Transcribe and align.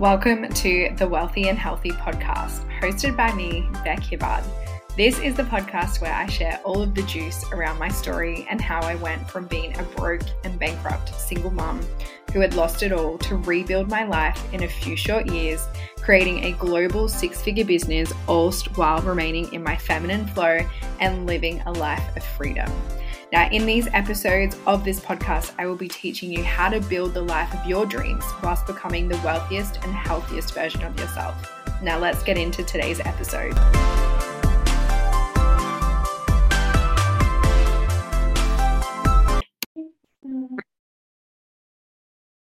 Welcome 0.00 0.48
to 0.48 0.94
the 0.96 1.06
Wealthy 1.06 1.50
and 1.50 1.58
Healthy 1.58 1.90
podcast, 1.90 2.66
hosted 2.80 3.18
by 3.18 3.34
me, 3.34 3.68
Beck 3.84 4.00
Hibbard. 4.02 4.42
This 4.96 5.18
is 5.18 5.34
the 5.34 5.42
podcast 5.42 6.00
where 6.00 6.14
I 6.14 6.24
share 6.24 6.58
all 6.64 6.80
of 6.80 6.94
the 6.94 7.02
juice 7.02 7.44
around 7.52 7.78
my 7.78 7.90
story 7.90 8.46
and 8.48 8.62
how 8.62 8.80
I 8.80 8.94
went 8.94 9.28
from 9.28 9.44
being 9.44 9.78
a 9.78 9.82
broke 9.82 10.22
and 10.42 10.58
bankrupt 10.58 11.14
single 11.20 11.50
mom 11.50 11.82
who 12.32 12.40
had 12.40 12.54
lost 12.54 12.82
it 12.82 12.92
all 12.92 13.18
to 13.18 13.36
rebuild 13.36 13.90
my 13.90 14.04
life 14.04 14.42
in 14.54 14.62
a 14.62 14.68
few 14.68 14.96
short 14.96 15.26
years, 15.26 15.68
creating 15.98 16.44
a 16.44 16.52
global 16.52 17.06
six 17.06 17.42
figure 17.42 17.66
business, 17.66 18.10
all 18.26 18.52
while 18.76 19.02
remaining 19.02 19.52
in 19.52 19.62
my 19.62 19.76
feminine 19.76 20.26
flow 20.28 20.66
and 21.00 21.26
living 21.26 21.60
a 21.66 21.72
life 21.72 22.16
of 22.16 22.24
freedom. 22.24 22.72
Now, 23.32 23.48
in 23.50 23.64
these 23.64 23.86
episodes 23.92 24.56
of 24.66 24.82
this 24.84 24.98
podcast, 24.98 25.54
I 25.56 25.66
will 25.66 25.76
be 25.76 25.86
teaching 25.86 26.32
you 26.32 26.42
how 26.42 26.68
to 26.68 26.80
build 26.80 27.14
the 27.14 27.22
life 27.22 27.54
of 27.54 27.64
your 27.64 27.86
dreams 27.86 28.24
whilst 28.42 28.66
becoming 28.66 29.06
the 29.06 29.18
wealthiest 29.18 29.76
and 29.84 29.94
healthiest 29.94 30.52
version 30.52 30.82
of 30.82 30.98
yourself. 30.98 31.36
Now, 31.80 32.00
let's 32.00 32.24
get 32.24 32.36
into 32.36 32.64
today's 32.64 32.98
episode. 32.98 33.54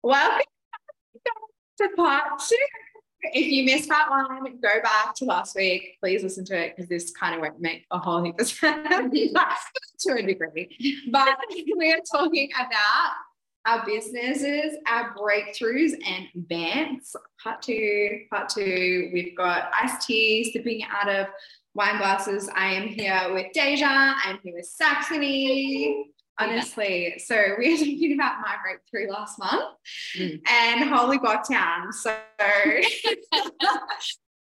Welcome 0.03 0.45
to 1.79 1.89
part 1.95 2.39
two 2.47 2.55
if 3.33 3.47
you 3.47 3.65
missed 3.65 3.89
part 3.89 4.09
one, 4.09 4.59
go 4.61 4.81
back 4.81 5.15
to 5.15 5.25
last 5.25 5.55
week. 5.55 5.97
Please 5.99 6.23
listen 6.23 6.45
to 6.45 6.57
it 6.57 6.75
because 6.75 6.89
this 6.89 7.11
kind 7.11 7.35
of 7.35 7.41
won't 7.41 7.59
make 7.59 7.85
a 7.91 7.99
whole 7.99 8.23
heap 8.23 8.39
of 8.39 8.47
sense 8.47 9.13
to 9.99 10.13
a 10.13 10.21
degree. 10.21 10.99
But 11.11 11.37
we 11.77 11.93
are 11.93 12.01
talking 12.11 12.49
about 12.55 13.11
our 13.65 13.85
businesses, 13.85 14.77
our 14.87 15.15
breakthroughs, 15.15 15.93
and 16.05 16.27
bants. 16.47 17.15
Part 17.41 17.61
two, 17.61 18.21
part 18.29 18.49
two. 18.49 19.09
We've 19.13 19.35
got 19.35 19.71
iced 19.73 20.07
tea 20.07 20.51
sipping 20.51 20.83
out 20.83 21.09
of 21.09 21.27
wine 21.73 21.97
glasses. 21.97 22.49
I 22.55 22.73
am 22.73 22.87
here 22.87 23.33
with 23.33 23.51
Deja. 23.53 24.15
I'm 24.23 24.39
here 24.43 24.53
with 24.55 24.65
Saxony 24.65 26.14
honestly. 26.39 27.15
So 27.17 27.55
we 27.57 27.71
were 27.71 27.77
talking 27.77 28.13
about 28.13 28.41
my 28.41 28.55
breakthrough 28.61 29.11
last 29.11 29.39
month 29.39 29.75
mm. 30.17 30.41
and 30.47 30.89
holy 30.89 31.19
lockdown. 31.19 31.93
So 31.93 32.15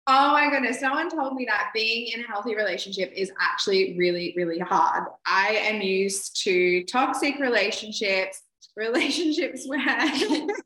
oh 0.07 0.33
my 0.33 0.51
goodness, 0.51 0.83
no 0.83 0.93
one 0.93 1.11
told 1.11 1.35
me 1.35 1.45
that 1.47 1.71
being 1.75 2.09
in 2.13 2.25
a 2.25 2.27
healthy 2.27 2.55
relationship 2.55 3.13
is 3.15 3.33
actually 3.41 3.97
really, 3.99 4.35
really 4.37 4.59
hard. 4.59 5.05
I 5.27 5.49
am 5.63 5.81
used 5.81 6.43
to 6.45 6.85
toxic 6.85 7.39
relationships, 7.39 8.43
relationships 8.77 9.67
where 9.67 9.85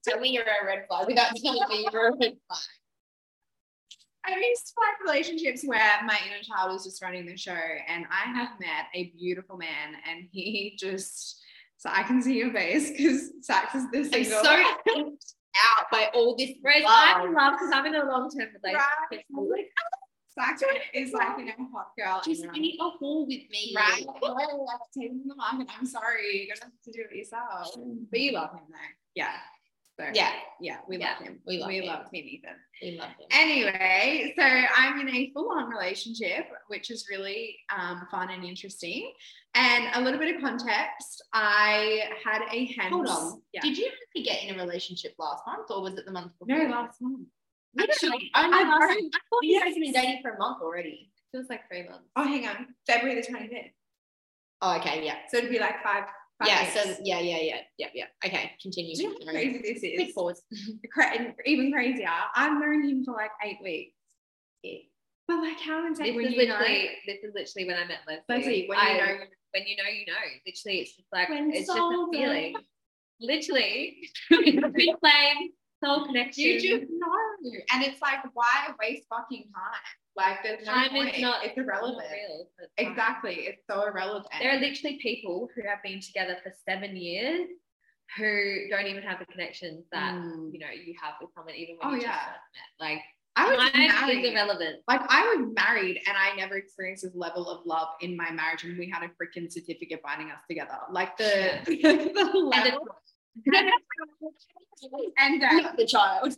tell 0.09 0.21
me 0.21 0.31
you're 0.31 0.45
a 0.45 0.67
red 0.67 0.87
flag 0.89 1.07
without 1.07 1.35
telling 1.37 1.69
me 1.69 1.89
you're 1.93 2.09
a 2.09 2.13
red 2.13 2.37
flag. 2.49 2.61
I 4.35 4.39
used 4.39 4.67
to 4.67 4.73
like 4.77 5.13
relationships 5.13 5.63
where 5.65 6.01
my 6.05 6.19
inner 6.27 6.43
child 6.43 6.73
was 6.73 6.85
just 6.85 7.03
running 7.03 7.27
the 7.27 7.37
show, 7.37 7.53
and 7.53 8.07
I 8.11 8.33
have 8.33 8.59
met 8.61 8.87
a 8.95 9.13
beautiful 9.19 9.57
man, 9.57 9.95
and 10.09 10.29
he 10.31 10.77
just 10.79 11.43
so 11.79 11.91
I 11.93 12.03
can 12.03 12.23
see 12.23 12.37
your 12.39 12.53
face 12.53 12.91
because 12.91 13.31
Sax 13.43 13.75
is 13.75 13.91
the 13.91 14.05
single. 14.05 14.39
I'm 14.45 14.77
so 14.87 15.17
out 15.79 15.87
by 15.91 16.11
all 16.15 16.37
this. 16.37 16.51
Whereas 16.61 16.85
I'm 16.87 17.29
in 17.29 17.35
love 17.35 17.55
because 17.55 17.71
I'm 17.73 17.87
in 17.87 17.95
a 17.95 18.05
long 18.05 18.31
term 18.31 18.49
relationship. 18.63 18.85
Right. 19.13 19.25
Oh, 19.37 19.67
Sax 20.29 20.63
is 20.93 21.13
like 21.13 21.39
you 21.39 21.47
know 21.47 21.69
hot 21.73 21.93
girl. 21.99 22.21
Just 22.25 22.47
need 22.53 22.79
a 22.81 22.91
haul 22.91 23.27
with 23.27 23.49
me, 23.51 23.75
right? 23.75 24.05
Oh, 24.23 24.67
I'm 24.71 24.79
taking 24.99 25.23
the 25.27 25.35
market. 25.35 25.69
I'm 25.79 25.87
sorry, 25.87 26.47
you're 26.47 26.57
gonna 26.57 26.73
have 26.73 26.83
to 26.85 26.93
do 26.93 27.05
it 27.11 27.17
yourself. 27.17 27.75
But 28.11 28.21
you 28.21 28.33
love 28.33 28.51
him 28.53 28.65
though, 28.69 28.77
yeah. 29.15 29.37
So, 29.99 30.05
yeah, 30.13 30.33
yeah, 30.61 30.79
we 30.87 30.99
yeah, 30.99 31.15
love 31.15 31.27
him. 31.27 31.41
We 31.47 31.59
love 31.59 31.69
we 31.69 31.79
him. 31.79 31.87
loved 31.87 32.15
him, 32.15 32.25
Ethan. 32.27 32.51
We 32.83 32.99
love 32.99 33.09
him. 33.09 33.29
Anyway, 33.31 34.35
so 34.39 34.45
I'm 34.45 35.01
in 35.01 35.09
a 35.09 35.31
full-on 35.33 35.71
relationship, 35.71 36.49
which 36.69 36.91
is 36.91 37.07
really 37.11 37.57
um, 37.75 38.07
fun 38.11 38.31
and 38.31 38.45
interesting. 38.45 39.11
And 39.55 39.87
a 39.95 40.01
little 40.03 40.19
bit 40.19 40.37
of 40.37 40.43
context: 40.43 41.25
I 41.33 42.11
had 42.23 42.43
a 42.53 42.67
hand. 42.75 42.93
Hold 42.93 43.09
on. 43.09 43.43
Yeah. 43.55 43.63
Did 43.63 43.79
you 43.79 43.87
actually 43.87 44.25
get 44.25 44.45
in 44.45 44.61
a 44.61 44.63
relationship 44.63 45.15
last 45.19 45.43
month, 45.47 45.71
or 45.71 45.81
was 45.81 45.95
it 45.95 46.05
the 46.05 46.13
month 46.13 46.33
before? 46.39 46.59
No, 46.59 46.71
last 46.71 47.01
month. 47.01 47.29
Actually, 47.81 48.31
I, 48.35 48.43
I, 48.43 48.49
I, 48.49 48.87
I 48.87 49.19
thought 49.31 49.43
you 49.43 49.61
guys 49.61 49.75
been 49.75 49.93
dating 49.93 50.21
for 50.21 50.33
a 50.33 50.39
month 50.39 50.59
already. 50.63 51.11
It 51.33 51.37
feels 51.37 51.49
like 51.49 51.67
three 51.69 51.89
months. 51.89 52.05
Oh, 52.17 52.25
hang 52.25 52.47
on, 52.47 52.67
February 52.87 53.19
the 53.21 53.27
25th. 53.27 53.73
Oh, 54.61 54.77
okay, 54.77 55.05
yeah. 55.05 55.17
So 55.31 55.39
it'd 55.39 55.51
be 55.51 55.59
like 55.59 55.83
five 55.83 56.05
yeah, 56.45 56.69
so 56.69 56.97
yeah, 57.03 57.21
yeah, 57.21 57.39
yeah, 57.41 57.61
yeah, 57.79 57.87
yeah. 57.95 58.05
Okay, 58.25 58.53
continue. 58.61 58.95
You 58.95 59.25
know 59.25 59.33
crazy 59.33 59.59
this 59.59 59.83
is? 59.83 60.13
Pause. 60.15 60.43
Even 61.47 61.73
crazier. 61.73 62.09
I've 62.35 62.61
known 62.61 62.89
him 62.89 63.05
for 63.05 63.15
like 63.15 63.31
eight 63.43 63.59
weeks. 63.63 63.95
Yeah. 64.63 64.79
But 65.29 65.41
like 65.41 65.59
how 65.61 65.87
insane 65.87 66.17
this 66.17 66.27
is 66.27 66.37
literally 66.37 66.85
know? 66.85 66.89
this 67.07 67.19
is 67.23 67.33
literally 67.35 67.67
when 67.67 67.77
I 67.77 67.87
met 67.87 67.99
Leslie. 68.07 68.25
Leslie, 68.29 68.67
when 68.69 68.79
I, 68.79 68.91
you 68.91 68.99
know 68.99 69.25
when 69.53 69.67
you 69.67 69.77
know 69.77 69.91
you 69.91 70.07
know. 70.07 70.13
Literally 70.47 70.79
it's 70.79 70.97
just 70.97 71.09
like 71.13 71.29
when 71.29 71.51
it's 71.53 71.67
just 71.67 71.79
a 71.79 72.07
feeling. 72.13 72.55
Literally 73.19 73.97
big 74.31 74.91
flame, 75.01 75.51
soul 75.83 76.05
connection. 76.05 76.45
You 76.45 76.61
just 76.61 76.91
know. 76.91 77.51
And 77.73 77.83
it's 77.83 78.01
like 78.03 78.21
why 78.35 78.69
waste 78.79 79.07
fucking 79.09 79.49
time? 79.55 79.81
Like 80.17 80.43
there's 80.43 80.67
no 80.67 80.73
time 80.73 80.91
point. 80.91 81.15
is 81.15 81.21
not 81.21 81.45
it's 81.45 81.57
irrelevant. 81.59 81.99
Not 81.99 82.11
real, 82.11 82.49
exactly. 82.79 83.35
It's 83.47 83.63
so 83.69 83.87
irrelevant. 83.87 84.27
There 84.41 84.57
are 84.57 84.61
literally 84.61 84.99
people 85.03 85.49
who 85.55 85.63
have 85.69 85.83
been 85.83 86.01
together 86.01 86.39
for 86.43 86.53
seven 86.69 86.97
years 86.97 87.49
who 88.17 88.69
don't 88.71 88.87
even 88.87 89.03
have 89.03 89.19
the 89.19 89.27
connections 89.27 89.85
that 89.93 90.15
mm. 90.15 90.53
you 90.53 90.59
know 90.59 90.69
you 90.71 90.95
have 91.03 91.15
with 91.21 91.31
someone 91.35 91.55
even 91.55 91.77
when 91.79 91.93
oh, 91.93 91.95
you 91.97 92.03
yeah. 92.03 92.17
just 92.17 92.27
met. 92.27 92.89
Like 92.89 93.03
I 93.37 93.51
was 93.51 93.73
married. 93.75 94.25
Is 94.25 94.33
irrelevant. 94.33 94.77
Like 94.89 95.03
I 95.09 95.35
was 95.37 95.53
married 95.55 96.01
and 96.07 96.17
I 96.17 96.35
never 96.37 96.57
experienced 96.57 97.03
this 97.03 97.15
level 97.15 97.51
of 97.51 97.67
love 97.67 97.89
in 98.01 98.17
my 98.17 98.31
marriage, 98.31 98.65
and 98.65 98.79
we 98.79 98.89
had 98.91 99.03
a 99.03 99.09
freaking 99.09 99.53
certificate 99.53 100.03
binding 100.03 100.31
us 100.31 100.39
together. 100.49 100.79
Like 100.91 101.19
the, 101.19 101.61
the 101.67 102.39
level. 102.39 102.89
and, 105.19 105.43
uh, 105.43 105.73
the 105.77 105.87
child. 105.87 106.35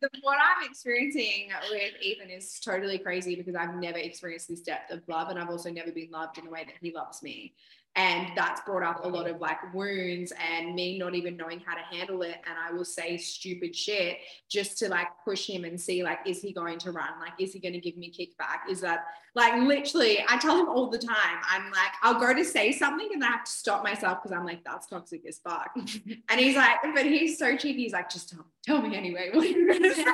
The, 0.00 0.08
what 0.22 0.38
I'm 0.38 0.68
experiencing 0.68 1.50
with 1.70 1.92
Ethan 2.00 2.30
is 2.30 2.60
totally 2.60 2.98
crazy 2.98 3.34
because 3.36 3.54
I've 3.54 3.74
never 3.76 3.98
experienced 3.98 4.48
this 4.48 4.60
depth 4.60 4.90
of 4.92 5.02
love, 5.08 5.28
and 5.28 5.38
I've 5.38 5.50
also 5.50 5.70
never 5.70 5.92
been 5.92 6.10
loved 6.10 6.38
in 6.38 6.44
the 6.44 6.50
way 6.50 6.64
that 6.64 6.74
he 6.80 6.92
loves 6.92 7.22
me 7.22 7.54
and 7.96 8.28
that's 8.36 8.60
brought 8.62 8.82
up 8.82 9.04
a 9.04 9.08
lot 9.08 9.28
of 9.28 9.40
like 9.40 9.58
wounds 9.74 10.32
and 10.52 10.74
me 10.74 10.98
not 10.98 11.14
even 11.14 11.36
knowing 11.36 11.60
how 11.60 11.74
to 11.74 11.82
handle 11.96 12.22
it 12.22 12.36
and 12.46 12.56
i 12.58 12.72
will 12.72 12.84
say 12.84 13.16
stupid 13.16 13.74
shit 13.74 14.18
just 14.48 14.78
to 14.78 14.88
like 14.88 15.08
push 15.24 15.46
him 15.48 15.64
and 15.64 15.80
see 15.80 16.02
like 16.02 16.18
is 16.26 16.40
he 16.40 16.52
going 16.52 16.78
to 16.78 16.92
run? 16.92 17.08
Like 17.20 17.32
is 17.38 17.52
he 17.52 17.60
going 17.60 17.74
to 17.74 17.80
give 17.80 17.96
me 17.96 18.10
kickback? 18.10 18.70
Is 18.70 18.80
that 18.80 19.06
like 19.34 19.60
literally 19.62 20.24
i 20.28 20.38
tell 20.38 20.58
him 20.58 20.66
all 20.66 20.88
the 20.88 20.98
time 20.98 21.38
i'm 21.50 21.64
like 21.66 21.92
i'll 22.02 22.18
go 22.18 22.32
to 22.32 22.42
say 22.42 22.72
something 22.72 23.10
and 23.12 23.22
i 23.22 23.26
have 23.26 23.44
to 23.44 23.50
stop 23.50 23.84
myself 23.84 24.22
because 24.22 24.34
i'm 24.34 24.46
like 24.46 24.64
that's 24.64 24.86
toxic 24.86 25.26
as 25.28 25.38
fuck. 25.38 25.70
And 26.30 26.40
he's 26.40 26.56
like 26.56 26.78
but 26.94 27.04
he's 27.04 27.38
so 27.38 27.54
cheeky 27.56 27.82
he's 27.82 27.92
like 27.92 28.08
just 28.08 28.30
tell, 28.30 28.46
tell 28.64 28.80
me 28.80 28.96
anyway. 28.96 29.28
What 29.32 29.48
you 29.48 29.68
going 29.68 29.82
to 29.82 29.94
say 29.94 30.04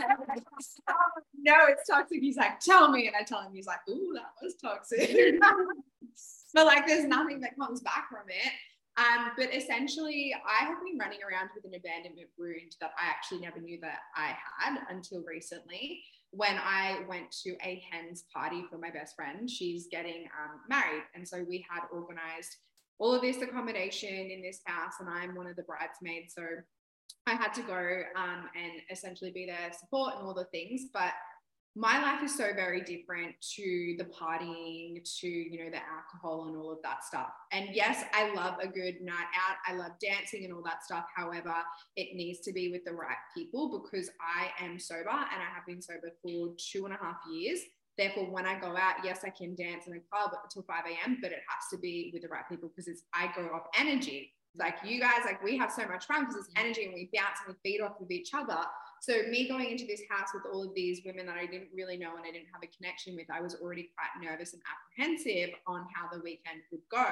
no 1.38 1.54
it's 1.68 1.88
toxic. 1.88 2.20
He's 2.20 2.36
like 2.36 2.58
tell 2.58 2.90
me. 2.90 3.06
And 3.06 3.14
i 3.14 3.22
tell 3.22 3.42
him 3.42 3.52
he's 3.54 3.66
like 3.66 3.78
ooh 3.88 4.12
that 4.14 4.32
was 4.42 4.56
toxic 4.56 5.38
but 6.54 6.66
like 6.66 6.86
there's 6.86 7.04
nothing 7.04 7.40
that 7.40 7.56
comes 7.58 7.80
back 7.80 8.08
from 8.10 8.28
it. 8.28 8.52
Um, 8.98 9.30
but 9.38 9.54
essentially, 9.54 10.34
I 10.46 10.64
have 10.66 10.76
been 10.84 10.98
running 10.98 11.20
around 11.22 11.48
with 11.54 11.64
an 11.64 11.74
abandonment 11.74 12.28
wound 12.38 12.76
that 12.80 12.90
I 12.98 13.08
actually 13.08 13.40
never 13.40 13.58
knew 13.58 13.78
that 13.80 14.00
I 14.14 14.36
had 14.58 14.80
until 14.90 15.22
recently 15.24 16.02
when 16.30 16.58
I 16.62 17.00
went 17.08 17.30
to 17.42 17.56
a 17.62 17.82
hen's 17.90 18.24
party 18.34 18.64
for 18.70 18.78
my 18.78 18.90
best 18.90 19.16
friend. 19.16 19.48
She's 19.48 19.86
getting 19.90 20.24
um, 20.38 20.60
married. 20.68 21.04
And 21.14 21.26
so 21.26 21.44
we 21.48 21.64
had 21.70 21.82
organized 21.92 22.56
all 22.98 23.14
of 23.14 23.22
this 23.22 23.40
accommodation 23.40 24.30
in 24.30 24.42
this 24.42 24.60
house, 24.64 24.94
and 25.00 25.08
I'm 25.08 25.34
one 25.34 25.46
of 25.46 25.56
the 25.56 25.62
bridesmaids. 25.62 26.34
So 26.34 26.42
I 27.26 27.34
had 27.34 27.52
to 27.54 27.62
go 27.62 28.02
um, 28.16 28.48
and 28.56 28.72
essentially 28.90 29.30
be 29.30 29.46
there, 29.46 29.72
support 29.78 30.14
and 30.18 30.26
all 30.26 30.34
the 30.34 30.44
things. 30.46 30.82
But 30.92 31.12
my 31.74 32.02
life 32.02 32.22
is 32.22 32.36
so 32.36 32.50
very 32.54 32.82
different 32.82 33.34
to 33.54 33.94
the 33.96 34.04
partying 34.04 35.02
to 35.20 35.26
you 35.26 35.64
know 35.64 35.70
the 35.70 35.78
alcohol 35.78 36.46
and 36.48 36.56
all 36.56 36.70
of 36.70 36.78
that 36.82 37.02
stuff. 37.02 37.30
And 37.50 37.68
yes 37.72 38.04
i 38.12 38.32
love 38.34 38.56
a 38.60 38.68
good 38.68 39.00
night 39.00 39.30
out. 39.34 39.56
I 39.66 39.74
love 39.76 39.92
dancing 40.00 40.44
and 40.44 40.52
all 40.52 40.62
that 40.64 40.84
stuff. 40.84 41.06
However 41.16 41.54
it 41.96 42.14
needs 42.14 42.40
to 42.40 42.52
be 42.52 42.70
with 42.70 42.84
the 42.84 42.92
right 42.92 43.16
people 43.34 43.80
because 43.82 44.10
i 44.20 44.50
am 44.62 44.78
sober 44.78 45.08
and 45.08 45.40
i 45.40 45.54
have 45.54 45.64
been 45.66 45.80
sober 45.80 46.10
for 46.22 46.54
two 46.58 46.84
and 46.84 46.94
a 46.94 46.98
half 46.98 47.16
years. 47.30 47.60
Therefore 47.96 48.30
when 48.30 48.44
i 48.46 48.58
go 48.58 48.76
out 48.76 48.96
yes 49.02 49.20
i 49.24 49.30
can 49.30 49.54
dance 49.54 49.86
in 49.86 49.94
a 49.94 50.00
club 50.10 50.32
until 50.42 50.62
5 50.62 50.76
a.m 50.86 51.18
but 51.22 51.32
it 51.32 51.40
has 51.48 51.70
to 51.70 51.78
be 51.78 52.10
with 52.12 52.22
the 52.22 52.28
right 52.28 52.48
people 52.50 52.68
because 52.68 52.88
it's 52.88 53.04
i 53.14 53.30
go 53.34 53.48
off 53.54 53.66
energy. 53.78 54.32
Like 54.54 54.76
you 54.84 55.00
guys, 55.00 55.20
like 55.24 55.42
we 55.42 55.56
have 55.56 55.72
so 55.72 55.86
much 55.86 56.04
fun 56.04 56.26
because 56.26 56.36
it's 56.36 56.48
mm-hmm. 56.48 56.66
energy 56.66 56.84
and 56.84 56.92
we 56.92 57.08
bounce 57.14 57.38
and 57.46 57.56
we 57.56 57.70
feed 57.70 57.80
off 57.80 57.98
of 58.00 58.10
each 58.10 58.34
other. 58.34 58.58
So 59.02 59.24
me 59.28 59.48
going 59.48 59.68
into 59.68 59.84
this 59.84 60.02
house 60.08 60.28
with 60.32 60.44
all 60.46 60.62
of 60.62 60.76
these 60.76 61.00
women 61.04 61.26
that 61.26 61.36
I 61.36 61.44
didn't 61.44 61.70
really 61.74 61.96
know 61.96 62.14
and 62.14 62.24
I 62.24 62.30
didn't 62.30 62.46
have 62.52 62.62
a 62.62 62.68
connection 62.68 63.16
with, 63.16 63.26
I 63.34 63.40
was 63.40 63.56
already 63.56 63.90
quite 63.98 64.22
nervous 64.22 64.52
and 64.52 64.62
apprehensive 64.62 65.56
on 65.66 65.84
how 65.92 66.06
the 66.06 66.22
weekend 66.22 66.62
would 66.70 66.82
go. 66.88 67.10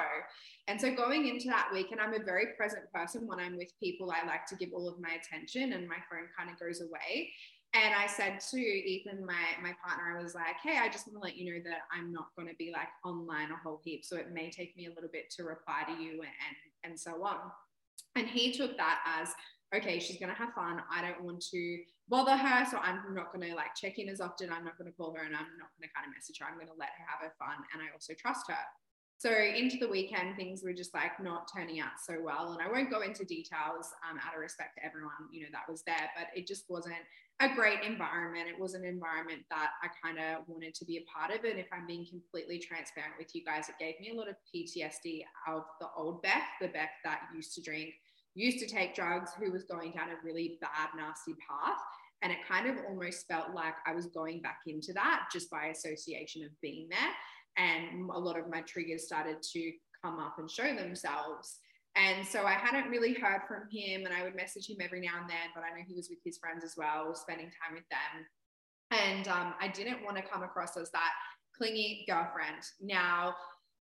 And 0.69 0.79
so 0.79 0.95
going 0.95 1.27
into 1.27 1.49
that 1.49 1.67
weekend, 1.73 1.99
I'm 1.99 2.13
a 2.13 2.23
very 2.23 2.53
present 2.55 2.83
person 2.93 3.27
when 3.27 3.41
I'm 3.41 3.57
with 3.57 3.77
people. 3.77 4.09
I 4.09 4.25
like 4.25 4.45
to 4.45 4.55
give 4.55 4.69
all 4.73 4.87
of 4.87 5.01
my 5.01 5.19
attention 5.19 5.73
and 5.73 5.85
my 5.85 5.99
phone 6.09 6.29
kind 6.37 6.49
of 6.49 6.57
goes 6.57 6.79
away. 6.79 7.33
And 7.73 7.93
I 7.93 8.07
said 8.07 8.39
to 8.51 8.57
Ethan, 8.57 9.25
my 9.25 9.59
my 9.61 9.75
partner, 9.85 10.17
I 10.17 10.23
was 10.23 10.33
like, 10.33 10.55
hey, 10.63 10.77
I 10.77 10.87
just 10.87 11.07
want 11.07 11.17
to 11.19 11.23
let 11.23 11.35
you 11.35 11.53
know 11.53 11.59
that 11.69 11.81
I'm 11.91 12.13
not 12.13 12.27
going 12.37 12.47
to 12.47 12.55
be 12.55 12.71
like 12.71 12.87
online 13.03 13.51
a 13.51 13.57
whole 13.61 13.81
heap. 13.83 14.05
So 14.05 14.15
it 14.15 14.31
may 14.31 14.49
take 14.49 14.77
me 14.77 14.85
a 14.85 14.93
little 14.93 15.09
bit 15.11 15.29
to 15.31 15.43
reply 15.43 15.83
to 15.87 16.01
you 16.01 16.21
and 16.21 16.55
and 16.85 16.97
so 16.97 17.25
on. 17.25 17.51
And 18.15 18.27
he 18.27 18.51
took 18.53 18.77
that 18.77 18.99
as, 19.05 19.33
okay, 19.73 19.99
she's 19.99 20.19
gonna 20.19 20.33
have 20.33 20.53
fun. 20.53 20.81
I 20.91 21.01
don't 21.01 21.23
want 21.23 21.41
to 21.51 21.79
bother 22.09 22.35
her. 22.35 22.65
So 22.69 22.77
I'm 22.77 23.13
not 23.13 23.31
gonna 23.31 23.55
like 23.55 23.75
check 23.75 23.99
in 23.99 24.09
as 24.09 24.21
often. 24.21 24.51
I'm 24.51 24.65
not 24.65 24.77
gonna 24.77 24.91
call 24.91 25.13
her 25.15 25.23
and 25.23 25.35
I'm 25.35 25.57
not 25.57 25.71
gonna 25.77 25.91
kind 25.95 26.07
of 26.07 26.13
message 26.13 26.39
her. 26.39 26.45
I'm 26.45 26.59
gonna 26.59 26.77
let 26.77 26.89
her 26.97 27.05
have 27.07 27.21
her 27.21 27.33
fun. 27.39 27.63
And 27.73 27.81
I 27.81 27.91
also 27.93 28.13
trust 28.13 28.49
her. 28.49 28.63
So 29.21 29.29
into 29.29 29.77
the 29.77 29.87
weekend, 29.87 30.35
things 30.35 30.63
were 30.63 30.73
just 30.73 30.95
like 30.95 31.21
not 31.21 31.47
turning 31.55 31.79
out 31.79 32.01
so 32.03 32.17
well. 32.23 32.53
And 32.53 32.61
I 32.61 32.71
won't 32.71 32.89
go 32.89 33.01
into 33.01 33.23
details 33.23 33.85
um, 34.09 34.17
out 34.17 34.33
of 34.33 34.41
respect 34.41 34.77
to 34.77 34.83
everyone, 34.83 35.29
you 35.31 35.41
know, 35.41 35.49
that 35.51 35.69
was 35.69 35.83
there, 35.85 36.09
but 36.17 36.25
it 36.35 36.47
just 36.47 36.65
wasn't 36.69 36.95
a 37.39 37.53
great 37.53 37.83
environment. 37.83 38.49
It 38.49 38.59
was 38.59 38.73
an 38.73 38.83
environment 38.83 39.43
that 39.51 39.69
I 39.83 39.89
kind 40.03 40.17
of 40.17 40.47
wanted 40.47 40.73
to 40.73 40.85
be 40.85 40.97
a 40.97 41.05
part 41.05 41.37
of. 41.37 41.45
And 41.45 41.59
if 41.59 41.67
I'm 41.71 41.85
being 41.85 42.07
completely 42.09 42.57
transparent 42.57 43.13
with 43.19 43.29
you 43.35 43.45
guys, 43.45 43.69
it 43.69 43.75
gave 43.79 43.99
me 44.01 44.09
a 44.09 44.17
lot 44.17 44.27
of 44.27 44.37
PTSD 44.49 45.21
of 45.47 45.65
the 45.79 45.87
old 45.95 46.23
Beck, 46.23 46.57
the 46.59 46.69
Beck 46.69 46.89
that 47.03 47.21
used 47.35 47.53
to 47.53 47.61
drink, 47.61 47.93
used 48.35 48.59
to 48.59 48.67
take 48.67 48.95
drugs, 48.95 49.31
who 49.37 49.51
was 49.51 49.63
going 49.63 49.91
down 49.91 50.09
a 50.09 50.25
really 50.25 50.57
bad, 50.61 50.89
nasty 50.95 51.33
path. 51.47 51.79
And 52.21 52.31
it 52.31 52.39
kind 52.47 52.67
of 52.67 52.77
almost 52.87 53.27
felt 53.27 53.53
like 53.53 53.73
I 53.87 53.93
was 53.93 54.05
going 54.07 54.41
back 54.41 54.59
into 54.67 54.93
that 54.93 55.27
just 55.33 55.49
by 55.49 55.65
association 55.67 56.43
of 56.43 56.51
being 56.61 56.87
there 56.89 57.09
and 57.57 58.09
a 58.09 58.19
lot 58.19 58.39
of 58.39 58.49
my 58.49 58.61
triggers 58.61 59.05
started 59.05 59.41
to 59.41 59.71
come 60.03 60.19
up 60.19 60.35
and 60.39 60.49
show 60.49 60.75
themselves. 60.75 61.57
And 61.95 62.25
so 62.25 62.45
I 62.45 62.53
hadn't 62.53 62.89
really 62.89 63.13
heard 63.13 63.41
from 63.47 63.63
him, 63.69 64.05
and 64.05 64.13
I 64.13 64.23
would 64.23 64.35
message 64.35 64.69
him 64.69 64.77
every 64.79 65.01
now 65.01 65.19
and 65.19 65.29
then, 65.29 65.51
but 65.53 65.63
I 65.63 65.75
know 65.75 65.83
he 65.85 65.95
was 65.95 66.09
with 66.09 66.19
his 66.23 66.37
friends 66.37 66.63
as 66.63 66.75
well, 66.77 67.13
spending 67.15 67.47
time 67.47 67.75
with 67.75 67.83
them. 67.89 68.25
And 68.91 69.27
um, 69.27 69.53
I 69.59 69.67
didn't 69.67 70.03
want 70.03 70.17
to 70.17 70.23
come 70.23 70.43
across 70.43 70.77
as 70.77 70.89
that 70.91 71.11
clingy 71.55 72.05
girlfriend. 72.07 72.63
Now, 72.79 73.35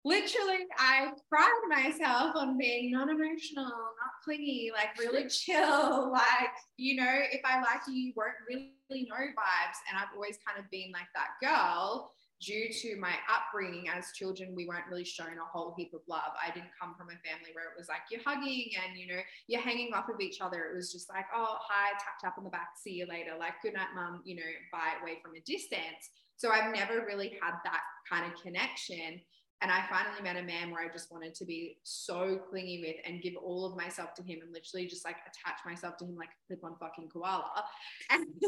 literally, 0.06 0.66
I 0.78 1.12
pride 1.30 1.50
myself 1.70 2.36
on 2.36 2.58
being 2.58 2.92
non 2.92 3.10
emotional, 3.10 3.66
not 3.66 4.24
clingy, 4.24 4.72
like 4.74 4.98
really 4.98 5.28
chill. 5.28 6.12
Like, 6.20 6.52
you 6.78 6.96
know, 6.96 7.20
if 7.32 7.42
I 7.46 7.62
like 7.62 7.82
you, 7.88 7.94
you 7.94 8.14
won't 8.16 8.34
really 8.48 8.72
know 8.90 9.16
vibes. 9.16 9.80
And 9.90 9.98
I've 9.98 10.14
always 10.14 10.38
kind 10.46 10.60
of 10.60 10.70
been 10.72 10.92
like 10.92 11.08
that 11.16 11.40
girl 11.42 12.12
due 12.42 12.72
to 12.72 12.96
my 13.00 13.14
upbringing 13.28 13.90
as 13.90 14.12
children, 14.16 14.56
we 14.56 14.66
weren't 14.66 14.88
really 14.90 15.04
shown 15.04 15.38
a 15.38 15.46
whole 15.52 15.74
heap 15.78 15.94
of 15.94 16.02
love. 16.08 16.32
I 16.42 16.52
didn't 16.52 16.72
come 16.80 16.96
from 16.98 17.08
a 17.08 17.20
family 17.28 17.52
where 17.54 17.66
it 17.66 17.78
was 17.78 17.90
like 17.90 18.08
you're 18.10 18.24
hugging 18.26 18.72
and 18.80 18.98
you 18.98 19.08
know 19.08 19.20
you're 19.48 19.62
hanging 19.62 19.94
off 19.94 20.10
of 20.10 20.22
each 20.22 20.40
other. 20.40 20.72
It 20.72 20.76
was 20.76 20.92
just 20.92 21.10
like, 21.10 21.26
oh 21.36 21.58
hi, 21.60 21.92
tap 22.00 22.20
tap 22.22 22.38
on 22.38 22.46
the 22.46 22.50
back, 22.50 22.70
see 22.82 22.94
you 22.94 23.08
later, 23.08 23.32
like 23.38 23.62
good 23.62 23.74
night, 23.74 23.92
mum, 23.94 24.22
you 24.24 24.36
know, 24.36 24.50
bye 24.72 24.96
away 25.02 25.20
from 25.22 25.36
a 25.36 25.42
distance. 25.42 26.10
So 26.38 26.50
I've 26.50 26.74
never 26.74 27.06
really 27.06 27.38
had 27.42 27.56
that 27.66 27.82
kind 28.10 28.32
of 28.32 28.42
connection. 28.42 29.20
And 29.62 29.72
I 29.72 29.84
finally 29.90 30.22
met 30.24 30.38
a 30.38 30.46
man 30.46 30.72
where 30.72 30.82
I 30.82 30.88
just 30.92 31.12
wanted 31.12 31.36
to 31.36 31.46
be 31.46 31.78
so 31.84 32.40
clingy 32.50 32.82
with 32.82 32.96
and 33.06 33.22
give 33.22 33.34
all 33.36 33.66
of 33.66 33.76
myself 33.76 34.14
to 34.16 34.24
him 34.24 34.40
and 34.42 34.54
literally 34.54 34.88
just 34.88 35.04
like 35.04 35.18
attach 35.28 35.60
myself 35.66 35.98
to 35.98 36.06
him 36.06 36.16
like 36.16 36.30
a 36.30 36.48
clip 36.48 36.64
on 36.64 36.78
fucking 36.80 37.10
koala. 37.10 37.66
And 38.10 38.26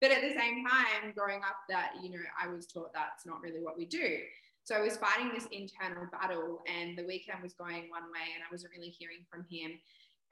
but 0.00 0.10
at 0.10 0.22
the 0.22 0.34
same 0.36 0.66
time, 0.66 1.12
growing 1.16 1.38
up, 1.38 1.56
that, 1.68 1.92
you 2.02 2.10
know, 2.10 2.18
I 2.42 2.48
was 2.48 2.66
taught 2.66 2.92
that's 2.92 3.26
not 3.26 3.40
really 3.42 3.60
what 3.62 3.78
we 3.78 3.86
do. 3.86 4.18
So 4.64 4.74
I 4.74 4.80
was 4.80 4.96
fighting 4.96 5.30
this 5.34 5.48
internal 5.50 6.06
battle, 6.12 6.60
and 6.68 6.96
the 6.96 7.04
weekend 7.04 7.42
was 7.42 7.54
going 7.54 7.88
one 7.90 8.06
way, 8.12 8.34
and 8.34 8.44
I 8.44 8.52
wasn't 8.52 8.72
really 8.76 8.90
hearing 8.90 9.24
from 9.30 9.46
him. 9.50 9.72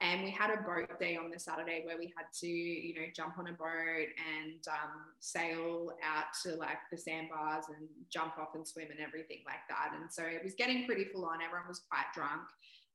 And 0.01 0.23
we 0.23 0.31
had 0.31 0.49
a 0.49 0.63
boat 0.63 0.97
day 0.97 1.17
on 1.17 1.29
the 1.29 1.39
Saturday 1.39 1.83
where 1.85 1.97
we 1.97 2.13
had 2.15 2.27
to, 2.39 2.47
you 2.47 2.95
know, 2.95 3.07
jump 3.13 3.37
on 3.37 3.47
a 3.47 3.51
boat 3.51 4.07
and 4.15 4.63
um, 4.71 5.11
sail 5.19 5.91
out 6.01 6.31
to 6.43 6.55
like 6.55 6.79
the 6.89 6.97
sandbars 6.97 7.65
and 7.67 7.85
jump 8.09 8.37
off 8.39 8.55
and 8.55 8.65
swim 8.65 8.87
and 8.91 9.01
everything 9.01 9.39
like 9.45 9.67
that. 9.67 9.91
And 9.99 10.09
so 10.09 10.23
it 10.23 10.41
was 10.41 10.55
getting 10.55 10.85
pretty 10.85 11.03
full 11.03 11.25
on. 11.25 11.41
Everyone 11.41 11.67
was 11.67 11.81
quite 11.89 12.07
drunk. 12.15 12.47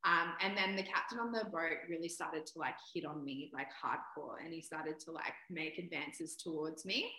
Um, 0.07 0.33
and 0.41 0.57
then 0.57 0.77
the 0.77 0.83
captain 0.83 1.19
on 1.19 1.33
the 1.33 1.45
boat 1.45 1.85
really 1.89 2.09
started 2.09 2.47
to 2.47 2.59
like 2.59 2.77
hit 2.95 3.05
on 3.07 3.25
me 3.25 3.51
like 3.55 3.69
hardcore 3.69 4.45
and 4.45 4.53
he 4.53 4.61
started 4.61 5.01
to 5.01 5.13
like 5.13 5.33
make 5.51 5.79
advances 5.79 6.37
towards 6.37 6.85
me. 6.85 7.11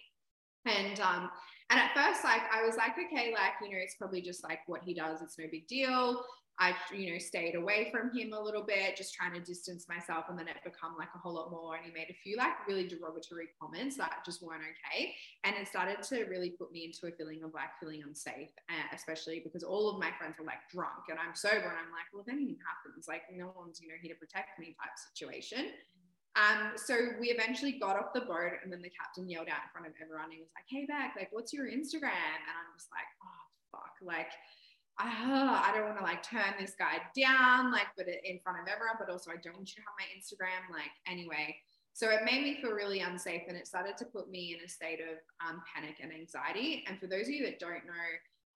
And 0.66 1.00
um, 1.00 1.30
and 1.70 1.80
at 1.80 1.94
first, 1.96 2.24
like 2.24 2.42
I 2.54 2.66
was 2.66 2.76
like, 2.76 2.94
okay, 2.94 3.34
like, 3.34 3.54
you 3.62 3.70
know, 3.70 3.82
it's 3.82 3.96
probably 3.96 4.22
just 4.22 4.44
like 4.44 4.60
what 4.68 4.82
he 4.84 4.94
does, 4.94 5.22
it's 5.22 5.38
no 5.38 5.46
big 5.52 5.68
deal. 5.68 6.24
I, 6.58 6.74
you 6.96 7.12
know, 7.12 7.20
stayed 7.20 7.56
away 7.56 7.90
from 7.92 8.16
him 8.16 8.32
a 8.32 8.42
little 8.42 8.64
bit, 8.64 8.96
just 8.96 9.14
trying 9.14 9.34
to 9.34 9.42
distance 9.42 9.88
myself. 9.90 10.26
And 10.30 10.40
then 10.40 10.48
it 10.48 10.56
become 10.64 10.96
like 10.98 11.10
a 11.14 11.18
whole 11.18 11.36
lot 11.36 11.52
more. 11.52 11.76
And 11.76 11.86
he 11.86 11.92
made 11.92 12.08
a 12.10 12.16
few 12.24 12.38
like 12.38 12.66
really 12.68 12.88
derogatory 12.88 13.50
comments 13.60 13.98
that 13.98 14.24
just 14.26 14.42
weren't 14.42 14.64
okay. 14.64 15.14
And 15.44 15.56
it 15.56 15.68
started 15.68 16.02
to 16.04 16.24
really 16.26 16.52
put 16.52 16.72
me 16.72 16.86
into 16.86 17.08
a 17.08 17.18
feeling 17.18 17.44
of 17.44 17.54
like 17.54 17.76
feeling 17.80 18.04
unsafe, 18.08 18.56
uh, 18.70 18.88
especially 18.96 19.42
because 19.44 19.64
all 19.64 19.90
of 19.92 20.00
my 20.00 20.12
friends 20.18 20.36
were 20.40 20.46
like 20.46 20.64
drunk 20.72 21.12
and 21.12 21.20
I'm 21.20 21.36
sober. 21.36 21.68
And 21.68 21.76
I'm 21.76 21.92
like, 21.92 22.08
well, 22.14 22.24
if 22.26 22.32
anything 22.32 22.58
happens, 22.64 23.08
like 23.08 23.24
no 23.36 23.52
one's, 23.52 23.82
you 23.82 23.90
know, 23.90 24.00
here 24.02 24.16
to 24.16 24.20
protect 24.20 24.58
me 24.58 24.76
type 24.80 24.96
situation. 24.96 25.76
Um, 26.36 26.76
so 26.76 27.20
we 27.20 27.32
eventually 27.32 27.80
got 27.80 27.96
off 27.96 28.12
the 28.14 28.28
boat 28.28 28.60
and 28.64 28.72
then 28.72 28.82
the 28.82 28.92
captain 28.92 29.28
yelled 29.28 29.48
out 29.48 29.64
in 29.68 29.72
front 29.72 29.88
of 29.88 29.94
everyone. 30.00 30.32
He 30.32 30.40
was 30.40 30.52
like, 30.52 30.68
hey, 30.68 30.84
Beck, 30.88 31.16
like, 31.16 31.32
what's 31.32 31.52
your 31.52 31.68
Instagram? 31.68 32.12
And 32.12 32.56
I'm 32.60 32.76
just 32.76 32.92
like, 32.92 33.08
oh, 33.24 33.44
fuck. 33.72 33.96
Like, 34.04 34.32
uh, 35.00 35.60
I 35.60 35.72
don't 35.76 35.86
want 35.86 35.98
to 35.98 36.04
like 36.04 36.24
turn 36.24 36.56
this 36.60 36.74
guy 36.80 37.04
down, 37.16 37.72
like, 37.72 37.88
but 37.98 38.08
in 38.08 38.40
front 38.40 38.60
of 38.60 38.68
everyone, 38.68 38.96
but 38.98 39.10
also 39.10 39.32
I 39.32 39.36
don't 39.44 39.56
want 39.56 39.76
you 39.76 39.84
to 39.84 39.88
have 39.88 40.00
my 40.00 40.08
Instagram. 40.16 40.72
Like, 40.72 40.92
anyway, 41.08 41.56
so 41.92 42.10
it 42.10 42.24
made 42.24 42.44
me 42.44 42.60
feel 42.62 42.72
really 42.72 43.02
unsafe 43.02 43.44
and 43.48 43.58
it 43.58 43.68
started 43.68 43.98
to 43.98 44.06
put 44.06 44.30
me 44.30 44.56
in 44.58 44.64
a 44.66 44.70
state 44.70 45.00
of 45.00 45.20
um, 45.46 45.62
panic 45.68 45.96
and 46.02 46.12
anxiety. 46.12 46.84
And 46.88 47.00
for 47.00 47.08
those 47.08 47.28
of 47.28 47.30
you 47.30 47.46
that 47.46 47.60
don't 47.60 47.86
know, 47.86 48.08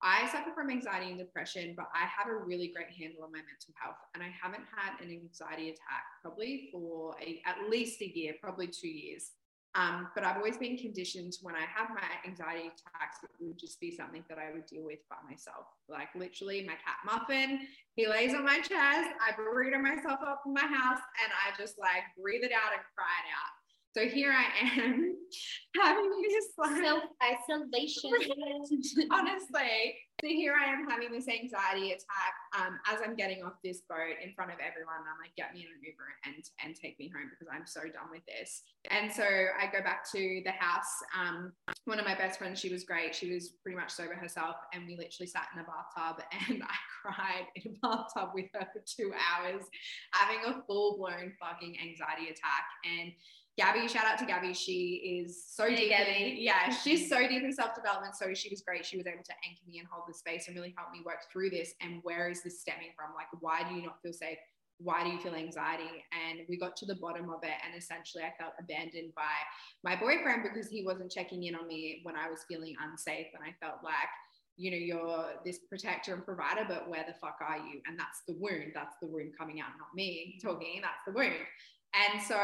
I 0.02 0.26
suffer 0.32 0.50
from 0.54 0.70
anxiety 0.70 1.10
and 1.10 1.18
depression, 1.18 1.74
but 1.76 1.88
I 1.94 2.06
have 2.08 2.32
a 2.32 2.36
really 2.36 2.72
great 2.74 2.88
handle 2.88 3.24
on 3.24 3.32
my 3.32 3.38
mental 3.38 3.74
health. 3.76 4.00
And 4.14 4.22
I 4.22 4.32
haven't 4.32 4.64
had 4.74 4.96
an 5.04 5.12
anxiety 5.12 5.68
attack 5.68 6.04
probably 6.22 6.70
for 6.72 7.16
a, 7.20 7.42
at 7.44 7.68
least 7.68 8.00
a 8.00 8.08
year, 8.08 8.34
probably 8.40 8.66
two 8.66 8.88
years. 8.88 9.32
Um, 9.76 10.08
but 10.16 10.24
I've 10.24 10.36
always 10.36 10.56
been 10.56 10.76
conditioned 10.76 11.34
when 11.42 11.54
I 11.54 11.60
have 11.60 11.90
my 11.90 12.02
anxiety 12.26 12.66
attacks, 12.66 13.18
it 13.22 13.30
would 13.40 13.58
just 13.58 13.78
be 13.78 13.94
something 13.94 14.24
that 14.28 14.36
I 14.36 14.52
would 14.52 14.66
deal 14.66 14.84
with 14.84 14.98
by 15.08 15.16
myself. 15.28 15.66
Like 15.88 16.08
literally, 16.16 16.66
my 16.66 16.72
cat 16.72 16.98
Muffin, 17.06 17.60
he 17.94 18.08
lays 18.08 18.34
on 18.34 18.44
my 18.44 18.58
chest, 18.58 19.10
I 19.20 19.32
burrito 19.38 19.80
myself 19.80 20.18
up 20.26 20.42
in 20.44 20.54
my 20.54 20.66
house, 20.66 21.00
and 21.22 21.30
I 21.30 21.56
just 21.56 21.78
like 21.78 22.02
breathe 22.20 22.42
it 22.42 22.52
out 22.52 22.72
and 22.72 22.82
cry 22.96 23.14
it 23.22 23.30
out. 23.30 23.54
So 23.92 24.12
here 24.12 24.32
I 24.32 24.80
am 24.80 25.09
having 25.80 26.10
this 26.22 26.46
like 26.58 26.82
self 26.82 27.04
isolation. 27.22 28.10
honestly, 29.10 29.96
so 30.20 30.28
here 30.28 30.54
I 30.54 30.70
am 30.70 30.88
having 30.88 31.12
this 31.12 31.28
anxiety 31.28 31.92
attack 31.92 32.34
um, 32.58 32.78
as 32.86 33.00
I'm 33.02 33.16
getting 33.16 33.42
off 33.42 33.54
this 33.64 33.82
boat 33.88 34.20
in 34.22 34.34
front 34.34 34.52
of 34.52 34.58
everyone. 34.60 35.00
I'm 35.00 35.16
like, 35.16 35.34
get 35.36 35.54
me 35.54 35.64
in 35.64 35.72
an 35.72 35.80
Uber 35.80 36.08
and 36.26 36.44
and 36.62 36.76
take 36.76 36.98
me 36.98 37.08
home 37.08 37.30
because 37.30 37.48
I'm 37.48 37.66
so 37.66 37.80
done 37.80 38.12
with 38.12 38.24
this. 38.28 38.62
And 38.90 39.10
so 39.10 39.24
I 39.24 39.66
go 39.72 39.80
back 39.82 40.04
to 40.12 40.42
the 40.44 40.52
house. 40.52 40.92
Um, 41.16 41.52
one 41.84 41.98
of 41.98 42.04
my 42.04 42.14
best 42.14 42.38
friends, 42.38 42.60
she 42.60 42.68
was 42.68 42.84
great. 42.84 43.14
She 43.14 43.32
was 43.32 43.56
pretty 43.62 43.78
much 43.78 43.90
sober 43.90 44.14
herself, 44.14 44.56
and 44.74 44.86
we 44.86 44.96
literally 44.96 45.26
sat 45.26 45.48
in 45.54 45.60
a 45.60 45.64
bathtub 45.64 46.22
and 46.48 46.62
I 46.62 46.76
cried 47.00 47.46
in 47.56 47.72
a 47.72 47.78
bathtub 47.80 48.30
with 48.34 48.46
her 48.54 48.68
for 48.72 48.82
two 48.84 49.12
hours, 49.16 49.64
having 50.12 50.44
a 50.44 50.60
full 50.66 50.98
blown 50.98 51.32
fucking 51.40 51.76
anxiety 51.80 52.28
attack. 52.28 52.68
And 52.84 53.12
Gabby, 53.58 53.88
shout 53.88 54.06
out 54.06 54.18
to 54.18 54.24
Gabby. 54.24 54.54
She 54.54 55.22
is 55.26 55.44
so 55.46 55.68
hey, 55.68 55.76
deep. 55.76 55.92
In, 55.92 56.42
yeah, 56.42 56.70
she's 56.82 57.08
so 57.08 57.18
deep 57.26 57.42
in 57.42 57.52
self 57.52 57.74
development. 57.74 58.14
So 58.16 58.32
she 58.34 58.48
was 58.48 58.62
great. 58.62 58.86
She 58.86 58.96
was 58.96 59.06
able 59.06 59.24
to 59.24 59.34
anchor 59.46 59.62
me 59.66 59.78
and 59.78 59.88
hold 59.90 60.04
the 60.08 60.14
space 60.14 60.46
and 60.46 60.56
really 60.56 60.74
help 60.76 60.92
me 60.92 61.00
work 61.04 61.30
through 61.32 61.50
this. 61.50 61.74
And 61.80 62.00
where 62.02 62.30
is 62.30 62.42
this 62.42 62.60
stemming 62.60 62.92
from? 62.96 63.14
Like, 63.14 63.28
why 63.40 63.68
do 63.68 63.74
you 63.74 63.82
not 63.82 64.00
feel 64.02 64.12
safe? 64.12 64.38
Why 64.78 65.04
do 65.04 65.10
you 65.10 65.18
feel 65.18 65.34
anxiety? 65.34 66.04
And 66.10 66.40
we 66.48 66.56
got 66.56 66.74
to 66.78 66.86
the 66.86 66.94
bottom 66.94 67.28
of 67.28 67.44
it. 67.44 67.52
And 67.66 67.76
essentially, 67.76 68.24
I 68.24 68.32
felt 68.40 68.54
abandoned 68.58 69.12
by 69.14 69.36
my 69.84 69.94
boyfriend 69.94 70.42
because 70.42 70.70
he 70.70 70.84
wasn't 70.84 71.12
checking 71.12 71.44
in 71.44 71.54
on 71.54 71.66
me 71.66 72.00
when 72.02 72.16
I 72.16 72.30
was 72.30 72.44
feeling 72.48 72.74
unsafe. 72.80 73.26
And 73.34 73.44
I 73.44 73.52
felt 73.60 73.84
like, 73.84 74.08
you 74.56 74.70
know, 74.70 74.78
you're 74.78 75.24
this 75.44 75.58
protector 75.68 76.14
and 76.14 76.24
provider, 76.24 76.64
but 76.66 76.88
where 76.88 77.04
the 77.06 77.14
fuck 77.20 77.36
are 77.46 77.58
you? 77.58 77.82
And 77.86 77.98
that's 77.98 78.22
the 78.26 78.34
wound. 78.38 78.72
That's 78.74 78.96
the 79.02 79.08
wound 79.08 79.32
coming 79.38 79.60
out, 79.60 79.68
not 79.78 79.94
me 79.94 80.38
talking. 80.42 80.80
That's 80.80 81.04
the 81.06 81.12
wound. 81.12 81.44
And 81.92 82.22
so 82.22 82.38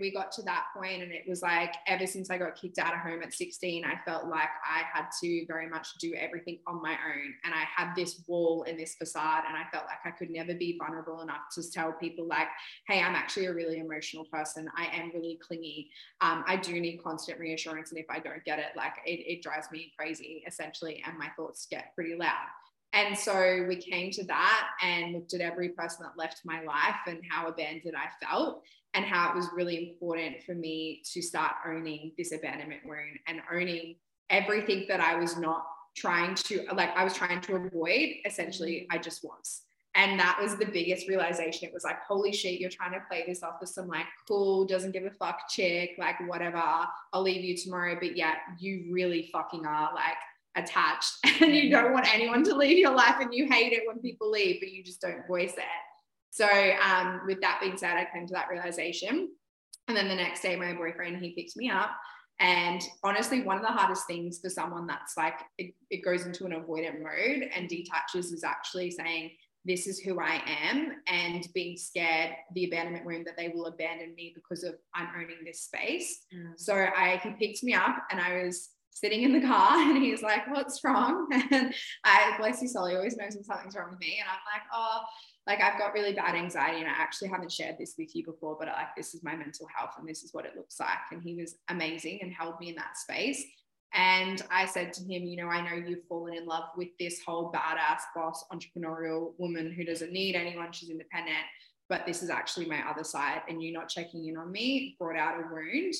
we 0.00 0.12
got 0.12 0.30
to 0.32 0.42
that 0.42 0.66
point, 0.76 1.02
and 1.02 1.10
it 1.10 1.24
was 1.26 1.42
like 1.42 1.74
ever 1.88 2.06
since 2.06 2.30
I 2.30 2.38
got 2.38 2.54
kicked 2.54 2.78
out 2.78 2.94
of 2.94 3.00
home 3.00 3.20
at 3.22 3.34
16, 3.34 3.84
I 3.84 3.98
felt 4.08 4.28
like 4.28 4.48
I 4.64 4.82
had 4.92 5.06
to 5.22 5.44
very 5.48 5.68
much 5.68 5.88
do 5.98 6.14
everything 6.14 6.60
on 6.68 6.80
my 6.80 6.92
own. 6.92 7.34
And 7.44 7.52
I 7.52 7.64
had 7.76 7.96
this 7.96 8.22
wall 8.28 8.64
and 8.68 8.78
this 8.78 8.94
facade, 8.94 9.42
and 9.48 9.56
I 9.56 9.64
felt 9.72 9.86
like 9.86 9.98
I 10.04 10.16
could 10.16 10.30
never 10.30 10.54
be 10.54 10.78
vulnerable 10.78 11.20
enough 11.20 11.50
to 11.56 11.68
tell 11.68 11.92
people, 11.92 12.28
like, 12.28 12.46
hey, 12.86 13.00
I'm 13.00 13.16
actually 13.16 13.46
a 13.46 13.54
really 13.54 13.80
emotional 13.80 14.24
person. 14.26 14.68
I 14.76 14.86
am 14.94 15.10
really 15.12 15.36
clingy. 15.42 15.90
Um, 16.20 16.44
I 16.46 16.54
do 16.54 16.80
need 16.80 17.02
constant 17.02 17.40
reassurance. 17.40 17.90
And 17.90 17.98
if 17.98 18.06
I 18.08 18.20
don't 18.20 18.44
get 18.44 18.60
it, 18.60 18.76
like, 18.76 18.94
it, 19.04 19.18
it 19.26 19.42
drives 19.42 19.66
me 19.72 19.92
crazy, 19.98 20.44
essentially. 20.46 21.02
And 21.04 21.18
my 21.18 21.28
thoughts 21.36 21.66
get 21.68 21.92
pretty 21.96 22.14
loud. 22.14 22.46
And 22.92 23.16
so 23.16 23.64
we 23.66 23.76
came 23.76 24.10
to 24.12 24.24
that 24.26 24.68
and 24.82 25.14
looked 25.14 25.32
at 25.32 25.40
every 25.40 25.70
person 25.70 26.04
that 26.04 26.18
left 26.18 26.42
my 26.44 26.62
life 26.62 26.96
and 27.06 27.20
how 27.30 27.48
abandoned 27.48 27.94
I 27.96 28.24
felt 28.24 28.62
and 28.94 29.04
how 29.04 29.30
it 29.30 29.36
was 29.36 29.48
really 29.54 29.90
important 29.90 30.42
for 30.44 30.54
me 30.54 31.02
to 31.12 31.22
start 31.22 31.52
owning 31.66 32.12
this 32.18 32.32
abandonment 32.32 32.82
wound 32.84 33.18
and 33.26 33.40
owning 33.52 33.96
everything 34.30 34.86
that 34.88 35.00
I 35.00 35.16
was 35.16 35.36
not 35.36 35.64
trying 35.96 36.34
to 36.34 36.64
like 36.74 36.90
I 36.96 37.04
was 37.04 37.14
trying 37.14 37.40
to 37.42 37.56
avoid 37.56 38.14
essentially 38.24 38.72
mm-hmm. 38.82 38.96
I 38.96 38.98
just 38.98 39.24
was. 39.24 39.62
And 39.94 40.18
that 40.18 40.38
was 40.40 40.56
the 40.56 40.64
biggest 40.64 41.06
realization. 41.06 41.68
It 41.68 41.74
was 41.74 41.84
like 41.84 42.02
holy 42.06 42.32
shit 42.32 42.60
you're 42.60 42.70
trying 42.70 42.92
to 42.92 43.00
play 43.08 43.24
this 43.26 43.42
off 43.42 43.56
as 43.62 43.74
some 43.74 43.88
like 43.88 44.06
cool 44.26 44.64
doesn't 44.64 44.92
give 44.92 45.04
a 45.04 45.10
fuck 45.10 45.40
chick 45.50 45.92
like 45.98 46.16
whatever. 46.26 46.62
I'll 47.12 47.22
leave 47.22 47.44
you 47.44 47.56
tomorrow. 47.56 47.96
But 48.00 48.16
yeah 48.16 48.34
you 48.58 48.88
really 48.90 49.28
fucking 49.32 49.66
are 49.66 49.90
like 49.94 50.16
attached. 50.56 51.14
And 51.42 51.56
you 51.56 51.70
don't 51.70 51.92
want 51.92 52.12
anyone 52.14 52.44
to 52.44 52.54
leave 52.54 52.78
your 52.78 52.94
life 52.94 53.16
and 53.18 53.34
you 53.34 53.48
hate 53.50 53.72
it 53.72 53.82
when 53.84 53.98
people 53.98 54.30
leave 54.30 54.60
but 54.60 54.70
you 54.70 54.84
just 54.84 55.00
don't 55.00 55.26
voice 55.26 55.54
it 55.54 55.64
so, 56.32 56.46
um, 56.46 57.20
with 57.26 57.42
that 57.42 57.58
being 57.60 57.76
said, 57.76 57.96
I 57.96 58.08
came 58.10 58.26
to 58.26 58.32
that 58.32 58.48
realization. 58.48 59.28
And 59.86 59.94
then 59.94 60.08
the 60.08 60.14
next 60.14 60.40
day, 60.40 60.56
my 60.56 60.72
boyfriend, 60.72 61.18
he 61.22 61.34
picked 61.34 61.58
me 61.58 61.68
up. 61.68 61.90
And 62.40 62.80
honestly, 63.04 63.42
one 63.42 63.58
of 63.58 63.62
the 63.62 63.68
hardest 63.68 64.06
things 64.06 64.40
for 64.42 64.48
someone 64.48 64.86
that's 64.86 65.14
like, 65.18 65.38
it, 65.58 65.74
it 65.90 66.02
goes 66.02 66.24
into 66.24 66.46
an 66.46 66.52
avoidant 66.52 67.02
mode 67.02 67.50
and 67.54 67.68
detaches 67.68 68.32
is 68.32 68.44
actually 68.44 68.90
saying, 68.90 69.32
this 69.66 69.86
is 69.86 70.00
who 70.00 70.18
I 70.18 70.42
am, 70.46 70.92
and 71.06 71.46
being 71.54 71.76
scared, 71.76 72.30
the 72.54 72.64
abandonment 72.64 73.06
room 73.06 73.24
that 73.26 73.36
they 73.36 73.50
will 73.50 73.66
abandon 73.66 74.14
me 74.14 74.32
because 74.34 74.64
of 74.64 74.74
I'm 74.94 75.08
owning 75.14 75.44
this 75.44 75.60
space. 75.60 76.24
Mm. 76.34 76.54
So 76.56 76.74
I 76.74 77.20
he 77.22 77.46
picked 77.46 77.62
me 77.62 77.74
up 77.74 77.94
and 78.10 78.20
I 78.20 78.42
was 78.42 78.70
sitting 78.90 79.22
in 79.22 79.32
the 79.32 79.46
car 79.46 79.78
and 79.78 80.02
he's 80.02 80.22
like, 80.22 80.50
What's 80.50 80.82
wrong? 80.82 81.28
And 81.52 81.74
I 82.04 82.34
bless 82.38 82.60
you, 82.62 82.68
Solly 82.68 82.96
always 82.96 83.16
knows 83.16 83.34
when 83.34 83.44
something's 83.44 83.76
wrong 83.76 83.90
with 83.90 84.00
me. 84.00 84.18
And 84.18 84.28
I'm 84.28 84.40
like, 84.52 84.62
Oh, 84.74 85.02
like 85.46 85.60
I've 85.60 85.78
got 85.78 85.92
really 85.92 86.12
bad 86.12 86.36
anxiety 86.36 86.80
and 86.80 86.88
I 86.88 86.92
actually 86.92 87.28
haven't 87.28 87.50
shared 87.50 87.76
this 87.78 87.94
with 87.98 88.14
you 88.14 88.24
before, 88.24 88.56
but 88.58 88.68
like 88.68 88.94
this 88.96 89.14
is 89.14 89.24
my 89.24 89.34
mental 89.34 89.66
health 89.74 89.94
and 89.98 90.08
this 90.08 90.22
is 90.22 90.32
what 90.32 90.46
it 90.46 90.56
looks 90.56 90.78
like. 90.78 90.88
And 91.10 91.22
he 91.22 91.34
was 91.34 91.56
amazing 91.68 92.20
and 92.22 92.32
held 92.32 92.60
me 92.60 92.68
in 92.68 92.76
that 92.76 92.96
space. 92.96 93.44
And 93.94 94.42
I 94.50 94.66
said 94.66 94.92
to 94.94 95.00
him, 95.02 95.24
you 95.24 95.36
know, 95.36 95.48
I 95.48 95.60
know 95.60 95.76
you've 95.86 96.06
fallen 96.08 96.34
in 96.34 96.46
love 96.46 96.64
with 96.76 96.88
this 96.98 97.20
whole 97.26 97.52
badass 97.52 98.00
boss, 98.14 98.44
entrepreneurial 98.52 99.32
woman 99.38 99.72
who 99.72 99.84
doesn't 99.84 100.12
need 100.12 100.34
anyone, 100.34 100.72
she's 100.72 100.88
independent, 100.88 101.44
but 101.88 102.06
this 102.06 102.22
is 102.22 102.30
actually 102.30 102.66
my 102.66 102.88
other 102.88 103.04
side. 103.04 103.42
And 103.48 103.62
you 103.62 103.72
not 103.72 103.88
checking 103.88 104.26
in 104.28 104.36
on 104.36 104.50
me 104.50 104.96
brought 104.98 105.16
out 105.16 105.40
a 105.40 105.52
wound 105.52 105.94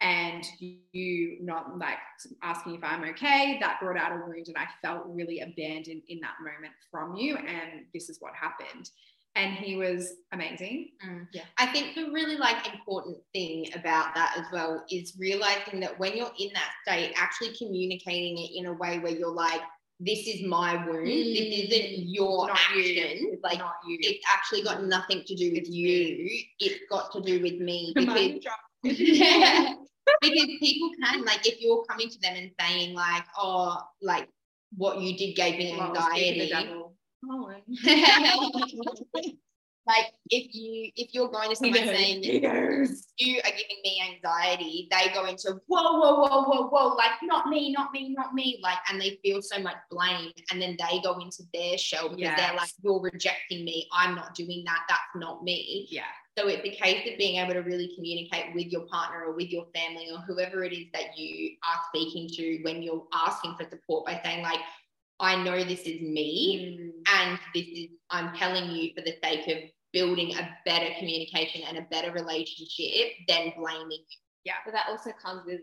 and 0.00 0.44
you 0.60 1.38
not 1.40 1.78
like 1.78 1.98
asking 2.42 2.74
if 2.74 2.84
I'm 2.84 3.04
okay, 3.04 3.58
that 3.60 3.80
brought 3.80 3.96
out 3.96 4.12
a 4.12 4.16
wound. 4.16 4.46
And 4.48 4.56
I 4.56 4.66
felt 4.82 5.04
really 5.06 5.40
abandoned 5.40 6.02
in 6.08 6.20
that 6.20 6.34
moment 6.40 6.74
from 6.90 7.16
you. 7.16 7.36
And 7.36 7.86
this 7.94 8.08
is 8.08 8.18
what 8.20 8.32
happened. 8.34 8.90
And 9.36 9.54
he 9.54 9.76
was 9.76 10.14
amazing. 10.32 10.90
Mm. 11.06 11.28
Yeah. 11.32 11.42
I 11.58 11.66
think 11.66 11.94
the 11.94 12.10
really 12.10 12.36
like 12.36 12.72
important 12.72 13.18
thing 13.34 13.66
about 13.74 14.14
that 14.14 14.34
as 14.38 14.46
well 14.52 14.84
is 14.90 15.14
realizing 15.18 15.80
that 15.80 15.98
when 15.98 16.16
you're 16.16 16.32
in 16.38 16.50
that 16.54 16.72
state, 16.82 17.14
actually 17.16 17.54
communicating 17.56 18.38
it 18.38 18.50
in 18.54 18.66
a 18.66 18.72
way 18.72 18.98
where 18.98 19.12
you're 19.12 19.30
like, 19.30 19.60
this 19.98 20.26
is 20.26 20.46
my 20.46 20.76
wound. 20.86 21.06
Mm. 21.06 21.34
This 21.34 21.70
isn't 21.70 22.08
your 22.08 22.48
not 22.48 22.58
action. 22.58 22.82
You. 22.84 23.38
Like 23.42 23.58
not 23.58 23.74
you. 23.86 23.98
It's 24.00 24.24
actually 24.30 24.62
got 24.62 24.84
nothing 24.84 25.22
to 25.26 25.34
do 25.34 25.52
with 25.52 25.60
it's 25.60 25.70
you. 25.70 26.16
Me. 26.16 26.48
It's 26.58 26.80
got 26.90 27.12
to 27.12 27.20
do 27.20 27.40
with 27.42 27.60
me. 27.60 27.92
Because, 27.94 28.40
yeah 28.92 29.74
because 30.20 30.46
people 30.60 30.90
can 31.02 31.24
like 31.24 31.46
if 31.46 31.60
you're 31.60 31.84
coming 31.84 32.08
to 32.08 32.18
them 32.20 32.34
and 32.36 32.50
saying 32.60 32.94
like 32.94 33.24
oh 33.38 33.80
like 34.02 34.28
what 34.76 35.00
you 35.00 35.16
did 35.16 35.34
gave 35.34 35.58
me 35.58 35.78
anxiety 35.78 36.52
oh. 37.28 37.50
like 39.86 40.06
if 40.30 40.54
you 40.54 40.90
if 40.96 41.14
you're 41.14 41.28
going 41.28 41.50
to 41.50 41.56
someone 41.56 41.78
saying 41.78 42.22
you 42.24 42.38
are 42.46 43.50
giving 43.50 43.80
me 43.84 44.02
anxiety 44.14 44.88
they 44.90 45.12
go 45.14 45.26
into 45.26 45.60
whoa 45.66 45.98
whoa 45.98 46.20
whoa 46.20 46.42
whoa 46.42 46.68
whoa 46.68 46.94
like 46.94 47.12
not 47.22 47.48
me 47.48 47.72
not 47.72 47.92
me 47.92 48.14
not 48.16 48.34
me 48.34 48.58
like 48.62 48.78
and 48.90 49.00
they 49.00 49.18
feel 49.22 49.40
so 49.40 49.60
much 49.60 49.76
blame 49.90 50.32
and 50.50 50.60
then 50.60 50.76
they 50.78 51.00
go 51.02 51.18
into 51.18 51.42
their 51.54 51.78
shell 51.78 52.08
because 52.08 52.20
yes. 52.20 52.40
they're 52.40 52.56
like 52.56 52.70
you're 52.82 53.00
rejecting 53.00 53.64
me. 53.64 53.88
I'm 53.92 54.14
not 54.14 54.34
doing 54.34 54.62
that. 54.66 54.80
That's 54.88 55.00
not 55.16 55.42
me. 55.42 55.88
Yeah. 55.90 56.02
So 56.38 56.48
it's 56.48 56.66
a 56.66 56.82
case 56.82 57.10
of 57.10 57.18
being 57.18 57.40
able 57.40 57.54
to 57.54 57.60
really 57.60 57.92
communicate 57.94 58.54
with 58.54 58.66
your 58.66 58.82
partner 58.82 59.24
or 59.24 59.34
with 59.34 59.48
your 59.48 59.66
family 59.74 60.08
or 60.12 60.18
whoever 60.26 60.64
it 60.64 60.72
is 60.72 60.86
that 60.92 61.16
you 61.16 61.56
are 61.64 61.80
speaking 61.88 62.28
to 62.36 62.62
when 62.62 62.82
you're 62.82 63.04
asking 63.12 63.56
for 63.58 63.66
support 63.68 64.06
by 64.06 64.20
saying 64.22 64.42
like 64.42 64.60
I 65.18 65.42
know 65.42 65.64
this 65.64 65.80
is 65.80 66.00
me 66.02 66.78
mm. 66.78 67.12
and 67.20 67.38
this 67.54 67.66
is 67.66 67.88
I'm 68.10 68.34
telling 68.36 68.70
you 68.70 68.90
for 68.94 69.00
the 69.00 69.14
sake 69.24 69.48
of 69.48 69.70
building 69.96 70.34
a 70.36 70.46
better 70.66 70.92
communication 70.98 71.62
and 71.66 71.78
a 71.78 71.86
better 71.90 72.12
relationship 72.12 73.12
than 73.28 73.52
blaming 73.56 74.04
you. 74.10 74.18
Yeah. 74.44 74.60
But 74.66 74.72
that 74.72 74.86
also 74.90 75.10
comes 75.24 75.46
with 75.46 75.62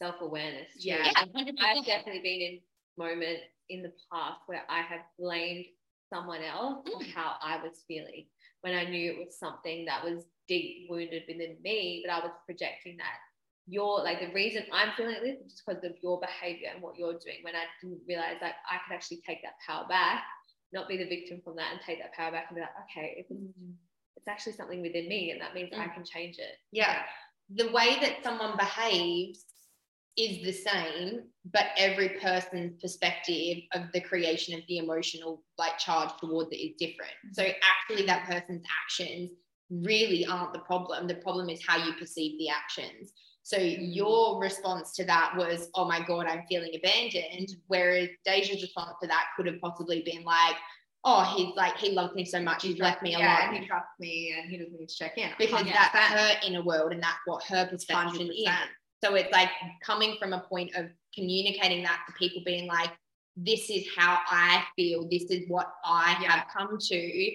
self-awareness. 0.00 0.68
Yeah. 0.78 0.98
yeah 1.04 1.12
I've 1.16 1.84
definitely 1.84 2.22
been 2.22 2.40
in 2.40 2.60
moments 2.96 3.42
in 3.68 3.82
the 3.82 3.92
past 4.12 4.38
where 4.46 4.62
I 4.68 4.82
have 4.82 5.00
blamed 5.18 5.64
someone 6.12 6.42
else 6.42 6.86
mm. 6.86 7.12
how 7.12 7.34
I 7.42 7.56
was 7.56 7.82
feeling 7.88 8.26
when 8.60 8.74
I 8.74 8.84
knew 8.84 9.10
it 9.10 9.18
was 9.18 9.38
something 9.38 9.84
that 9.86 10.04
was 10.04 10.24
deep 10.46 10.86
wounded 10.88 11.24
within 11.26 11.56
me, 11.62 12.04
but 12.06 12.12
I 12.12 12.20
was 12.20 12.32
projecting 12.46 12.96
that 12.98 13.18
you're 13.66 14.04
like 14.04 14.20
the 14.20 14.32
reason 14.32 14.62
I'm 14.72 14.90
feeling 14.96 15.16
this 15.22 15.38
is 15.38 15.52
just 15.52 15.62
because 15.66 15.82
of 15.84 15.96
your 16.02 16.20
behavior 16.20 16.68
and 16.72 16.82
what 16.82 16.96
you're 16.96 17.12
doing. 17.12 17.42
When 17.42 17.56
I 17.56 17.64
didn't 17.82 18.02
realize 18.06 18.36
that 18.40 18.56
I 18.70 18.76
could 18.86 18.94
actually 18.94 19.22
take 19.26 19.42
that 19.42 19.54
power 19.66 19.86
back, 19.88 20.22
not 20.72 20.88
be 20.88 20.96
the 20.96 21.08
victim 21.08 21.40
from 21.44 21.56
that, 21.56 21.72
and 21.72 21.80
take 21.80 22.00
that 22.00 22.14
power 22.14 22.32
back 22.32 22.46
and 22.48 22.56
be 22.56 22.60
like, 22.60 22.70
okay, 22.90 23.14
it's, 23.18 23.30
it's 24.16 24.28
actually 24.28 24.54
something 24.54 24.82
within 24.82 25.08
me, 25.08 25.30
and 25.30 25.40
that 25.40 25.54
means 25.54 25.72
mm. 25.72 25.80
I 25.80 25.88
can 25.88 26.04
change 26.04 26.38
it. 26.38 26.56
Yeah. 26.72 27.02
The 27.54 27.70
way 27.72 27.98
that 28.00 28.24
someone 28.24 28.56
behaves 28.56 29.44
is 30.16 30.44
the 30.44 30.52
same, 30.52 31.24
but 31.52 31.66
every 31.76 32.10
person's 32.20 32.80
perspective 32.80 33.58
of 33.72 33.82
the 33.92 34.00
creation 34.00 34.54
of 34.54 34.60
the 34.68 34.78
emotional 34.78 35.42
like 35.58 35.76
charge 35.78 36.10
towards 36.20 36.50
it 36.52 36.56
is 36.56 36.74
different. 36.78 37.12
So 37.32 37.42
actually 37.42 38.06
that 38.06 38.26
person's 38.26 38.64
actions 38.84 39.30
really 39.70 40.24
aren't 40.24 40.52
the 40.52 40.60
problem. 40.60 41.08
The 41.08 41.16
problem 41.16 41.48
is 41.48 41.60
how 41.66 41.84
you 41.84 41.94
perceive 41.94 42.38
the 42.38 42.48
actions. 42.48 43.12
So 43.44 43.58
your 43.58 44.40
response 44.40 44.92
to 44.94 45.04
that 45.04 45.34
was, 45.36 45.68
oh 45.74 45.84
my 45.84 46.02
God, 46.02 46.26
I'm 46.26 46.44
feeling 46.48 46.72
abandoned. 46.74 47.50
Whereas 47.66 48.08
Deja's 48.24 48.62
response 48.62 48.94
to 49.02 49.08
that 49.08 49.26
could 49.36 49.46
have 49.46 49.60
possibly 49.60 50.02
been 50.02 50.24
like, 50.24 50.56
oh, 51.04 51.30
he's 51.36 51.54
like, 51.54 51.76
he 51.76 51.90
loves 51.90 52.14
me 52.14 52.24
so 52.24 52.40
much, 52.40 52.62
he's 52.62 52.78
left 52.78 53.02
me 53.02 53.10
yeah, 53.10 53.50
alone. 53.50 53.60
He 53.60 53.66
trusts 53.66 53.90
me 54.00 54.34
and 54.34 54.50
he 54.50 54.56
doesn't 54.56 54.80
need 54.80 54.88
to 54.88 54.96
check 54.96 55.18
in. 55.18 55.28
Because 55.38 55.66
that's 55.66 55.94
her 55.94 56.40
inner 56.46 56.62
world 56.62 56.92
and 56.92 57.02
that's 57.02 57.18
what 57.26 57.44
her 57.44 57.66
perception 57.66 58.28
100%. 58.28 58.30
is. 58.30 58.48
So 59.04 59.14
it's 59.14 59.30
like 59.30 59.50
coming 59.82 60.16
from 60.18 60.32
a 60.32 60.40
point 60.40 60.74
of 60.74 60.86
communicating 61.14 61.82
that 61.82 62.00
to 62.06 62.14
people 62.14 62.40
being 62.46 62.66
like, 62.66 62.92
this 63.36 63.68
is 63.68 63.86
how 63.94 64.20
I 64.26 64.64
feel, 64.74 65.06
this 65.10 65.24
is 65.24 65.42
what 65.48 65.70
I 65.84 66.16
yeah. 66.22 66.30
have 66.30 66.46
come 66.50 66.78
to 66.78 67.32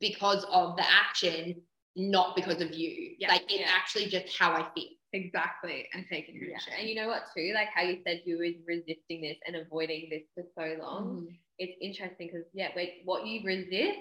because 0.00 0.44
of 0.50 0.76
the 0.76 0.84
action, 0.90 1.54
not 1.94 2.34
because 2.34 2.60
of 2.60 2.72
you. 2.72 3.14
Yeah. 3.20 3.28
Like 3.28 3.42
it's 3.42 3.60
yeah. 3.60 3.66
actually 3.70 4.06
just 4.06 4.36
how 4.36 4.50
I 4.50 4.66
feel. 4.74 4.88
Exactly. 5.12 5.88
And 5.92 6.06
taking 6.08 6.36
action. 6.54 6.72
Yeah. 6.72 6.80
And 6.80 6.88
you 6.88 6.94
know 6.94 7.08
what 7.08 7.24
too? 7.36 7.52
Like 7.54 7.68
how 7.74 7.82
you 7.82 7.98
said 8.06 8.22
you 8.24 8.38
were 8.38 8.48
resisting 8.66 9.22
this 9.22 9.36
and 9.46 9.56
avoiding 9.56 10.08
this 10.10 10.22
for 10.34 10.44
so 10.56 10.82
long. 10.82 11.26
Mm. 11.28 11.36
It's 11.58 11.76
interesting 11.80 12.30
because 12.32 12.46
yeah, 12.54 12.68
what 13.04 13.26
you 13.26 13.42
resist 13.44 13.98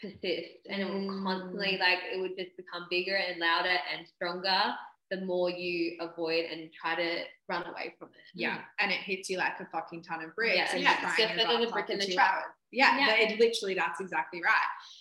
persists 0.00 0.66
and 0.68 0.82
it 0.82 0.84
will 0.84 1.22
constantly 1.22 1.78
mm. 1.78 1.80
like 1.80 1.98
it 2.12 2.20
would 2.20 2.36
just 2.38 2.56
become 2.56 2.86
bigger 2.90 3.16
and 3.16 3.40
louder 3.40 3.76
and 3.92 4.06
stronger 4.14 4.74
the 5.10 5.20
more 5.24 5.50
you 5.50 5.96
avoid 6.00 6.44
and 6.50 6.68
try 6.72 6.94
to 6.96 7.22
run 7.48 7.64
away 7.66 7.94
from 7.98 8.08
it. 8.08 8.26
Yeah. 8.34 8.58
And 8.80 8.90
it 8.90 8.98
hits 8.98 9.30
you 9.30 9.38
like 9.38 9.58
a 9.60 9.66
fucking 9.66 10.02
ton 10.02 10.24
of 10.24 10.34
bricks. 10.34 10.56
Yeah, 10.56 10.68
and 10.72 10.82
yeah. 10.82 11.14
It's 11.18 11.70
a 11.70 11.72
brick 11.72 11.90
in 11.90 11.98
the 11.98 12.12
trap. 12.12 12.42
Yeah, 12.72 12.98
Yeah. 12.98 13.14
it 13.14 13.38
literally 13.38 13.74
that's 13.74 14.00
exactly 14.00 14.42
right. 14.42 14.52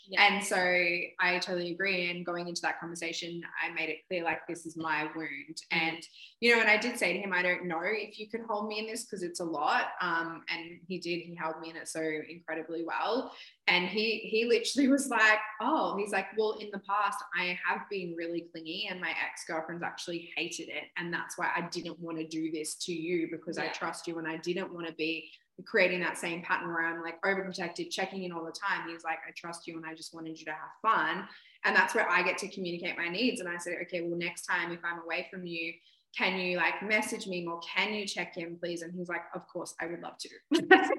Yeah. 0.07 0.24
And 0.24 0.43
so 0.43 0.55
I 0.57 1.39
totally 1.39 1.71
agree. 1.71 2.09
And 2.09 2.25
going 2.25 2.47
into 2.47 2.62
that 2.62 2.79
conversation, 2.79 3.41
I 3.63 3.74
made 3.74 3.89
it 3.89 4.07
clear 4.07 4.24
like 4.24 4.45
this 4.47 4.65
is 4.65 4.77
my 4.77 5.09
wound. 5.15 5.29
Mm. 5.74 5.77
And 5.77 5.97
you 6.41 6.53
know, 6.53 6.62
and 6.62 6.69
I 6.69 6.77
did 6.77 6.97
say 7.00 7.13
to 7.13 7.19
him, 7.19 7.33
I 7.33 7.41
don't 7.41 7.65
know 7.65 7.81
if 7.83 8.19
you 8.19 8.29
can 8.29 8.43
hold 8.47 8.67
me 8.67 8.79
in 8.79 8.88
this 8.88 9.05
because 9.05 9.24
it's 9.24 9.39
a 9.39 9.45
lot. 9.45 9.88
Um, 10.01 10.43
and 10.53 10.79
he 10.88 11.00
did. 11.00 11.21
He 11.21 11.35
held 11.35 11.59
me 11.59 11.69
in 11.69 11.75
it 11.75 11.88
so 11.88 12.01
incredibly 12.29 12.83
well. 12.85 13.31
And 13.67 13.88
he 13.88 14.19
he 14.19 14.45
literally 14.45 14.88
was 14.91 15.07
like, 15.09 15.39
oh, 15.62 15.95
he's 15.97 16.12
like, 16.12 16.27
well, 16.38 16.57
in 16.59 16.69
the 16.71 16.81
past, 16.88 17.17
I 17.39 17.57
have 17.67 17.81
been 17.89 18.15
really 18.17 18.47
clingy, 18.51 18.88
and 18.89 19.00
my 19.00 19.09
ex 19.09 19.45
girlfriends 19.47 19.83
actually 19.83 20.29
hated 20.35 20.69
it, 20.69 20.85
and 20.97 21.13
that's 21.13 21.38
why 21.38 21.50
I 21.55 21.62
didn't 21.69 22.00
want 22.00 22.17
to 22.17 22.27
do 22.27 22.51
this 22.51 22.75
to 22.85 22.93
you 22.93 23.27
because 23.31 23.57
I 23.57 23.67
trust 23.69 24.07
you, 24.07 24.19
and 24.19 24.27
I 24.27 24.38
didn't 24.38 24.74
want 24.74 24.88
to 24.88 24.93
be 24.93 25.29
creating 25.63 26.01
that 26.01 26.17
same 26.17 26.41
pattern 26.41 26.67
where 26.69 26.85
I'm 26.85 27.01
like 27.01 27.21
overprotected, 27.21 27.89
checking 27.89 28.24
in 28.24 28.31
all 28.31 28.43
the 28.43 28.51
time. 28.51 28.89
He's 28.89 29.03
like, 29.03 29.19
I 29.27 29.31
trust 29.35 29.67
you 29.67 29.77
and 29.77 29.85
I 29.85 29.93
just 29.93 30.13
wanted 30.13 30.38
you 30.38 30.45
to 30.45 30.51
have 30.51 30.71
fun. 30.81 31.27
And 31.63 31.75
that's 31.75 31.95
where 31.95 32.09
I 32.09 32.24
get 32.24 32.38
to 32.39 32.50
communicate 32.50 32.97
my 32.97 33.07
needs. 33.07 33.39
And 33.39 33.50
I 33.50 33.57
said, 33.57 33.77
okay, 33.83 34.01
well, 34.01 34.17
next 34.17 34.45
time 34.45 34.71
if 34.71 34.79
I'm 34.83 35.01
away 35.03 35.27
from 35.31 35.45
you, 35.45 35.74
can 36.17 36.38
you 36.39 36.57
like 36.57 36.81
message 36.81 37.27
me 37.27 37.45
more? 37.45 37.59
Can 37.59 37.93
you 37.93 38.05
check 38.05 38.38
in, 38.38 38.57
please? 38.57 38.81
And 38.81 38.93
he's 38.93 39.09
like, 39.09 39.24
of 39.33 39.47
course, 39.47 39.74
I 39.81 39.88
would 39.88 40.01
love 40.01 40.17
to. 40.19 40.29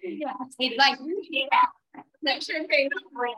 Yeah. 0.00 0.32
It's 0.58 0.78
like, 0.78 0.98
That 2.22 2.42
should 2.42 2.66
be 2.68 2.88
exactly 2.90 3.34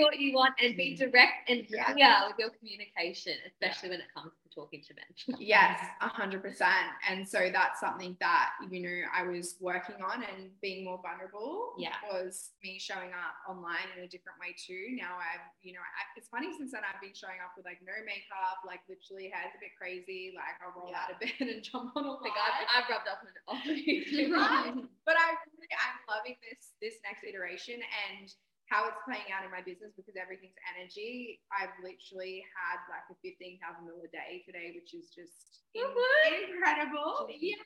what 0.00 0.18
you 0.18 0.34
want 0.34 0.54
and 0.62 0.74
be 0.76 0.96
direct 0.96 1.48
and 1.48 1.64
Yeah. 1.68 1.92
clear 1.92 2.14
with 2.28 2.38
your 2.38 2.50
communication, 2.58 3.34
especially 3.46 3.90
when 3.90 4.00
it 4.00 4.06
comes 4.14 4.32
to 4.42 4.48
talking 4.54 4.82
to 4.88 4.94
men. 4.94 5.04
yes, 5.38 5.78
a 6.00 6.08
hundred 6.08 6.40
percent. 6.42 6.88
And 7.08 7.28
so 7.28 7.50
that's 7.52 7.78
something 7.80 8.16
that, 8.20 8.52
you 8.70 8.80
know, 8.80 9.02
I 9.12 9.24
was 9.24 9.56
working 9.60 9.96
on 10.02 10.22
and 10.24 10.50
being 10.62 10.84
more 10.84 10.98
vulnerable 11.02 11.74
Yeah. 11.76 11.92
was 12.10 12.52
me 12.64 12.78
showing 12.78 13.12
up 13.12 13.34
online 13.48 13.84
in 13.96 14.02
a 14.04 14.08
different 14.08 14.38
way 14.40 14.54
too. 14.56 14.96
Now 14.96 15.18
I've, 15.20 15.44
you 15.62 15.74
know, 15.74 15.80
I, 15.84 16.02
it's 16.16 16.28
funny 16.28 16.52
since 16.56 16.72
then 16.72 16.82
I've 16.88 17.00
been 17.04 17.14
showing 17.14 17.40
up 17.44 17.52
with 17.56 17.66
like 17.66 17.82
no 17.84 17.92
makeup, 18.06 18.64
like 18.66 18.80
literally 18.88 19.28
hair's 19.28 19.52
a 19.54 19.58
bit 19.60 19.76
crazy. 19.76 20.32
Like 20.34 20.56
I'll 20.64 20.72
roll 20.72 20.94
out 20.96 21.10
of 21.12 21.20
bed 21.20 21.36
and 21.40 21.62
jump 21.62 21.92
on 21.94 22.06
a 22.08 22.12
Like 22.24 22.32
I've, 22.32 22.64
I've 22.82 22.88
rubbed 22.88 23.08
off 23.12 23.20
off. 23.48 23.60
Right. 23.68 24.72
but 25.04 25.16
I 25.20 25.36
really, 25.52 25.68
I'm 25.76 26.00
loving 26.08 26.36
this 26.40 26.63
this 26.80 26.96
next 27.04 27.24
iteration 27.26 27.80
and 27.80 28.26
how 28.72 28.88
it's 28.88 28.96
playing 29.04 29.28
out 29.28 29.44
in 29.44 29.52
my 29.52 29.60
business 29.60 29.92
because 29.92 30.16
everything's 30.16 30.56
energy. 30.72 31.36
I've 31.52 31.74
literally 31.84 32.40
had 32.56 32.80
like 32.88 33.04
a 33.12 33.16
fifteen 33.20 33.60
thousand 33.60 33.84
dollar 33.92 34.08
day 34.08 34.40
today, 34.48 34.72
which 34.72 34.96
is 34.96 35.12
just 35.12 35.68
What? 35.76 36.32
incredible. 36.32 37.28
Yeah. 37.28 37.60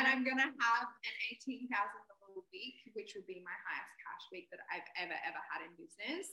And 0.00 0.08
I'm 0.08 0.24
gonna 0.24 0.48
have 0.48 0.86
an 0.88 1.16
eighteen 1.28 1.68
thousand 1.68 2.02
dollar 2.08 2.40
week, 2.52 2.80
which 2.96 3.12
will 3.12 3.26
be 3.28 3.44
my 3.44 3.56
highest 3.68 3.92
cash 4.00 4.24
week 4.32 4.48
that 4.48 4.64
I've 4.72 4.88
ever 4.96 5.16
ever 5.28 5.42
had 5.52 5.60
in 5.68 5.72
business, 5.76 6.32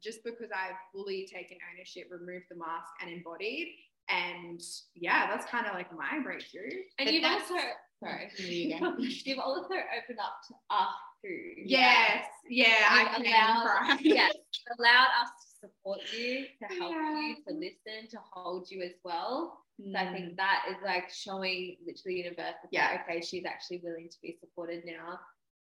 just 0.00 0.24
because 0.24 0.48
I've 0.50 0.80
fully 0.96 1.28
taken 1.28 1.60
ownership, 1.70 2.08
removed 2.08 2.48
the 2.48 2.56
mask, 2.56 2.88
and 3.04 3.12
embodied. 3.12 3.68
And 4.08 4.60
yeah, 4.94 5.26
that's 5.28 5.46
kind 5.46 5.66
of 5.66 5.74
like 5.74 5.92
my 5.96 6.20
breakthrough. 6.22 6.70
And 6.98 7.06
But 7.06 7.12
you've 7.12 7.24
also 7.24 7.54
sorry. 8.02 8.30
You 8.38 8.78
go. 8.78 8.94
you've 8.98 9.38
also 9.38 9.74
opened 9.74 10.18
up 10.20 10.34
to 10.48 10.54
us 10.70 10.88
too. 11.24 11.52
Yes, 11.64 12.24
yeah, 12.48 12.86
I 12.88 13.16
allowed, 13.16 14.00
yes, 14.00 14.32
allowed 14.78 15.08
us 15.22 15.30
to 15.60 15.68
support 15.68 16.00
you, 16.16 16.46
to 16.60 16.74
help 16.76 16.92
Yeah. 16.92 17.20
you, 17.20 17.36
to 17.48 17.54
listen, 17.54 18.08
to 18.10 18.18
hold 18.32 18.70
you 18.70 18.82
as 18.82 18.92
well. 19.04 19.60
So 19.78 19.84
Mm. 19.84 19.94
I 19.94 20.10
think 20.10 20.36
that 20.38 20.64
is 20.70 20.76
like 20.82 21.10
showing 21.12 21.76
literally 21.86 22.22
universe 22.22 22.54
that 22.62 22.68
Yeah. 22.70 23.02
okay, 23.02 23.20
she's 23.20 23.44
actually 23.44 23.82
willing 23.84 24.08
to 24.08 24.16
be 24.22 24.38
supported 24.40 24.84
now. 24.86 25.20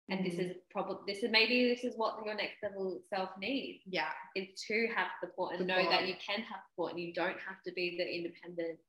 And 0.09 0.25
this 0.25 0.35
Mhm. 0.35 0.51
is 0.51 0.57
probably 0.69 1.13
this 1.13 1.23
is 1.23 1.31
maybe 1.31 1.73
this 1.73 1.83
is 1.83 1.95
what 1.95 2.25
your 2.25 2.35
next 2.35 2.61
level 2.61 3.01
self 3.09 3.29
needs 3.37 3.81
yeah, 3.85 4.11
is 4.35 4.47
to 4.67 4.87
have 4.95 5.07
support 5.21 5.55
and 5.55 5.67
know 5.67 5.89
that 5.89 6.07
you 6.07 6.15
can 6.15 6.41
have 6.41 6.61
support 6.69 6.91
and 6.91 6.99
you 6.99 7.13
don't 7.13 7.39
have 7.39 7.61
to 7.63 7.71
be 7.71 7.95
the 7.97 8.15
independent 8.15 8.79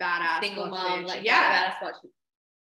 badass 0.00 0.40
single 0.40 0.66
mom 0.66 1.04
bitch. 1.04 1.06
like 1.06 1.22
yeah, 1.24 1.68
that's 1.68 1.82
what 1.82 1.94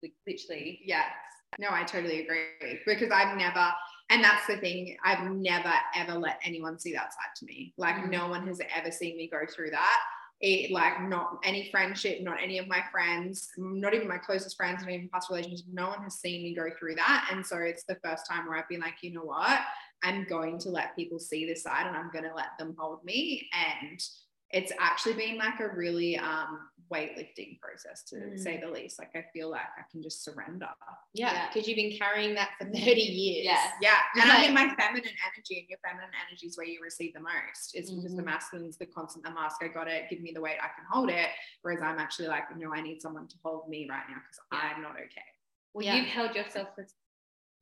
like, 0.01 0.13
literally 0.27 0.81
Yes. 0.83 1.11
No, 1.59 1.67
I 1.71 1.83
totally 1.83 2.21
agree 2.21 2.79
because 2.85 3.11
I've 3.11 3.37
never, 3.37 3.71
and 4.09 4.23
that's 4.23 4.47
the 4.47 4.57
thing, 4.57 4.97
I've 5.05 5.29
never 5.31 5.71
ever 5.95 6.13
let 6.13 6.39
anyone 6.43 6.79
see 6.79 6.93
that 6.93 7.13
side 7.13 7.35
to 7.37 7.45
me. 7.45 7.73
Like, 7.77 7.95
Mm. 7.95 8.09
no 8.09 8.27
one 8.27 8.47
has 8.47 8.59
ever 8.75 8.91
seen 8.91 9.15
me 9.17 9.27
go 9.27 9.45
through 9.45 9.69
that. 9.69 9.99
It, 10.41 10.71
like, 10.71 11.01
not 11.03 11.37
any 11.45 11.69
friendship, 11.71 12.21
not 12.21 12.37
any 12.43 12.57
of 12.57 12.67
my 12.67 12.83
friends, 12.91 13.49
not 13.57 13.93
even 13.93 14.09
my 14.09 14.17
closest 14.17 14.57
friends, 14.57 14.81
not 14.81 14.91
even 14.91 15.07
past 15.07 15.29
relationships, 15.29 15.63
no 15.71 15.87
one 15.87 16.03
has 16.03 16.19
seen 16.19 16.43
me 16.43 16.53
go 16.53 16.65
through 16.77 16.95
that. 16.95 17.29
And 17.31 17.45
so 17.45 17.57
it's 17.59 17.85
the 17.85 17.97
first 18.03 18.27
time 18.29 18.45
where 18.45 18.57
I've 18.57 18.67
been 18.67 18.81
like, 18.81 18.95
you 19.01 19.13
know 19.13 19.21
what? 19.21 19.61
I'm 20.03 20.25
going 20.27 20.59
to 20.59 20.69
let 20.69 20.97
people 20.97 21.17
see 21.17 21.45
this 21.45 21.63
side 21.63 21.87
and 21.87 21.95
I'm 21.95 22.11
going 22.11 22.25
to 22.25 22.35
let 22.35 22.57
them 22.59 22.75
hold 22.77 23.05
me. 23.05 23.49
And 23.53 24.01
it's 24.53 24.71
actually 24.79 25.13
been 25.15 25.37
like 25.37 25.59
a 25.59 25.67
really 25.75 26.15
um, 26.17 26.59
weightlifting 26.91 27.59
process 27.59 28.03
to 28.03 28.15
Mm. 28.15 28.39
say 28.39 28.59
the 28.61 28.69
least. 28.69 28.99
Like 28.99 29.09
I 29.15 29.25
feel 29.33 29.49
like 29.49 29.65
I 29.77 29.81
can 29.91 30.03
just 30.03 30.23
surrender. 30.23 30.69
yeah, 31.13 31.33
Yeah. 31.33 31.47
because 31.51 31.67
you've 31.67 31.75
been 31.75 31.97
carrying 31.97 32.35
that 32.35 32.51
for 32.59 32.65
30 32.65 32.79
years. 33.01 33.45
Yeah. 33.45 33.71
Yeah. 33.81 33.97
And 34.21 34.31
I'm 34.31 34.43
in 34.49 34.53
Like- 34.53 34.77
my 34.77 34.83
feminine 34.85 35.15
energy, 35.27 35.59
and 35.59 35.67
your 35.67 35.79
feminine 35.79 36.11
energy 36.29 36.45
is 36.47 36.55
where 36.55 36.67
you 36.67 36.79
receive 36.83 37.13
the 37.15 37.19
most. 37.19 37.73
It's 37.73 37.89
because 37.89 38.15
the 38.15 38.21
Mhm. 38.21 38.25
masculine's 38.25 38.77
the 38.77 38.85
constant, 38.85 39.25
the 39.25 39.31
mask, 39.31 39.57
I 39.63 39.69
got 39.69 39.87
it, 39.87 40.07
give 40.11 40.21
me 40.21 40.31
the 40.33 40.41
weight, 40.41 40.57
I 40.61 40.67
can 40.67 40.85
hold 40.89 41.09
it. 41.09 41.29
Whereas 41.63 41.81
I'm 41.81 41.97
actually 41.97 42.27
like, 42.27 42.55
no, 42.55 42.71
I 42.73 42.81
need 42.81 43.01
someone 43.01 43.27
to 43.27 43.35
hold 43.43 43.67
me 43.69 43.87
right 43.89 44.07
now 44.07 44.17
because 44.21 44.39
Yeah. 44.51 44.59
I'm 44.75 44.81
not 44.83 44.95
okay. 44.99 45.29
well 45.73 45.83
Yeah. 45.83 45.95
you've 45.95 46.09
held 46.09 46.35
yourself 46.35 46.75
for 46.75 46.85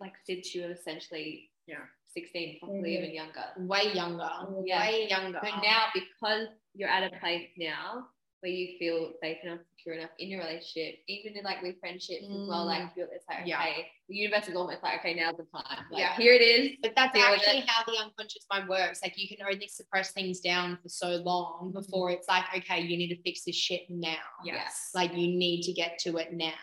like 0.01 0.13
since 0.25 0.53
you 0.53 0.63
were 0.63 0.71
essentially 0.71 1.50
Yeah. 1.71 1.85
16 2.13 2.59
probably 2.59 2.91
Mhm. 2.91 2.97
even 2.97 3.11
younger 3.21 3.45
Way 3.57 3.93
younger. 3.93 4.29
Yeah. 4.65 4.81
Way 4.85 5.07
younger. 5.07 5.39
So 5.43 5.49
now, 5.61 5.81
because 5.93 6.47
you're 6.73 6.89
at 6.89 7.03
a 7.11 7.17
place 7.19 7.49
now 7.57 8.09
where 8.41 8.51
you 8.51 8.77
feel 8.79 9.13
safe 9.21 9.37
enough, 9.43 9.59
secure 9.69 9.95
enough 9.95 10.09
in 10.19 10.27
your 10.29 10.41
relationship, 10.41 10.99
even 11.07 11.37
in 11.37 11.43
like 11.45 11.61
with 11.61 11.79
friendships 11.79 12.23
as 12.25 12.47
well, 12.49 12.65
Mm. 12.65 12.73
like 12.73 12.89
you're, 12.97 13.07
it's 13.15 13.25
like 13.29 13.45
Yeah. 13.45 13.61
okay, 13.61 13.91
the 14.09 14.15
universe 14.15 14.47
is 14.49 14.55
almost 14.55 14.81
like 14.83 14.99
okay, 14.99 15.13
now's 15.13 15.37
the 15.37 15.45
time. 15.55 15.85
Like 15.91 15.99
Yeah. 16.01 16.17
here 16.17 16.33
it 16.33 16.41
is. 16.41 16.77
But 16.81 16.95
that's 16.95 17.15
actually 17.17 17.61
how 17.61 17.83
the 17.85 17.97
unconscious 17.99 18.45
mind 18.51 18.67
works. 18.67 19.01
Like 19.03 19.17
you 19.17 19.27
can 19.29 19.45
only 19.45 19.67
suppress 19.69 20.11
things 20.11 20.41
down 20.41 20.77
for 20.81 20.89
so 20.89 21.09
long 21.31 21.71
before 21.71 22.09
it's 22.11 22.27
like, 22.27 22.45
okay, 22.57 22.81
you 22.81 22.97
need 22.97 23.09
to 23.15 23.21
fix 23.21 23.43
this 23.45 23.55
shit 23.55 23.89
now. 23.89 24.25
Yes. 24.43 24.91
Like 24.93 25.11
you 25.13 25.27
need 25.27 25.61
to 25.63 25.71
get 25.71 25.97
to 25.99 26.17
it 26.17 26.33
now. 26.33 26.53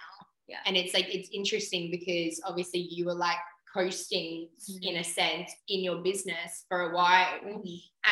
Yeah. 0.48 0.60
And 0.66 0.76
it's 0.76 0.94
like 0.94 1.08
it's 1.14 1.28
interesting 1.30 1.90
because 1.90 2.40
obviously 2.44 2.80
you 2.80 3.04
were 3.06 3.14
like 3.14 3.38
coasting 3.74 4.48
in 4.82 4.96
a 4.96 5.04
sense 5.04 5.50
in 5.68 5.80
your 5.80 5.96
business 6.02 6.64
for 6.68 6.90
a 6.90 6.94
while. 6.94 7.38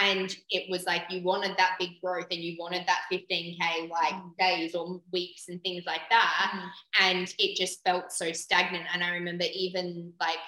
And 0.03 0.35
it 0.51 0.71
was 0.71 0.85
like 0.85 1.03
you 1.11 1.23
wanted 1.23 1.57
that 1.57 1.77
big 1.79 2.01
growth 2.03 2.27
and 2.31 2.41
you 2.41 2.57
wanted 2.59 2.87
that 2.87 3.03
15K 3.11 3.89
like 3.91 4.15
Mm. 4.15 4.37
days 4.39 4.75
or 4.75 5.01
weeks 5.13 5.49
and 5.49 5.61
things 5.63 5.85
like 5.87 6.03
that 6.11 6.51
Mm-hmm. 6.55 6.69
and 7.09 7.35
it 7.39 7.57
just 7.57 7.83
felt 7.85 8.13
so 8.13 8.33
stagnant. 8.33 8.85
And 8.93 9.03
I 9.03 9.11
remember 9.11 9.45
even 9.55 10.13
like 10.21 10.39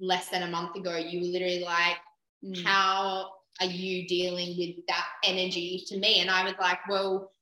less 0.00 0.28
than 0.28 0.42
a 0.42 0.48
month 0.50 0.76
ago, 0.76 0.96
you 0.96 1.20
were 1.20 1.26
literally 1.26 1.60
like, 1.64 1.96
Mm. 2.44 2.62
How 2.64 3.30
are 3.60 3.66
you 3.66 4.06
dealing 4.06 4.56
with 4.56 4.86
that 4.86 5.06
energy 5.24 5.82
to 5.88 5.98
me? 5.98 6.20
And 6.20 6.30
I 6.30 6.44
was 6.44 6.54
like, 6.60 6.78
Well, 6.88 7.32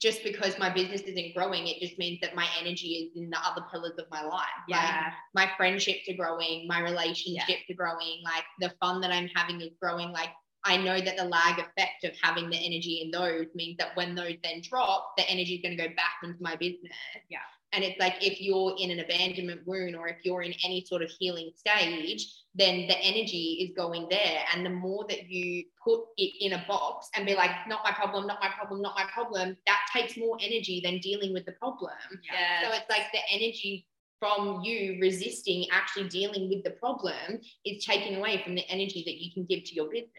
just 0.00 0.22
because 0.22 0.58
my 0.58 0.70
business 0.70 1.00
isn't 1.02 1.34
growing, 1.34 1.66
it 1.66 1.80
just 1.80 1.98
means 1.98 2.20
that 2.20 2.36
my 2.36 2.46
energy 2.60 3.10
is 3.14 3.16
in 3.20 3.30
the 3.30 3.38
other 3.44 3.62
pillars 3.72 3.94
of 3.98 4.04
my 4.10 4.22
life. 4.22 4.46
Like 4.68 4.80
Yeah. 4.80 5.12
my 5.34 5.50
friendships 5.56 6.08
are 6.08 6.14
growing, 6.14 6.66
my 6.68 6.80
relationships 6.80 7.64
are 7.68 7.74
growing, 7.74 8.22
like 8.24 8.44
the 8.60 8.72
fun 8.80 9.00
that 9.00 9.10
I'm 9.10 9.28
having 9.34 9.60
is 9.60 9.72
growing. 9.80 10.12
Like 10.12 10.30
I 10.64 10.76
know 10.76 11.00
that 11.00 11.16
the 11.16 11.24
lag 11.24 11.58
effect 11.58 12.04
of 12.04 12.12
having 12.22 12.50
the 12.50 12.56
energy 12.56 13.00
in 13.04 13.10
those 13.10 13.46
means 13.54 13.76
that 13.78 13.96
when 13.96 14.14
those 14.14 14.34
then 14.42 14.62
drop, 14.62 15.14
the 15.16 15.28
energy 15.28 15.56
is 15.56 15.62
going 15.62 15.76
to 15.76 15.88
go 15.88 15.94
back 15.94 16.16
into 16.22 16.40
my 16.40 16.56
business. 16.56 16.92
Yeah. 17.28 17.38
And 17.72 17.84
it's 17.84 17.98
like 17.98 18.14
if 18.20 18.40
you're 18.40 18.74
in 18.78 18.90
an 18.90 19.00
abandonment 19.00 19.66
wound 19.66 19.96
or 19.96 20.08
if 20.08 20.16
you're 20.22 20.42
in 20.42 20.54
any 20.64 20.84
sort 20.84 21.02
of 21.02 21.10
healing 21.10 21.50
stage, 21.54 22.32
then 22.54 22.86
the 22.86 22.98
energy 22.98 23.66
is 23.68 23.76
going 23.76 24.06
there. 24.08 24.40
And 24.54 24.64
the 24.64 24.70
more 24.70 25.04
that 25.08 25.28
you 25.28 25.64
put 25.84 26.00
it 26.16 26.32
in 26.40 26.54
a 26.54 26.64
box 26.66 27.08
and 27.14 27.26
be 27.26 27.34
like, 27.34 27.50
not 27.68 27.80
my 27.84 27.92
problem, 27.92 28.26
not 28.26 28.38
my 28.40 28.48
problem, 28.48 28.80
not 28.80 28.94
my 28.96 29.04
problem, 29.12 29.56
that 29.66 29.80
takes 29.92 30.16
more 30.16 30.38
energy 30.40 30.80
than 30.82 30.98
dealing 31.00 31.32
with 31.32 31.44
the 31.44 31.52
problem. 31.52 31.92
Yeah. 32.32 32.62
So 32.62 32.74
it's 32.74 32.88
like 32.88 33.12
the 33.12 33.20
energy 33.30 33.86
from 34.18 34.62
you 34.62 34.98
resisting 35.00 35.66
actually 35.70 36.08
dealing 36.08 36.48
with 36.48 36.64
the 36.64 36.70
problem 36.70 37.40
is 37.66 37.84
taken 37.84 38.16
away 38.16 38.40
from 38.42 38.54
the 38.54 38.66
energy 38.70 39.02
that 39.04 39.16
you 39.16 39.32
can 39.34 39.44
give 39.44 39.64
to 39.64 39.74
your 39.74 39.90
business. 39.90 40.10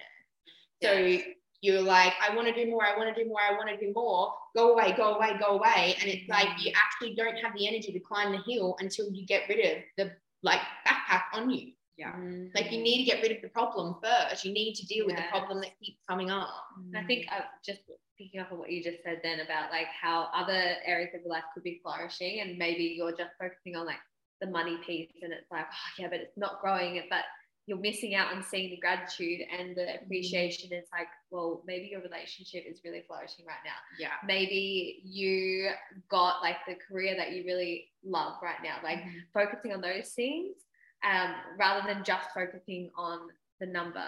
So 0.84 1.20
you're 1.62 1.82
like, 1.82 2.14
I 2.22 2.36
want 2.36 2.48
to 2.48 2.54
do 2.54 2.70
more, 2.70 2.84
I 2.86 2.96
want 2.98 3.14
to 3.16 3.24
do 3.24 3.28
more, 3.28 3.40
I 3.42 3.54
want 3.54 3.70
to 3.70 3.78
do 3.78 3.92
more. 3.94 4.34
Go 4.56 4.74
away, 4.74 4.94
go 4.96 5.16
away, 5.16 5.38
go 5.40 5.58
away. 5.58 5.96
And 6.00 6.10
it's 6.10 6.28
like 6.30 6.48
you 6.60 6.72
actually 6.76 7.16
don't 7.16 7.36
have 7.38 7.54
the 7.58 7.68
energy 7.68 7.92
to 7.92 8.00
climb 8.00 8.32
the 8.32 8.40
hill 8.52 8.76
until 8.80 9.10
you 9.12 9.26
get 9.26 9.44
rid 9.50 9.60
of 9.78 9.84
the 9.98 10.12
like 10.44 10.62
backpack 10.88 11.24
on 11.34 11.50
you. 11.50 11.72
Yeah. 11.98 12.14
Mm. 12.14 12.52
Like 12.54 12.72
you 12.72 12.80
need 12.80 13.04
to 13.06 13.12
get 13.12 13.24
rid 13.24 13.32
of 13.32 13.42
the 13.42 13.50
problem 13.50 13.96
first. 14.04 14.46
You 14.46 14.54
need 14.54 14.76
to 14.76 14.86
deal 14.86 15.08
with 15.08 15.16
Yes. 15.16 15.26
the 15.26 15.40
problem 15.40 15.62
that 15.62 15.72
keeps 15.84 16.00
coming 16.08 16.30
up. 16.30 16.50
I 16.96 17.04
think 17.04 17.26
uh, 17.32 17.42
just 17.66 17.80
picking 18.20 18.40
up 18.40 18.52
on 18.52 18.60
what 18.60 18.72
you 18.72 18.84
just 18.84 19.04
said 19.04 19.20
then 19.24 19.40
about 19.40 19.72
like 19.72 19.88
how 20.00 20.30
other 20.34 20.76
areas 20.86 21.10
of 21.16 21.22
your 21.22 21.32
life 21.32 21.44
could 21.54 21.64
be 21.64 21.80
flourishing 21.82 22.42
and 22.42 22.58
maybe 22.58 22.84
you're 22.98 23.12
just 23.12 23.32
focusing 23.40 23.76
on 23.76 23.88
like 23.88 24.00
the 24.42 24.48
money 24.48 24.78
piece 24.86 25.10
and 25.24 25.34
it's 25.34 25.50
like, 25.52 25.66
oh 25.66 25.90
yeah, 25.98 26.08
but 26.08 26.20
it's 26.20 26.38
not 26.38 26.62
growing. 26.62 26.98
It, 26.98 27.06
but 27.10 27.24
you're 27.68 27.78
missing 27.78 28.16
out 28.16 28.34
on 28.34 28.42
seeing 28.42 28.70
the 28.72 28.78
gratitude 28.78 29.42
and 29.52 29.76
the 29.76 29.82
Mm-hmm. 29.82 30.06
appreciation. 30.06 30.70
It's 30.72 30.90
like, 30.92 31.08
well, 31.30 31.62
maybe 31.68 31.88
your 31.88 32.02
relationship 32.02 32.64
is 32.66 32.80
really 32.84 33.04
flourishing 33.06 33.46
right 33.46 33.62
now. 33.66 33.76
Yeah. 34.00 34.14
Maybe 34.26 35.02
you 35.04 35.70
got 36.10 36.42
like 36.42 36.58
the 36.66 36.76
career 36.76 37.16
that 37.18 37.34
you 37.34 37.44
really 37.44 37.90
love 38.06 38.36
right 38.42 38.64
now. 38.64 38.78
Like 38.84 39.00
Mhm. 39.00 39.22
focusing 39.34 39.74
on 39.74 39.82
those 39.82 40.10
things 40.14 40.56
um, 41.04 41.36
rather 41.60 41.86
than 41.86 42.04
just 42.06 42.30
focusing 42.34 42.90
on 42.96 43.30
the 43.60 43.66
number 43.68 44.00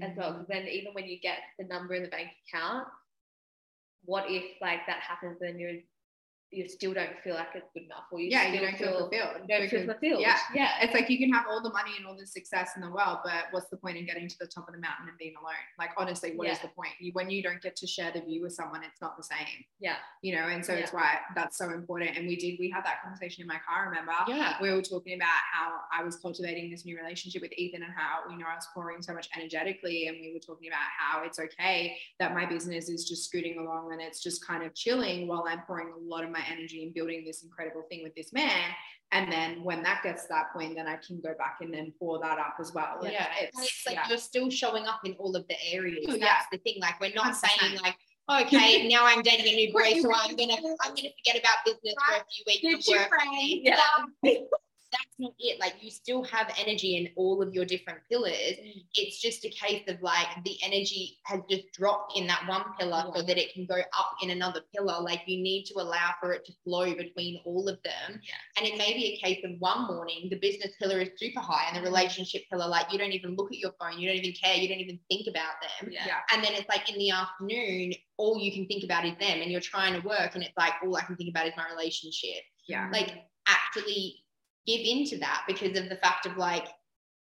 as 0.00 0.16
well. 0.16 0.30
Mm-hmm. 0.30 0.40
Because 0.42 0.46
then 0.48 0.68
even 0.68 0.94
when 0.94 1.06
you 1.06 1.18
get 1.18 1.38
the 1.58 1.64
number 1.64 1.94
in 1.94 2.02
the 2.04 2.08
bank 2.08 2.30
account, 2.46 2.86
what 4.04 4.30
if 4.30 4.44
like 4.60 4.86
that 4.86 5.00
happens 5.00 5.42
and 5.42 5.58
you're 5.58 5.80
you 6.50 6.66
still 6.68 6.94
don't 6.94 7.10
feel 7.22 7.34
like 7.34 7.48
it's 7.54 7.68
good 7.74 7.82
enough 7.84 8.04
or 8.10 8.20
you 8.20 8.28
yeah, 8.30 8.52
you 8.52 8.60
don't 8.60 8.76
feel 8.76 8.98
fulfilled. 8.98 9.36
you 9.42 9.48
don't 9.48 9.68
feel 9.68 9.84
fulfilled. 9.84 10.20
Yeah. 10.20 10.38
Yeah. 10.54 10.70
It's 10.80 10.94
like 10.94 11.10
you 11.10 11.18
can 11.18 11.30
have 11.30 11.44
all 11.48 11.62
the 11.62 11.70
money 11.70 11.90
and 11.98 12.06
all 12.06 12.16
the 12.16 12.26
success 12.26 12.70
in 12.74 12.80
the 12.82 12.90
world, 12.90 13.18
but 13.22 13.44
what's 13.50 13.68
the 13.68 13.76
point 13.76 13.98
in 13.98 14.06
getting 14.06 14.28
to 14.28 14.36
the 14.40 14.46
top 14.46 14.66
of 14.66 14.74
the 14.74 14.80
mountain 14.80 15.08
and 15.08 15.18
being 15.18 15.34
alone? 15.40 15.52
Like 15.78 15.90
honestly, 15.98 16.32
what 16.36 16.48
is 16.48 16.56
Yeah. 16.58 16.62
the 16.62 16.68
point? 16.68 16.92
You, 17.00 17.12
when 17.12 17.28
you 17.28 17.42
don't 17.42 17.60
get 17.60 17.76
to 17.76 17.86
share 17.86 18.10
the 18.12 18.22
view 18.22 18.42
with 18.42 18.54
someone, 18.54 18.82
it's 18.82 19.00
not 19.00 19.16
the 19.18 19.22
same. 19.24 19.64
Yeah. 19.78 19.96
You 20.22 20.36
know, 20.36 20.48
and 20.48 20.64
so 20.64 20.72
it's 20.72 20.92
why 20.92 21.18
that's 21.34 21.58
so 21.58 21.70
important. 21.70 22.16
And 22.16 22.26
we 22.26 22.36
did 22.36 22.56
we 22.58 22.70
had 22.70 22.84
that 22.84 23.02
conversation 23.02 23.42
in 23.42 23.46
my 23.48 23.60
car, 23.68 23.86
remember? 23.88 24.12
Yeah. 24.26 24.54
We 24.62 24.72
were 24.72 24.80
talking 24.82 25.16
about 25.16 25.28
how 25.52 25.80
I 25.92 26.02
was 26.02 26.16
cultivating 26.16 26.70
this 26.70 26.86
new 26.86 26.96
relationship 26.96 27.42
with 27.42 27.52
Ethan 27.58 27.82
and 27.82 27.92
how 27.94 28.30
you 28.30 28.38
know 28.38 28.46
I 28.50 28.54
was 28.54 28.66
pouring 28.72 29.02
so 29.02 29.12
much 29.12 29.28
energetically. 29.36 30.08
And 30.08 30.16
we 30.20 30.32
were 30.32 30.40
talking 30.40 30.68
about 30.68 30.86
how 30.98 31.24
it's 31.24 31.38
okay 31.38 31.96
that 32.18 32.32
my 32.34 32.46
business 32.46 32.88
is 32.88 33.06
just 33.06 33.24
scooting 33.26 33.58
along 33.58 33.92
and 33.92 34.00
it's 34.00 34.22
just 34.22 34.46
kind 34.46 34.62
of 34.64 34.74
chilling 34.74 35.28
while 35.28 35.44
I'm 35.46 35.60
pouring 35.66 35.88
a 35.94 35.98
lot 35.98 36.24
of 36.24 36.30
my 36.30 36.37
energy 36.50 36.84
and 36.84 36.94
building 36.94 37.24
this 37.24 37.42
incredible 37.42 37.82
thing 37.88 38.02
with 38.02 38.14
this 38.14 38.32
man. 38.32 38.70
And 39.10 39.32
then 39.32 39.64
when 39.64 39.82
that 39.84 40.02
gets 40.02 40.22
to 40.24 40.28
that 40.30 40.52
point, 40.52 40.76
then 40.76 40.86
I 40.86 40.96
can 40.96 41.20
go 41.20 41.34
back 41.38 41.58
and 41.60 41.72
then 41.72 41.92
pour 41.98 42.18
that 42.20 42.38
up 42.38 42.56
as 42.60 42.74
well. 42.74 42.98
Yeah, 43.02 43.26
it's, 43.40 43.56
and 43.56 43.64
it's 43.64 43.82
like 43.86 43.96
yeah. 43.96 44.08
you're 44.08 44.18
still 44.18 44.50
showing 44.50 44.86
up 44.86 45.00
in 45.04 45.14
all 45.14 45.34
of 45.34 45.48
the 45.48 45.56
areas. 45.72 46.04
Oh, 46.08 46.12
That's 46.12 46.22
yeah. 46.22 46.40
the 46.52 46.58
thing. 46.58 46.74
Like 46.80 47.00
we're 47.00 47.14
not 47.14 47.32
100%. 47.32 47.36
saying 47.36 47.78
like, 47.82 47.96
okay, 48.42 48.86
now 48.92 49.06
I'm 49.06 49.22
dating 49.22 49.46
a 49.46 49.56
new 49.56 49.72
boy, 49.72 50.00
so 50.02 50.12
I'm 50.14 50.36
gonna 50.36 50.56
I'm 50.82 50.94
gonna 50.94 51.08
forget 51.24 51.40
about 51.40 51.64
business 51.64 51.94
for 52.06 52.16
a 52.16 52.24
few 52.30 52.44
weeks 52.46 52.88
your 52.88 53.00
work. 53.00 53.10
Yeah. 53.62 53.78
That's 54.90 55.18
not 55.18 55.32
it. 55.38 55.60
Like 55.60 55.74
you 55.80 55.90
still 55.90 56.22
have 56.24 56.52
energy 56.58 56.96
in 56.96 57.10
all 57.16 57.42
of 57.42 57.52
your 57.52 57.64
different 57.64 58.00
pillars. 58.10 58.32
Mm. 58.32 58.84
It's 58.94 59.20
just 59.20 59.44
a 59.44 59.50
case 59.50 59.82
of 59.88 60.00
like 60.02 60.26
the 60.44 60.56
energy 60.62 61.18
has 61.24 61.40
just 61.50 61.72
dropped 61.72 62.16
in 62.16 62.26
that 62.28 62.42
one 62.48 62.64
pillar 62.78 63.04
so 63.14 63.22
that 63.22 63.36
it 63.36 63.52
can 63.52 63.66
go 63.66 63.76
up 63.76 64.12
in 64.22 64.30
another 64.30 64.62
pillar. 64.74 65.00
Like 65.00 65.22
you 65.26 65.42
need 65.42 65.64
to 65.64 65.74
allow 65.80 66.12
for 66.20 66.32
it 66.32 66.44
to 66.46 66.52
flow 66.64 66.94
between 66.94 67.40
all 67.44 67.68
of 67.68 67.78
them. 67.82 68.20
Yeah. 68.22 68.34
And 68.56 68.66
it 68.66 68.78
may 68.78 68.94
be 68.94 69.14
a 69.14 69.26
case 69.26 69.44
of 69.44 69.52
one 69.58 69.86
morning 69.86 70.28
the 70.30 70.38
business 70.38 70.72
pillar 70.80 71.00
is 71.00 71.10
super 71.16 71.40
high 71.40 71.66
and 71.72 71.76
the 71.76 71.88
relationship 71.88 72.42
pillar, 72.50 72.68
like 72.68 72.92
you 72.92 72.98
don't 72.98 73.12
even 73.12 73.36
look 73.36 73.52
at 73.52 73.58
your 73.58 73.72
phone, 73.80 73.98
you 73.98 74.08
don't 74.08 74.16
even 74.16 74.32
care, 74.32 74.56
you 74.56 74.68
don't 74.68 74.80
even 74.80 74.98
think 75.08 75.26
about 75.28 75.54
them. 75.60 75.90
Yeah. 75.92 76.06
Yeah. 76.06 76.18
And 76.32 76.42
then 76.42 76.52
it's 76.54 76.68
like 76.68 76.90
in 76.90 76.98
the 76.98 77.10
afternoon, 77.10 77.92
all 78.16 78.38
you 78.38 78.52
can 78.52 78.66
think 78.66 78.84
about 78.84 79.04
is 79.04 79.12
them 79.20 79.42
and 79.42 79.50
you're 79.50 79.60
trying 79.60 80.00
to 80.00 80.06
work 80.06 80.34
and 80.34 80.42
it's 80.42 80.56
like 80.56 80.72
all 80.82 80.96
I 80.96 81.02
can 81.02 81.16
think 81.16 81.30
about 81.30 81.46
is 81.46 81.52
my 81.56 81.68
relationship. 81.70 82.42
Yeah. 82.66 82.88
Like 82.92 83.24
actually 83.46 84.24
give 84.68 84.80
into 84.84 85.16
that 85.18 85.44
because 85.48 85.78
of 85.78 85.88
the 85.88 85.96
fact 85.96 86.26
of 86.26 86.36
like 86.36 86.66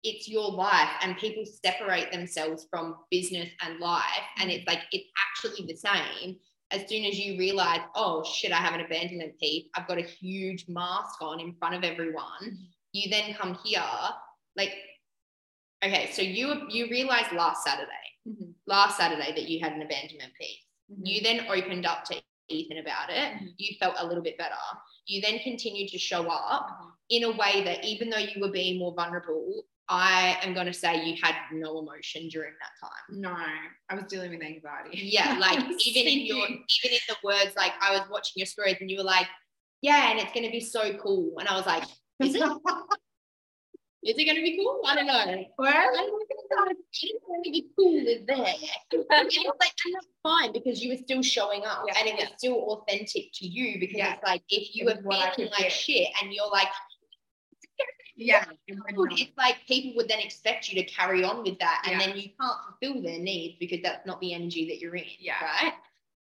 it's 0.03 0.27
your 0.27 0.51
life 0.51 0.89
and 1.01 1.17
people 1.17 1.43
separate 1.63 2.11
themselves 2.11 2.67
from 2.69 2.95
business 3.11 3.49
and 3.61 3.79
life 3.79 4.25
and 4.39 4.49
it's 4.51 4.65
like 4.67 4.81
it's 4.91 5.07
actually 5.27 5.65
the 5.67 5.75
same 5.75 6.35
as 6.71 6.87
soon 6.89 7.05
as 7.05 7.17
you 7.19 7.37
realize 7.37 7.81
oh 7.95 8.23
shit 8.23 8.51
i 8.51 8.57
have 8.57 8.73
an 8.73 8.81
abandonment 8.85 9.37
piece 9.39 9.65
i've 9.75 9.87
got 9.87 9.99
a 9.99 10.01
huge 10.01 10.65
mask 10.67 11.21
on 11.21 11.39
in 11.39 11.53
front 11.59 11.75
of 11.75 11.83
everyone 11.83 12.43
you 12.91 13.09
then 13.09 13.33
come 13.35 13.57
here 13.63 13.81
like 14.57 14.73
okay 15.83 16.09
so 16.11 16.21
you 16.21 16.63
you 16.69 16.87
realized 16.89 17.31
last 17.31 17.63
saturday 17.63 17.91
Mhm. 18.27 18.53
last 18.65 18.97
saturday 18.97 19.31
that 19.35 19.47
you 19.49 19.59
had 19.59 19.73
an 19.73 19.83
abandonment 19.83 20.33
piece 20.39 20.63
Mhm. 20.91 21.01
you 21.03 21.21
then 21.21 21.45
opened 21.49 21.85
up 21.85 22.03
to 22.05 22.21
Ethan 22.47 22.77
about 22.77 23.09
it. 23.09 23.33
Mhm. 23.33 23.53
You 23.57 23.75
felt 23.79 23.95
a 23.97 24.05
little 24.05 24.21
bit 24.23 24.37
better. 24.37 24.55
You 25.05 25.21
then 25.21 25.39
continued 25.39 25.89
to 25.89 25.97
show 25.97 26.27
up 26.27 26.67
Mhm. 26.69 26.91
in 27.09 27.23
a 27.23 27.31
way 27.31 27.63
that 27.63 27.83
even 27.85 28.09
though 28.09 28.17
you 28.17 28.41
were 28.41 28.51
being 28.51 28.79
more 28.79 28.93
vulnerable, 28.93 29.63
I 29.87 30.39
am 30.41 30.53
going 30.55 30.65
to 30.65 30.73
say 30.73 31.05
you 31.05 31.15
had 31.21 31.35
no 31.51 31.77
emotion 31.79 32.27
during 32.29 32.53
that 32.59 32.71
time. 32.87 33.21
No, 33.21 33.29
I 33.89 33.95
was 33.95 34.05
dealing 34.05 34.31
with 34.31 34.41
anxiety. 34.41 34.97
Yeah, 35.03 35.37
like 35.39 35.59
even 35.85 36.07
in 36.07 36.25
your 36.25 36.47
even 36.47 36.91
in 36.91 36.99
the 37.07 37.17
words, 37.23 37.55
like 37.55 37.73
I 37.79 37.91
was 37.91 38.09
watching 38.09 38.33
your 38.37 38.47
stories 38.47 38.77
and 38.81 38.89
you 38.89 38.97
were 38.97 39.03
like, 39.03 39.27
yeah, 39.81 40.09
and 40.09 40.19
it's 40.19 40.33
going 40.33 40.45
to 40.45 40.51
be 40.51 40.59
so 40.61 40.97
cool, 40.97 41.37
and 41.37 41.47
I 41.47 41.55
was 41.55 41.67
like, 41.67 41.83
is 42.19 42.33
it? 42.35 42.41
Is 44.05 44.15
it 44.19 44.25
going 44.25 44.37
to 44.37 44.43
be 44.43 44.55
cool? 44.57 44.81
I 44.85 44.95
don't 44.95 45.07
know. 45.07 45.45
Well, 45.57 45.73
I 45.73 45.83
don't. 45.93 46.23
It's 46.91 47.25
going 47.27 47.43
to 47.43 47.49
be 47.51 47.67
cool 47.75 48.03
with. 48.05 48.19
And 48.29 48.45
it's 48.91 49.45
like, 49.59 49.73
and 49.85 49.95
that's 49.95 50.07
fine 50.21 50.53
because 50.53 50.83
you 50.83 50.91
were 50.91 50.97
still 50.97 51.23
showing 51.23 51.65
up 51.65 51.83
Yeah, 51.87 51.95
and 51.99 52.07
it 52.09 52.15
was 52.15 52.29
yeah. 52.29 52.35
still 52.37 52.55
authentic 52.69 53.31
to 53.33 53.47
you 53.47 53.79
because 53.79 53.97
Yeah. 53.97 54.13
it's 54.13 54.23
like 54.23 54.43
if 54.49 54.75
you 54.75 54.85
were 54.85 54.97
was 55.03 55.35
feeling 55.35 55.51
like 55.59 55.71
shit 55.71 56.09
and 56.21 56.31
you're 56.31 56.49
like, 56.51 56.67
yeah. 58.15 58.45
it's 58.67 59.31
like 59.37 59.55
people 59.67 59.93
would 59.95 60.07
then 60.07 60.19
expect 60.19 60.71
you 60.71 60.81
to 60.81 60.87
carry 60.89 61.23
on 61.23 61.43
with 61.43 61.57
that 61.59 61.87
and 61.89 61.99
then 61.99 62.15
you 62.15 62.29
can't 62.39 62.57
fulfill 62.79 63.01
their 63.01 63.19
needs 63.19 63.55
because 63.59 63.79
that's 63.83 64.05
not 64.05 64.21
the 64.21 64.33
energy 64.33 64.67
that 64.69 64.79
you're 64.79 64.95
in. 64.95 65.05
Yeah. 65.19 65.33
Right. 65.41 65.73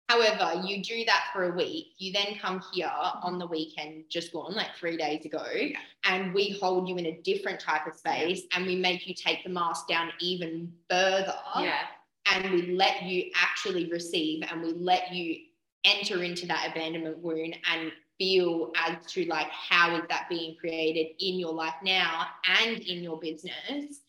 However, 0.08 0.62
you 0.64 0.82
do 0.82 1.04
that 1.06 1.24
for 1.32 1.52
a 1.52 1.56
week. 1.56 1.88
You 1.98 2.12
then 2.12 2.38
come 2.40 2.62
here 2.72 2.90
on 3.22 3.38
the 3.38 3.46
weekend, 3.46 4.04
just 4.08 4.32
gone, 4.32 4.54
like 4.54 4.74
three 4.76 4.96
days 4.96 5.24
ago, 5.24 5.44
Yeah. 5.52 5.78
and 6.04 6.32
we 6.32 6.50
hold 6.60 6.88
you 6.88 6.96
in 6.96 7.06
a 7.06 7.20
different 7.22 7.58
type 7.58 7.86
of 7.88 7.94
space 7.96 8.42
and 8.52 8.66
we 8.66 8.76
make 8.76 9.06
you 9.08 9.14
take 9.14 9.42
the 9.42 9.50
mask 9.50 9.88
down 9.88 10.12
even 10.20 10.72
further 10.88 11.36
Yeah. 11.58 11.88
and 12.26 12.50
we 12.52 12.62
let 12.76 13.02
you 13.02 13.32
actually 13.34 13.86
receive 13.90 14.44
and 14.48 14.62
we 14.62 14.72
let 14.74 15.12
you 15.12 15.40
enter 15.84 16.22
into 16.22 16.46
that 16.46 16.70
abandonment 16.70 17.18
wound 17.18 17.56
and 17.72 17.92
feel 18.18 18.72
as 18.76 19.04
to 19.12 19.24
like 19.26 19.48
how 19.50 19.94
is 19.96 20.02
that 20.08 20.28
being 20.28 20.56
created 20.56 21.14
in 21.18 21.38
your 21.38 21.52
life 21.52 21.74
now 21.82 22.26
and 22.62 22.78
in 22.80 23.02
your 23.02 23.18
business 23.18 24.00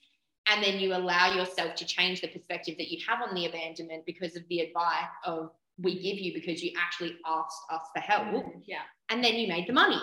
and 0.49 0.63
then 0.63 0.79
you 0.79 0.95
allow 0.95 1.33
yourself 1.33 1.75
to 1.75 1.85
change 1.85 2.21
the 2.21 2.27
perspective 2.27 2.77
that 2.77 2.87
you 2.89 2.99
have 3.05 3.21
on 3.21 3.35
the 3.35 3.45
abandonment 3.45 4.05
because 4.05 4.35
of 4.35 4.47
the 4.47 4.61
advice 4.61 5.09
of 5.25 5.51
we 5.79 5.95
give 5.95 6.17
you 6.17 6.33
because 6.33 6.63
you 6.63 6.71
actually 6.77 7.17
asked 7.25 7.61
us 7.71 7.81
for 7.93 7.99
help 8.01 8.23
mm-hmm. 8.23 8.59
Yeah. 8.65 8.81
and 9.09 9.23
then 9.23 9.35
you 9.35 9.47
made 9.47 9.67
the 9.67 9.73
money 9.73 9.99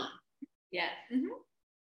Yeah. 0.70 0.88
Mm-hmm. 1.12 1.34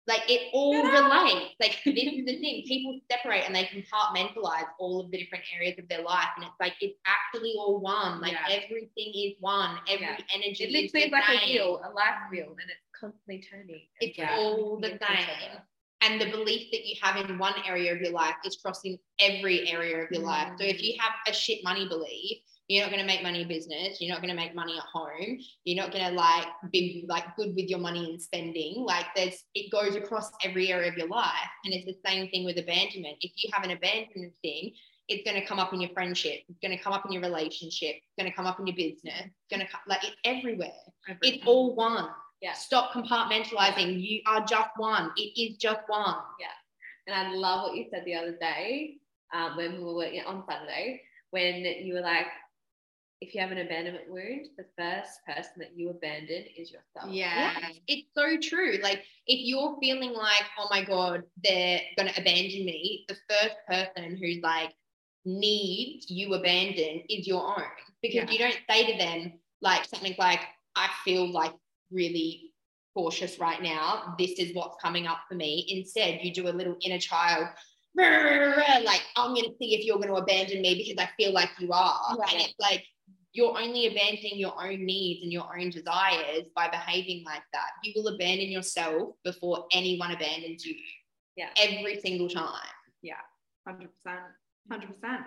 like 0.06 0.22
it 0.28 0.50
all 0.52 0.74
Yeah. 0.74 1.02
relates. 1.02 1.54
Like 1.60 1.78
this 1.84 1.94
is 1.94 2.24
the 2.26 2.38
thing. 2.40 2.64
People 2.66 3.00
separate 3.10 3.44
and 3.46 3.54
they 3.54 3.64
compartmentalize 3.64 4.68
all 4.78 5.00
of 5.00 5.10
the 5.10 5.18
different 5.18 5.44
areas 5.54 5.78
of 5.78 5.88
their 5.88 6.02
life. 6.02 6.28
And 6.36 6.44
it's 6.44 6.54
like 6.60 6.74
it's 6.80 6.98
actually 7.06 7.54
all 7.58 7.80
one. 7.80 8.20
Like 8.20 8.32
Yeah. 8.32 8.58
everything 8.62 9.12
is 9.14 9.34
one. 9.40 9.78
Every 9.88 10.06
Yeah. 10.06 10.18
energy 10.32 10.64
It 10.64 10.68
is 10.68 10.94
literally 10.94 11.06
is 11.06 11.12
like 11.12 11.42
a 11.42 11.46
wheel, 11.46 11.80
a 11.84 11.90
life 11.92 12.20
wheel, 12.30 12.50
and 12.60 12.70
it's 12.70 12.86
constantly 12.98 13.42
turning. 13.50 13.86
It's 14.00 14.18
yeah, 14.18 14.36
all 14.38 14.78
the 14.80 14.90
same. 14.90 15.58
And 16.02 16.20
the 16.20 16.30
belief 16.30 16.70
that 16.72 16.86
you 16.86 16.94
have 17.02 17.16
in 17.16 17.38
one 17.38 17.54
area 17.66 17.92
of 17.92 18.00
your 18.00 18.12
life 18.12 18.36
is 18.44 18.56
crossing 18.56 18.98
every 19.18 19.68
area 19.68 20.04
of 20.04 20.10
your 20.10 20.22
life. 20.22 20.52
So 20.58 20.64
if 20.64 20.76
mm. 20.76 20.82
you 20.82 20.94
have 21.00 21.14
a 21.26 21.32
shit 21.32 21.64
money 21.64 21.88
belief, 21.88 22.38
you're 22.68 22.82
not 22.82 22.90
going 22.90 23.00
to 23.00 23.06
make 23.06 23.22
money 23.22 23.42
in 23.42 23.48
business. 23.48 24.00
You're 24.00 24.12
not 24.12 24.20
going 24.20 24.34
to 24.34 24.36
make 24.36 24.54
money 24.54 24.76
at 24.76 24.84
home. 24.92 25.38
You're 25.64 25.80
not 25.80 25.92
going 25.92 26.04
to 26.04 26.10
like 26.10 26.46
be 26.72 27.04
like 27.08 27.36
good 27.36 27.54
with 27.54 27.68
your 27.68 27.78
money 27.78 28.10
and 28.10 28.20
spending. 28.20 28.84
Like 28.84 29.06
there's, 29.14 29.44
it 29.54 29.70
goes 29.70 29.94
across 29.94 30.30
every 30.44 30.72
area 30.72 30.90
of 30.90 30.96
your 30.96 31.08
life. 31.08 31.30
And 31.64 31.72
it's 31.72 31.86
the 31.86 31.96
same 32.08 32.28
thing 32.30 32.44
with 32.44 32.58
abandonment. 32.58 33.18
If 33.20 33.32
you 33.36 33.50
have 33.52 33.64
an 33.64 33.70
abandonment 33.70 34.34
thing, 34.42 34.72
it's 35.08 35.28
going 35.28 35.40
to 35.40 35.46
come 35.46 35.60
up 35.60 35.72
in 35.72 35.80
your 35.80 35.90
friendship. 35.90 36.40
It's 36.48 36.58
going 36.60 36.76
to 36.76 36.82
come 36.82 36.92
up 36.92 37.06
in 37.06 37.12
your 37.12 37.22
relationship. 37.22 37.96
It's 37.96 38.14
going 38.18 38.28
to 38.28 38.36
come 38.36 38.46
up 38.46 38.58
in 38.58 38.66
your 38.66 38.74
business. 38.74 39.22
It's 39.22 39.48
going 39.48 39.64
to 39.64 39.70
come 39.70 39.80
like 39.86 40.02
it's 40.02 40.16
everywhere. 40.24 40.72
It's 41.22 41.46
all 41.46 41.76
one. 41.76 42.08
Yeah. 42.42 42.54
Stop 42.54 42.92
compartmentalizing. 42.92 44.02
You 44.02 44.22
are 44.26 44.44
just 44.44 44.70
one. 44.76 45.12
It 45.16 45.40
is 45.40 45.56
just 45.58 45.82
one. 45.86 46.16
Yeah. 46.40 46.48
And 47.06 47.14
I 47.14 47.32
love 47.32 47.68
what 47.68 47.76
you 47.76 47.86
said 47.92 48.02
the 48.04 48.16
other 48.16 48.36
day 48.40 48.96
um, 49.32 49.56
when 49.56 49.76
we 49.76 49.84
were 49.84 49.94
working 49.94 50.22
on 50.26 50.42
Saturday, 50.48 51.02
when 51.30 51.64
you 51.64 51.94
were 51.94 52.00
like, 52.00 52.26
if 53.20 53.34
you 53.34 53.40
have 53.40 53.50
an 53.50 53.58
abandonment 53.58 54.04
wound, 54.10 54.46
the 54.58 54.66
first 54.76 55.24
person 55.26 55.52
that 55.58 55.76
you 55.76 55.90
abandon 55.90 56.44
is 56.56 56.70
yourself. 56.70 57.10
Yeah. 57.10 57.52
It's 57.88 58.08
so 58.14 58.36
true. 58.40 58.78
Like 58.82 59.04
if 59.26 59.40
you're 59.46 59.76
feeling 59.80 60.12
like, 60.12 60.44
oh 60.58 60.68
my 60.70 60.84
God, 60.84 61.22
they're 61.42 61.80
gonna 61.96 62.12
abandon 62.16 62.66
me, 62.66 63.06
the 63.08 63.16
first 63.28 63.56
person 63.66 64.16
who's 64.16 64.42
like 64.42 64.72
needs 65.24 66.10
you 66.10 66.34
abandoned 66.34 67.02
is 67.08 67.26
your 67.26 67.42
own. 67.42 67.64
Because 68.02 68.24
Yeah. 68.24 68.30
you 68.30 68.38
don't 68.38 68.58
say 68.70 68.92
to 68.92 68.98
them 68.98 69.32
like 69.62 69.86
something 69.86 70.14
like, 70.18 70.40
I 70.76 70.88
feel 71.04 71.32
like 71.32 71.54
really 71.90 72.52
cautious 72.94 73.38
right 73.38 73.62
now. 73.62 74.14
This 74.18 74.32
is 74.32 74.54
what's 74.54 74.76
coming 74.82 75.06
up 75.06 75.20
for 75.28 75.34
me. 75.34 75.66
Instead, 75.68 76.20
you 76.22 76.32
do 76.32 76.48
a 76.48 76.50
little 76.50 76.76
inner 76.82 76.98
child. 76.98 77.48
Like, 77.96 79.02
I'm 79.16 79.34
going 79.34 79.44
to 79.44 79.56
see 79.58 79.74
if 79.74 79.86
you're 79.86 79.96
going 79.96 80.08
to 80.08 80.14
abandon 80.16 80.60
me 80.60 80.74
because 80.74 81.02
I 81.02 81.08
feel 81.16 81.32
like 81.32 81.48
you 81.58 81.72
are. 81.72 82.16
Right. 82.18 82.32
And 82.34 82.42
it's 82.42 82.54
like, 82.58 82.84
you're 83.36 83.56
only 83.58 83.86
abandoning 83.86 84.38
your 84.38 84.54
own 84.62 84.84
needs 84.84 85.22
and 85.22 85.30
your 85.32 85.46
own 85.58 85.68
desires 85.70 86.44
by 86.54 86.68
behaving 86.68 87.22
like 87.24 87.42
that. 87.52 87.68
You 87.84 87.92
will 87.94 88.08
abandon 88.14 88.48
yourself 88.48 89.10
before 89.24 89.66
anyone 89.72 90.10
abandons 90.12 90.64
you. 90.64 90.74
Yeah. 91.36 91.50
Every 91.58 92.00
single 92.00 92.28
time. 92.28 92.70
Yeah. 93.02 93.14
Hundred 93.66 93.90
percent, 93.94 94.24
hundred 94.70 94.86
percent. 94.88 95.26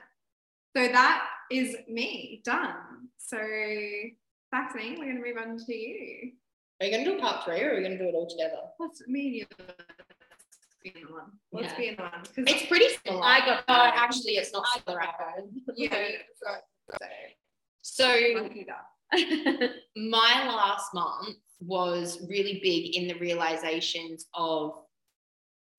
So 0.75 0.87
that 0.87 1.27
is 1.51 1.75
me 1.87 2.41
done. 2.43 3.09
So 3.17 3.37
Saxony, 4.49 4.95
we're 4.97 5.05
gonna 5.13 5.19
move 5.25 5.37
on 5.37 5.57
to 5.65 5.73
you. 5.75 6.31
Are 6.81 6.85
you 6.85 6.91
going 6.93 7.03
to 7.05 7.11
do 7.11 7.19
part 7.19 7.43
three 7.43 7.61
or 7.61 7.73
are 7.73 7.75
we 7.75 7.81
going 7.81 7.91
to 7.91 7.97
do 7.97 8.05
it 8.07 8.15
all 8.15 8.25
together? 8.25 8.55
Let's 8.79 9.05
me 9.05 9.25
and 9.27 9.35
you. 9.35 9.45
Let's 9.59 10.77
be 10.81 10.93
in 10.95 11.11
one. 11.13 11.31
Let's 11.51 11.73
Yeah. 11.73 11.77
be 11.77 11.87
in 11.89 11.95
one. 11.97 12.11
'cause 12.23 12.45
It's 12.47 12.65
pretty 12.67 12.87
similar. 13.05 13.21
I 13.21 13.39
got- 13.41 13.67
No, 13.67 13.75
actually, 13.75 14.37
it's 14.37 14.53
not 14.53 14.65
I 14.65 14.79
similar. 14.79 15.01
got 15.01 15.17
yeah. 15.75 16.07
So, 16.41 16.97
So, 17.81 18.07
I'll 18.07 18.49
do 18.49 18.65
that. 18.67 19.71
my 19.95 20.45
last 20.45 20.93
month 20.93 21.37
was 21.59 22.25
really 22.29 22.59
big 22.63 22.95
in 22.95 23.07
the 23.07 23.19
realizations 23.19 24.27
of 24.33 24.73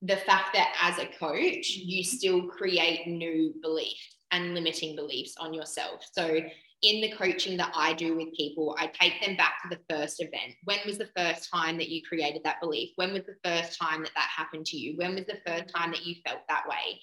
the 0.03 0.17
fact 0.17 0.55
that 0.55 0.75
as 0.83 0.99
a 0.99 1.07
coach, 1.19 1.71
you 1.71 2.03
mm-hmm. 2.03 2.17
still 2.17 2.43
create 2.43 3.07
new 3.07 3.55
beliefs 3.63 4.17
and 4.31 4.55
limiting 4.55 4.97
beliefs 4.97 5.35
on 5.39 5.53
yourself. 5.53 6.05
So, 6.13 6.41
in 6.83 7.03
the 7.03 7.13
coaching 7.13 7.59
that 7.59 7.73
I 7.77 7.93
do 7.93 8.17
with 8.17 8.35
people, 8.35 8.75
I 8.79 8.87
take 8.87 9.21
them 9.21 9.37
back 9.37 9.61
to 9.63 9.69
the 9.69 9.95
first 9.95 10.23
event. 10.23 10.55
When 10.65 10.79
was 10.87 10.97
the 10.97 11.11
first 11.15 11.51
time 11.53 11.77
that 11.77 11.91
you 11.91 12.01
created 12.03 12.43
that 12.45 12.61
belief? 12.63 12.93
When 12.97 13.13
was 13.13 13.25
the 13.25 13.37
first 13.45 13.79
time 13.79 14.03
that 14.03 14.13
that 14.15 14.29
happened 14.35 14.65
to 14.67 14.79
you? 14.79 14.97
When 14.97 15.15
was 15.15 15.27
the 15.27 15.41
first 15.47 15.75
time 15.75 15.91
that 15.91 16.07
you 16.07 16.15
felt 16.25 16.41
that 16.49 16.67
way? 16.67 16.99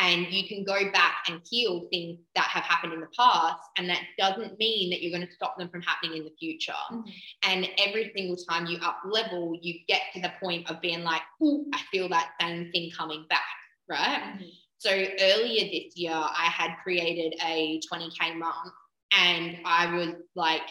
And 0.00 0.26
you 0.30 0.46
can 0.46 0.64
go 0.64 0.90
back 0.92 1.24
and 1.28 1.40
heal 1.48 1.88
things 1.90 2.20
that 2.34 2.44
have 2.44 2.64
happened 2.64 2.92
in 2.92 3.00
the 3.00 3.08
past. 3.18 3.60
And 3.76 3.88
that 3.90 4.02
doesn't 4.16 4.58
mean 4.58 4.90
that 4.90 5.02
you're 5.02 5.16
going 5.16 5.26
to 5.26 5.34
stop 5.34 5.58
them 5.58 5.68
from 5.70 5.82
happening 5.82 6.18
in 6.18 6.24
the 6.24 6.34
future. 6.38 6.72
Mhm. 6.90 7.12
And 7.42 7.68
every 7.78 8.12
single 8.14 8.36
time 8.36 8.66
you 8.66 8.78
up 8.78 9.00
level, 9.04 9.58
you 9.60 9.80
get 9.88 10.02
to 10.14 10.20
the 10.20 10.32
point 10.40 10.70
of 10.70 10.80
being 10.80 11.02
like, 11.02 11.22
oh, 11.42 11.64
I 11.74 11.80
feel 11.90 12.08
that 12.10 12.32
same 12.40 12.70
thing 12.70 12.90
coming 12.96 13.26
back, 13.28 13.42
right? 13.88 14.38
So 14.78 14.90
earlier 14.90 15.64
this 15.64 15.96
year, 15.96 16.12
I 16.12 16.44
had 16.44 16.76
created 16.84 17.34
a 17.44 17.80
20K 17.90 18.34
month 18.34 18.72
and 19.12 19.58
I 19.64 19.92
was 19.94 20.14
like 20.36 20.62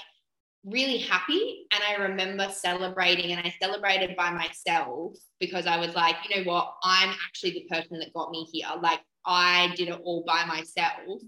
really 0.64 0.98
happy. 0.98 1.66
And 1.72 1.82
I 1.84 2.04
remember 2.04 2.50
celebrating, 2.50 3.32
and 3.32 3.46
I 3.46 3.54
celebrated 3.62 4.16
by 4.16 4.32
myself 4.32 5.16
because 5.40 5.66
I 5.66 5.78
was 5.78 5.96
like, 5.96 6.16
you 6.28 6.36
know 6.36 6.52
what? 6.52 6.76
I'm 6.84 7.14
actually 7.28 7.52
the 7.52 7.68
person 7.70 8.00
that 8.00 8.14
got 8.14 8.32
me 8.32 8.48
here. 8.52 8.68
Like, 8.82 9.02
I 9.28 9.74
did 9.76 9.90
it 9.90 10.02
all 10.04 10.24
by 10.26 10.46
myself. 10.46 11.22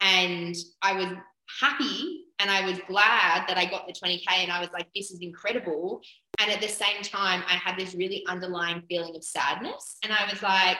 And 0.00 0.54
I 0.80 0.94
was 0.94 1.08
happy 1.60 2.24
and 2.38 2.50
I 2.50 2.64
was 2.66 2.78
glad 2.88 3.46
that 3.48 3.58
I 3.58 3.66
got 3.66 3.86
the 3.86 3.92
20K 3.92 4.26
and 4.28 4.50
I 4.50 4.60
was 4.60 4.70
like, 4.72 4.88
this 4.94 5.10
is 5.10 5.20
incredible. 5.20 6.00
And 6.40 6.50
at 6.50 6.60
the 6.60 6.68
same 6.68 7.02
time, 7.02 7.42
I 7.46 7.54
had 7.54 7.76
this 7.76 7.94
really 7.94 8.24
underlying 8.28 8.82
feeling 8.88 9.14
of 9.14 9.22
sadness. 9.22 9.98
And 10.02 10.12
I 10.12 10.28
was 10.30 10.42
like, 10.42 10.78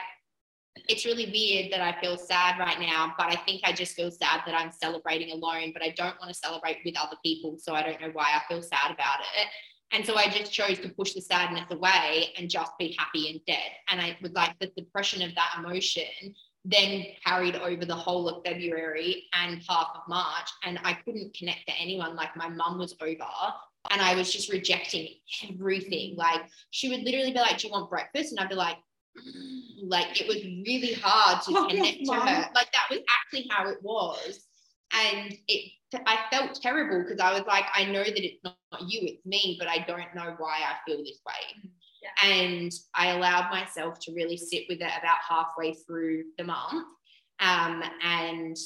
it's 0.89 1.05
really 1.05 1.27
weird 1.27 1.73
that 1.73 1.83
I 1.83 2.01
feel 2.01 2.17
sad 2.17 2.59
right 2.59 2.81
now, 2.81 3.13
but 3.19 3.27
I 3.27 3.37
think 3.37 3.61
I 3.65 3.73
just 3.73 3.95
feel 3.95 4.11
sad 4.11 4.41
that 4.47 4.55
I'm 4.55 4.73
celebrating 4.73 5.31
alone, 5.31 5.73
but 5.73 5.83
I 5.83 5.91
don't 5.91 6.19
want 6.19 6.33
to 6.33 6.35
celebrate 6.35 6.79
with 6.85 6.97
other 6.99 7.17
people. 7.23 7.57
So 7.59 7.75
I 7.75 7.83
don't 7.83 8.01
know 8.01 8.11
why 8.13 8.29
I 8.35 8.41
feel 8.49 8.63
sad 8.63 8.91
about 8.91 9.21
it. 9.21 9.47
And 9.93 10.05
so 10.05 10.17
I 10.17 10.29
just 10.29 10.51
chose 10.51 10.79
to 10.79 10.89
push 10.89 11.13
the 11.13 11.21
sadness 11.21 11.71
away 11.71 12.31
and 12.39 12.49
just 12.49 12.73
be 12.79 12.97
happy 12.99 13.31
and 13.31 13.41
dead. 13.47 13.71
And 13.91 14.01
I 14.01 14.17
was 14.23 14.33
like, 14.33 14.59
the 14.59 14.73
suppression 14.77 15.21
of 15.21 15.35
that 15.35 15.57
emotion 15.59 16.35
then 16.65 17.05
carried 17.25 17.57
over 17.57 17.85
the 17.85 17.95
whole 17.95 18.29
of 18.29 18.45
February 18.45 19.25
and 19.35 19.61
half 19.69 19.89
of 19.95 20.03
March. 20.09 20.49
And 20.65 20.79
I 20.85 20.95
couldn't 20.95 21.35
connect 21.35 21.67
to 21.69 21.75
anyone. 21.79 22.15
Like 22.15 22.37
my 22.37 22.49
mum 22.49 22.79
was 22.79 22.95
over 23.01 23.25
and 23.91 24.01
I 24.01 24.15
was 24.15 24.33
just 24.33 24.53
rejecting 24.53 25.09
everything. 25.49 26.15
Like 26.17 26.43
she 26.71 26.89
would 26.89 27.03
literally 27.03 27.33
be 27.33 27.39
like, 27.39 27.59
Do 27.59 27.67
you 27.67 27.73
want 27.73 27.91
breakfast? 27.91 28.31
And 28.33 28.41
I'd 28.41 28.49
be 28.49 28.55
like, 28.55 28.77
"Mm." 29.19 29.63
like 29.89 30.21
it 30.21 30.29
was 30.29 30.43
really 30.45 30.95
hard 30.95 31.43
to 31.43 31.53
Oh, 31.57 31.67
connect 31.69 31.99
to 32.05 32.13
Mum. 32.13 32.27
her. 32.27 32.51
Like 32.55 32.73
that 32.73 32.87
was 32.91 33.01
actually 33.21 33.49
how 33.51 33.69
it 33.69 33.83
was. 33.83 34.47
And 34.93 35.35
it 35.49 35.73
I 36.07 36.19
felt 36.31 36.55
terrible 36.63 37.03
because 37.03 37.21
I 37.21 37.33
was 37.33 37.43
like, 37.47 37.65
I 37.75 37.85
know 37.85 38.03
that 38.03 38.25
it's 38.25 38.43
not 38.45 38.57
you, 38.87 39.01
it's 39.03 39.27
me, 39.27 39.57
but 39.59 39.69
I 39.69 39.85
don't 39.87 40.15
know 40.15 40.35
why 40.39 40.61
I 40.61 40.77
feel 40.87 40.99
this 40.99 41.21
way. 41.27 41.71
And 42.23 42.73
I 42.95 43.13
allowed 43.13 43.51
myself 43.51 43.99
to 44.01 44.13
really 44.13 44.37
sit 44.37 44.65
with 44.69 44.81
it 44.81 44.91
about 44.99 45.19
halfway 45.29 45.75
through 45.75 46.25
the 46.39 46.45
month. 46.45 46.87
Um, 47.41 47.83
and 48.03 48.57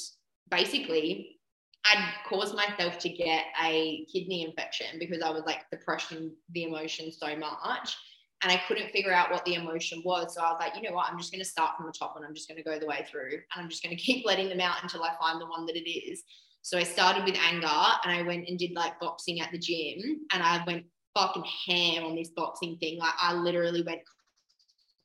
basically, 0.49 1.37
I'd 1.85 2.13
caused 2.27 2.55
myself 2.55 2.97
to 2.99 3.09
get 3.09 3.45
a 3.63 4.05
kidney 4.11 4.43
infection 4.43 4.99
because 4.99 5.21
I 5.21 5.29
was 5.29 5.43
like 5.45 5.65
suppressing 5.73 6.31
the 6.51 6.63
emotion 6.63 7.11
so 7.11 7.35
much. 7.35 7.95
And 8.43 8.51
I 8.51 8.61
couldn't 8.67 8.91
figure 8.91 9.13
out 9.13 9.31
what 9.31 9.43
the 9.45 9.55
emotion 9.55 10.03
was. 10.05 10.35
So 10.35 10.41
I 10.41 10.51
was 10.51 10.59
like, 10.59 10.75
you 10.75 10.87
know 10.87 10.95
what? 10.95 11.09
I'm 11.09 11.17
just 11.17 11.31
going 11.31 11.43
to 11.43 11.49
start 11.49 11.75
from 11.75 11.87
the 11.87 11.91
top 11.91 12.15
and 12.15 12.25
I'm 12.25 12.35
just 12.35 12.47
going 12.47 12.57
to 12.57 12.63
go 12.63 12.77
the 12.77 12.85
way 12.85 13.03
through. 13.09 13.31
And 13.33 13.63
I'm 13.63 13.69
just 13.69 13.83
going 13.83 13.95
to 13.97 14.01
keep 14.01 14.25
letting 14.25 14.49
them 14.49 14.59
out 14.59 14.83
until 14.83 15.03
I 15.03 15.13
find 15.19 15.41
the 15.41 15.47
one 15.47 15.65
that 15.65 15.75
it 15.75 15.89
is. 15.89 16.23
So 16.61 16.77
I 16.77 16.83
started 16.83 17.23
with 17.23 17.35
anger 17.35 17.65
and 17.65 18.11
I 18.11 18.23
went 18.23 18.49
and 18.49 18.59
did 18.59 18.73
like 18.73 18.99
boxing 18.99 19.39
at 19.39 19.51
the 19.51 19.57
gym 19.57 20.27
and 20.33 20.43
I 20.43 20.61
went 20.67 20.83
fucking 21.17 21.45
ham 21.67 22.03
on 22.03 22.15
this 22.15 22.29
boxing 22.29 22.77
thing. 22.77 22.99
Like 22.99 23.13
I 23.19 23.33
literally 23.33 23.81
went 23.81 24.01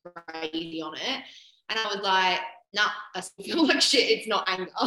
crazy 0.05 0.83
on 0.83 0.95
it. 0.95 1.23
And 1.71 1.79
I 1.79 1.87
was 1.87 2.03
like, 2.03 2.41
nah, 2.75 2.91
I 3.15 3.23
feel 3.43 3.67
like 3.67 3.81
shit. 3.81 4.11
It's 4.11 4.29
not 4.29 4.49
anger. 4.49 4.71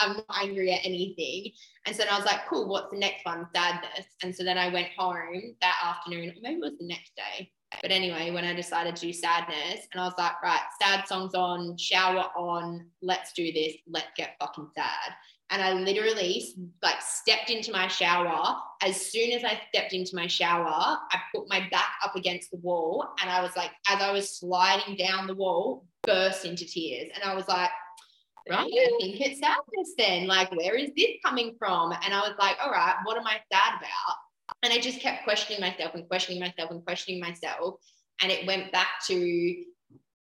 I'm 0.00 0.16
not 0.16 0.24
angry 0.40 0.72
at 0.72 0.84
anything. 0.84 1.52
And 1.84 1.94
so 1.94 2.04
then 2.04 2.12
I 2.12 2.16
was 2.16 2.26
like, 2.26 2.46
cool, 2.48 2.68
what's 2.68 2.90
the 2.90 2.98
next 2.98 3.24
one? 3.24 3.46
Sadness. 3.54 4.06
And 4.22 4.34
so 4.34 4.44
then 4.44 4.56
I 4.56 4.72
went 4.72 4.88
home 4.96 5.54
that 5.60 5.76
afternoon, 5.84 6.32
maybe 6.40 6.56
it 6.56 6.60
was 6.60 6.78
the 6.78 6.86
next 6.86 7.12
day. 7.16 7.50
But 7.82 7.90
anyway, 7.90 8.30
when 8.30 8.44
I 8.44 8.54
decided 8.54 8.96
to 8.96 9.06
do 9.06 9.12
sadness, 9.12 9.86
and 9.92 10.00
I 10.00 10.04
was 10.04 10.14
like, 10.16 10.42
right, 10.42 10.60
sad 10.80 11.06
songs 11.06 11.34
on, 11.34 11.76
shower 11.76 12.24
on, 12.36 12.86
let's 13.02 13.32
do 13.34 13.52
this, 13.52 13.74
let's 13.86 14.08
get 14.16 14.36
fucking 14.40 14.68
sad. 14.74 15.14
And 15.50 15.62
I 15.62 15.72
literally 15.72 16.44
like 16.82 17.00
stepped 17.00 17.50
into 17.50 17.72
my 17.72 17.88
shower. 17.88 18.56
As 18.82 19.00
soon 19.00 19.32
as 19.32 19.44
I 19.44 19.60
stepped 19.68 19.94
into 19.94 20.14
my 20.14 20.26
shower, 20.26 20.66
I 20.66 21.18
put 21.34 21.48
my 21.48 21.66
back 21.70 21.92
up 22.04 22.16
against 22.16 22.50
the 22.50 22.58
wall. 22.58 23.08
And 23.20 23.30
I 23.30 23.42
was 23.42 23.56
like, 23.56 23.70
as 23.88 24.02
I 24.02 24.12
was 24.12 24.38
sliding 24.38 24.96
down 24.96 25.26
the 25.26 25.34
wall, 25.34 25.86
burst 26.02 26.44
into 26.44 26.66
tears. 26.66 27.10
And 27.14 27.24
I 27.24 27.34
was 27.34 27.48
like, 27.48 27.70
right, 28.48 28.58
I 28.58 28.96
think 29.00 29.20
it's 29.20 29.40
sadness 29.40 29.94
then. 29.96 30.26
Like, 30.26 30.52
where 30.52 30.74
is 30.74 30.90
this 30.96 31.16
coming 31.24 31.56
from? 31.58 31.92
And 31.92 32.12
I 32.12 32.20
was 32.20 32.34
like, 32.38 32.56
all 32.62 32.70
right, 32.70 32.96
what 33.04 33.16
am 33.16 33.26
I 33.26 33.40
sad 33.50 33.78
about? 33.78 34.16
And 34.62 34.72
I 34.72 34.78
just 34.80 35.00
kept 35.00 35.24
questioning 35.24 35.60
myself 35.60 35.94
and 35.94 36.08
questioning 36.08 36.40
myself 36.40 36.70
and 36.70 36.84
questioning 36.84 37.20
myself. 37.20 37.76
And 38.20 38.30
it 38.32 38.46
went 38.46 38.72
back 38.72 38.88
to 39.06 39.64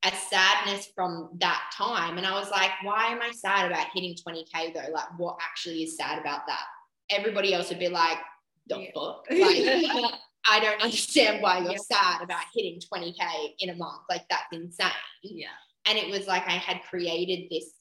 a 0.05 0.11
sadness 0.15 0.89
from 0.95 1.31
that 1.41 1.71
time. 1.73 2.19
And 2.19 2.27
I 2.27 2.39
was 2.39 2.51
like, 2.51 2.71
why 2.83 3.07
am 3.07 3.23
I 3.23 3.31
sad 3.33 3.71
about 3.71 3.87
hitting 3.95 4.15
20K 4.15 4.75
though? 4.75 4.93
Like, 4.93 5.19
what 5.19 5.39
actually 5.43 5.83
is 5.85 5.97
sad 5.97 6.19
about 6.19 6.43
that? 6.47 6.65
Everybody 7.11 7.55
else 7.55 7.71
would 7.71 7.79
be 7.79 7.89
like, 7.89 8.19
the 8.67 8.81
Yeah. 8.81 8.91
fuck? 8.95 9.27
Like, 9.31 10.15
I 10.47 10.61
don't 10.61 10.83
understand 10.83 11.43
why 11.43 11.59
you're 11.61 11.73
Yeah. 11.73 11.79
sad 11.79 12.23
about 12.23 12.43
hitting 12.55 12.81
20K 12.81 13.55
in 13.61 13.71
a 13.71 13.77
month. 13.77 14.03
Like, 14.11 14.29
that's 14.29 14.53
insane. 14.53 14.91
Yeah. 15.23 15.49
And 15.87 15.97
it 15.99 16.11
was 16.11 16.27
like 16.27 16.47
I 16.47 16.53
had 16.53 16.83
created 16.83 17.49
this, 17.51 17.73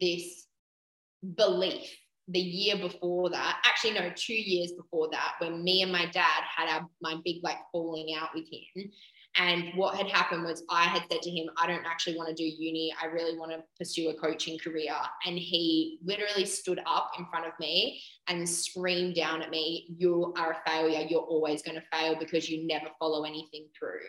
this 0.00 0.46
belief 1.36 1.88
the 2.28 2.40
year 2.40 2.76
before 2.78 3.30
that, 3.30 3.60
actually, 3.64 3.92
no, 3.94 4.10
two 4.14 4.34
years 4.34 4.72
before 4.72 5.08
that, 5.10 5.34
when 5.38 5.62
me 5.62 5.82
and 5.82 5.92
my 5.92 6.06
dad 6.06 6.42
had 6.56 6.68
our, 6.68 6.88
my 7.00 7.16
big 7.24 7.42
like 7.42 7.58
falling 7.72 8.14
out 8.14 8.30
with 8.34 8.44
him. 8.48 8.90
And 9.36 9.72
what 9.76 9.96
had 9.96 10.08
happened 10.08 10.44
was 10.44 10.62
I 10.68 10.84
had 10.84 11.04
said 11.10 11.22
to 11.22 11.30
him, 11.30 11.48
I 11.56 11.66
don't 11.66 11.86
actually 11.86 12.16
want 12.16 12.28
to 12.28 12.34
do 12.34 12.44
uni. 12.44 12.92
I 13.00 13.06
really 13.06 13.38
want 13.38 13.50
to 13.52 13.62
pursue 13.78 14.10
a 14.10 14.14
coaching 14.14 14.58
career. 14.58 14.94
And 15.26 15.38
he 15.38 15.98
literally 16.04 16.44
stood 16.44 16.80
up 16.86 17.12
in 17.18 17.26
front 17.30 17.46
of 17.46 17.52
me 17.58 18.02
and 18.28 18.46
screamed 18.46 19.14
down 19.14 19.40
at 19.40 19.50
me, 19.50 19.86
You 19.96 20.34
are 20.36 20.52
a 20.52 20.70
failure. 20.70 21.06
You're 21.08 21.20
always 21.20 21.62
going 21.62 21.80
to 21.80 21.96
fail 21.96 22.16
because 22.18 22.50
you 22.50 22.66
never 22.66 22.88
follow 22.98 23.24
anything 23.24 23.68
through. 23.78 24.00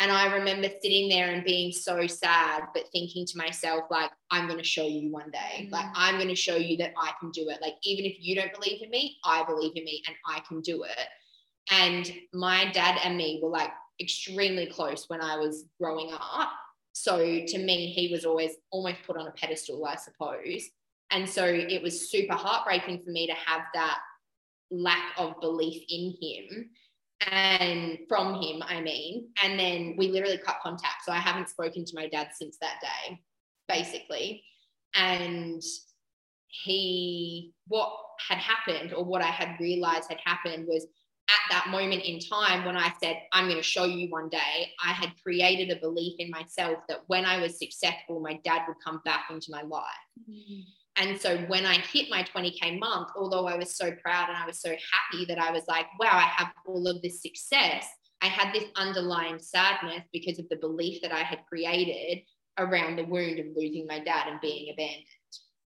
And 0.00 0.10
I 0.10 0.34
remember 0.34 0.68
sitting 0.82 1.08
there 1.08 1.30
and 1.30 1.44
being 1.44 1.70
so 1.70 2.06
sad, 2.08 2.64
but 2.74 2.88
thinking 2.90 3.24
to 3.26 3.38
myself, 3.38 3.84
like, 3.90 4.10
I'm 4.30 4.48
going 4.48 4.58
to 4.58 4.64
show 4.64 4.84
you 4.84 5.12
one 5.12 5.30
day. 5.30 5.66
Mm. 5.66 5.70
Like, 5.70 5.86
I'm 5.94 6.16
going 6.16 6.28
to 6.28 6.34
show 6.34 6.56
you 6.56 6.76
that 6.78 6.92
I 6.98 7.12
can 7.20 7.30
do 7.30 7.48
it. 7.48 7.62
Like, 7.62 7.74
even 7.84 8.04
if 8.04 8.16
you 8.18 8.34
don't 8.34 8.52
believe 8.52 8.82
in 8.82 8.90
me, 8.90 9.18
I 9.24 9.44
believe 9.44 9.72
in 9.76 9.84
me 9.84 10.02
and 10.08 10.16
I 10.26 10.40
can 10.40 10.60
do 10.62 10.82
it. 10.82 11.06
And 11.70 12.12
my 12.32 12.70
dad 12.72 12.98
and 13.04 13.16
me 13.16 13.40
were 13.42 13.50
like 13.50 13.70
extremely 14.00 14.66
close 14.66 15.08
when 15.08 15.20
I 15.20 15.36
was 15.36 15.64
growing 15.80 16.12
up. 16.12 16.50
So 16.92 17.18
to 17.18 17.58
me, 17.58 17.92
he 17.92 18.12
was 18.12 18.24
always 18.24 18.52
almost 18.70 19.02
put 19.06 19.16
on 19.16 19.26
a 19.26 19.32
pedestal, 19.32 19.84
I 19.84 19.96
suppose. 19.96 20.64
And 21.10 21.28
so 21.28 21.44
it 21.44 21.82
was 21.82 22.10
super 22.10 22.34
heartbreaking 22.34 23.02
for 23.04 23.10
me 23.10 23.26
to 23.26 23.34
have 23.34 23.62
that 23.74 23.98
lack 24.70 25.12
of 25.16 25.40
belief 25.40 25.82
in 25.88 26.14
him 26.20 26.70
and 27.30 27.98
from 28.08 28.40
him, 28.40 28.62
I 28.66 28.80
mean. 28.80 29.28
And 29.42 29.58
then 29.58 29.94
we 29.96 30.08
literally 30.08 30.38
cut 30.38 30.56
contact. 30.62 31.04
So 31.04 31.12
I 31.12 31.18
haven't 31.18 31.48
spoken 31.48 31.84
to 31.84 31.92
my 31.94 32.08
dad 32.08 32.28
since 32.34 32.56
that 32.60 32.80
day, 32.80 33.20
basically. 33.68 34.42
And 34.94 35.62
he 36.48 37.52
what 37.66 37.92
had 38.28 38.38
happened 38.38 38.92
or 38.92 39.04
what 39.04 39.22
I 39.22 39.26
had 39.30 39.58
realized 39.58 40.08
had 40.08 40.20
happened 40.24 40.66
was 40.68 40.86
at 41.28 41.50
that 41.50 41.70
moment 41.70 42.02
in 42.04 42.18
time 42.20 42.64
when 42.64 42.76
I 42.76 42.92
said, 43.02 43.16
I'm 43.32 43.46
going 43.46 43.56
to 43.56 43.62
show 43.62 43.84
you 43.84 44.10
one 44.10 44.28
day, 44.28 44.72
I 44.84 44.92
had 44.92 45.12
created 45.22 45.70
a 45.70 45.80
belief 45.80 46.16
in 46.18 46.30
myself 46.30 46.78
that 46.88 47.00
when 47.06 47.24
I 47.24 47.40
was 47.40 47.58
successful, 47.58 48.20
my 48.20 48.38
dad 48.44 48.62
would 48.68 48.76
come 48.84 49.00
back 49.04 49.26
into 49.30 49.50
my 49.50 49.62
life. 49.62 49.84
Mm-hmm. 50.30 50.60
And 50.96 51.20
so 51.20 51.38
when 51.48 51.66
I 51.66 51.78
hit 51.78 52.10
my 52.10 52.22
20K 52.22 52.78
month, 52.78 53.08
although 53.16 53.46
I 53.46 53.56
was 53.56 53.74
so 53.74 53.90
proud 54.02 54.28
and 54.28 54.36
I 54.36 54.46
was 54.46 54.60
so 54.60 54.68
happy 54.68 55.24
that 55.26 55.38
I 55.38 55.50
was 55.50 55.64
like, 55.66 55.86
wow, 55.98 56.12
I 56.12 56.30
have 56.36 56.52
all 56.66 56.86
of 56.86 57.02
this 57.02 57.20
success, 57.20 57.86
I 58.22 58.26
had 58.26 58.54
this 58.54 58.64
underlying 58.76 59.38
sadness 59.38 60.02
because 60.12 60.38
of 60.38 60.48
the 60.48 60.56
belief 60.56 61.02
that 61.02 61.12
I 61.12 61.22
had 61.22 61.44
created 61.48 62.22
around 62.58 62.96
the 62.96 63.04
wound 63.04 63.38
of 63.40 63.46
losing 63.56 63.86
my 63.86 63.98
dad 63.98 64.28
and 64.28 64.40
being 64.40 64.72
abandoned. 64.72 65.06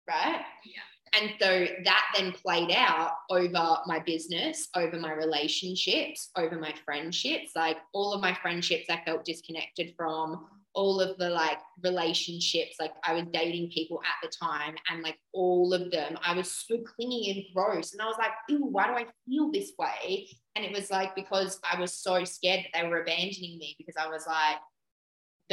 Right. 0.07 0.41
Yeah. 0.65 0.81
And 1.19 1.31
so 1.39 1.67
that 1.83 2.05
then 2.17 2.31
played 2.31 2.71
out 2.71 3.11
over 3.29 3.77
my 3.85 3.99
business, 3.99 4.69
over 4.75 4.97
my 4.97 5.13
relationships, 5.13 6.29
over 6.35 6.57
my 6.57 6.73
friendships. 6.85 7.51
Like 7.55 7.77
all 7.93 8.13
of 8.13 8.21
my 8.21 8.33
friendships, 8.41 8.89
I 8.89 9.01
felt 9.05 9.23
disconnected 9.23 9.93
from 9.95 10.47
all 10.73 10.99
of 10.99 11.17
the 11.17 11.29
like 11.29 11.59
relationships. 11.83 12.77
Like 12.79 12.93
I 13.03 13.13
was 13.13 13.25
dating 13.31 13.69
people 13.69 14.01
at 14.03 14.27
the 14.27 14.35
time, 14.35 14.75
and 14.89 15.03
like 15.03 15.19
all 15.33 15.73
of 15.73 15.91
them, 15.91 16.17
I 16.25 16.35
was 16.35 16.51
so 16.51 16.79
clingy 16.79 17.31
and 17.31 17.55
gross. 17.55 17.93
And 17.93 18.01
I 18.01 18.05
was 18.05 18.17
like, 18.17 18.31
ew, 18.49 18.65
why 18.65 18.87
do 18.87 18.93
I 18.93 19.05
feel 19.27 19.51
this 19.51 19.73
way? 19.77 20.29
And 20.55 20.65
it 20.65 20.71
was 20.71 20.89
like 20.89 21.15
because 21.15 21.59
I 21.71 21.79
was 21.79 21.93
so 21.93 22.23
scared 22.23 22.65
that 22.65 22.81
they 22.81 22.87
were 22.87 23.01
abandoning 23.01 23.57
me 23.57 23.75
because 23.77 23.95
I 23.97 24.07
was 24.07 24.25
like, 24.27 24.57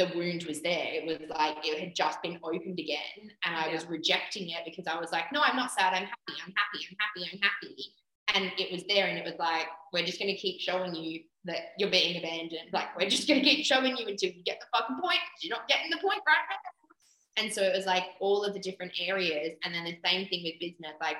the 0.01 0.17
wound 0.17 0.43
was 0.43 0.61
there. 0.61 0.87
It 0.87 1.05
was 1.05 1.29
like 1.29 1.57
it 1.63 1.79
had 1.79 1.95
just 1.95 2.21
been 2.21 2.39
opened 2.43 2.79
again. 2.79 3.29
And 3.45 3.55
I 3.55 3.67
yeah. 3.67 3.73
was 3.73 3.85
rejecting 3.85 4.49
it 4.49 4.59
because 4.65 4.87
I 4.87 4.99
was 4.99 5.11
like, 5.11 5.31
no, 5.31 5.41
I'm 5.41 5.55
not 5.55 5.71
sad. 5.71 5.93
I'm 5.93 6.05
happy. 6.05 6.41
I'm 6.45 6.53
happy. 6.55 6.87
I'm 6.89 6.97
happy. 6.99 7.29
I'm 7.31 7.39
happy. 7.39 7.93
And 8.33 8.51
it 8.57 8.71
was 8.71 8.83
there. 8.87 9.07
And 9.07 9.17
it 9.17 9.25
was 9.25 9.35
like, 9.37 9.67
we're 9.93 10.05
just 10.05 10.19
going 10.19 10.33
to 10.33 10.39
keep 10.39 10.59
showing 10.59 10.95
you 10.95 11.21
that 11.45 11.73
you're 11.77 11.91
being 11.91 12.17
abandoned. 12.17 12.69
Like, 12.73 12.97
we're 12.97 13.09
just 13.09 13.27
going 13.27 13.41
to 13.41 13.45
keep 13.47 13.65
showing 13.65 13.95
you 13.97 14.07
until 14.07 14.29
you 14.29 14.43
get 14.43 14.59
the 14.59 14.77
fucking 14.77 14.97
point 15.01 15.19
you're 15.41 15.55
not 15.55 15.67
getting 15.67 15.91
the 15.91 15.97
point 15.97 16.21
right 16.25 16.45
now. 16.49 17.43
And 17.43 17.53
so 17.53 17.61
it 17.61 17.75
was 17.75 17.85
like 17.85 18.03
all 18.19 18.43
of 18.43 18.53
the 18.53 18.59
different 18.59 18.93
areas. 18.99 19.57
And 19.63 19.73
then 19.73 19.85
the 19.85 19.97
same 20.05 20.27
thing 20.27 20.43
with 20.43 20.59
business. 20.59 20.93
Like, 20.99 21.17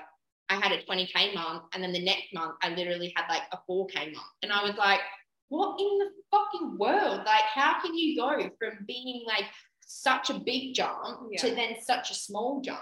I 0.50 0.56
had 0.56 0.72
a 0.72 0.84
20K 0.84 1.36
month. 1.36 1.64
And 1.74 1.84
then 1.84 1.94
the 1.94 2.04
next 2.04 2.34
month, 2.34 2.56
I 2.62 2.70
literally 2.70 3.14
had 3.16 3.28
like 3.30 3.44
a 3.52 3.60
4K 3.70 4.14
month. 4.14 4.28
And 4.44 4.52
I 4.52 4.64
was 4.64 4.76
like, 4.76 5.02
what 5.52 5.78
in 5.82 6.00
the 6.00 6.10
fucking 6.32 6.78
world? 6.78 7.24
Like, 7.26 7.44
how 7.54 7.82
can 7.82 7.94
you 7.94 8.16
go 8.16 8.50
from 8.58 8.86
being 8.88 9.26
like 9.28 9.44
such 9.82 10.30
a 10.30 10.40
big 10.40 10.74
jump 10.74 11.28
yeah. 11.30 11.42
to 11.42 11.54
then 11.54 11.76
such 11.84 12.10
a 12.10 12.14
small 12.14 12.62
jump? 12.62 12.80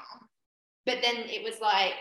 But 0.85 0.99
then 1.01 1.15
it 1.15 1.43
was 1.43 1.59
like, 1.59 1.93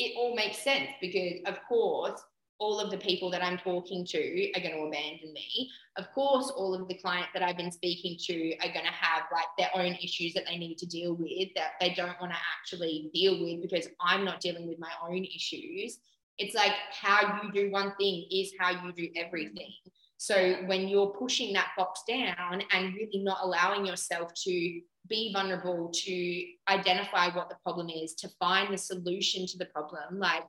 it 0.00 0.14
all 0.16 0.34
makes 0.34 0.58
sense 0.58 0.88
because, 1.00 1.34
of 1.46 1.58
course, 1.68 2.20
all 2.58 2.80
of 2.80 2.90
the 2.90 2.98
people 2.98 3.30
that 3.30 3.42
I'm 3.44 3.56
talking 3.56 4.04
to 4.04 4.50
are 4.56 4.60
going 4.60 4.74
to 4.74 4.82
abandon 4.82 5.32
me. 5.32 5.70
Of 5.96 6.10
course, 6.12 6.50
all 6.50 6.74
of 6.74 6.88
the 6.88 6.98
clients 6.98 7.30
that 7.32 7.44
I've 7.44 7.56
been 7.56 7.70
speaking 7.70 8.16
to 8.22 8.56
are 8.56 8.72
going 8.72 8.84
to 8.84 8.90
have 8.90 9.22
like 9.32 9.46
their 9.56 9.70
own 9.74 9.94
issues 10.02 10.34
that 10.34 10.46
they 10.46 10.58
need 10.58 10.76
to 10.78 10.86
deal 10.86 11.14
with 11.14 11.50
that 11.54 11.74
they 11.80 11.94
don't 11.94 12.20
want 12.20 12.32
to 12.32 12.38
actually 12.58 13.10
deal 13.14 13.40
with 13.40 13.62
because 13.62 13.86
I'm 14.00 14.24
not 14.24 14.40
dealing 14.40 14.66
with 14.66 14.80
my 14.80 14.90
own 15.08 15.24
issues. 15.24 16.00
It's 16.40 16.54
like 16.54 16.72
how 16.90 17.40
you 17.42 17.52
do 17.52 17.70
one 17.70 17.92
thing 17.96 18.26
is 18.32 18.52
how 18.58 18.70
you 18.70 18.92
do 18.92 19.08
everything. 19.14 19.72
So 20.16 20.56
when 20.64 20.88
you're 20.88 21.14
pushing 21.18 21.52
that 21.52 21.72
box 21.76 22.02
down 22.08 22.62
and 22.72 22.94
really 22.94 23.22
not 23.22 23.38
allowing 23.42 23.84
yourself 23.84 24.32
to 24.44 24.80
be 25.06 25.32
vulnerable, 25.34 25.90
to 25.92 26.44
identify 26.68 27.28
what 27.34 27.50
the 27.50 27.56
problem 27.62 27.90
is, 27.90 28.14
to 28.14 28.28
find 28.38 28.72
the 28.72 28.78
solution 28.78 29.46
to 29.48 29.58
the 29.58 29.66
problem, 29.66 30.18
like 30.18 30.44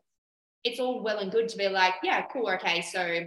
it's 0.64 0.80
all 0.80 1.04
well 1.04 1.20
and 1.20 1.32
good 1.32 1.50
to 1.50 1.58
be 1.58 1.68
like, 1.68 1.96
yeah, 2.04 2.26
cool, 2.32 2.50
okay, 2.52 2.82
so 2.82 3.26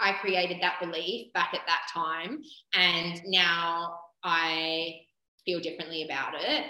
I 0.00 0.12
created 0.14 0.58
that 0.62 0.80
belief 0.80 1.32
back 1.32 1.54
at 1.54 1.66
that 1.66 1.82
time, 1.92 2.42
and 2.74 3.20
now 3.26 3.98
I 4.24 5.02
feel 5.44 5.60
differently 5.60 6.02
about 6.02 6.34
it 6.34 6.66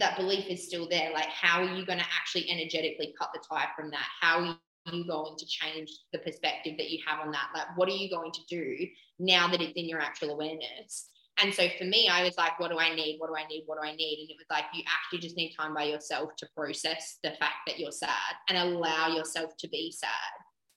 that 0.00 0.16
belief 0.16 0.46
is 0.48 0.66
still 0.66 0.88
there. 0.88 1.12
Like, 1.12 1.28
how 1.28 1.62
are 1.62 1.74
you 1.74 1.84
going 1.84 1.98
to 1.98 2.04
actually 2.16 2.50
energetically 2.50 3.14
cut 3.18 3.30
the 3.34 3.40
tie 3.50 3.68
from 3.76 3.90
that? 3.90 4.06
How 4.20 4.38
are 4.40 4.94
you 4.94 5.06
going 5.06 5.36
to 5.36 5.46
change 5.46 5.90
the 6.12 6.18
perspective 6.20 6.74
that 6.78 6.90
you 6.90 6.98
have 7.06 7.20
on 7.20 7.32
that? 7.32 7.48
Like, 7.54 7.76
what 7.76 7.88
are 7.88 7.92
you 7.92 8.08
going 8.08 8.32
to 8.32 8.40
do 8.48 8.86
now 9.18 9.48
that 9.48 9.60
it's 9.60 9.76
in 9.76 9.88
your 9.88 10.00
actual 10.00 10.30
awareness? 10.30 11.08
And 11.40 11.54
so 11.54 11.68
for 11.78 11.84
me, 11.84 12.08
I 12.08 12.24
was 12.24 12.36
like, 12.36 12.58
what 12.58 12.70
do 12.70 12.78
I 12.78 12.94
need? 12.94 13.16
What 13.18 13.28
do 13.28 13.36
I 13.36 13.46
need? 13.46 13.62
What 13.66 13.80
do 13.80 13.88
I 13.88 13.94
need? 13.94 14.18
And 14.20 14.30
it 14.30 14.36
was 14.36 14.46
like, 14.50 14.64
you 14.74 14.82
actually 14.88 15.20
just 15.20 15.36
need 15.36 15.54
time 15.54 15.72
by 15.72 15.84
yourself 15.84 16.30
to 16.38 16.48
process 16.56 17.18
the 17.22 17.30
fact 17.30 17.66
that 17.66 17.78
you're 17.78 17.92
sad 17.92 18.34
and 18.48 18.58
allow 18.58 19.08
yourself 19.08 19.52
to 19.58 19.68
be 19.68 19.92
sad. 19.92 20.10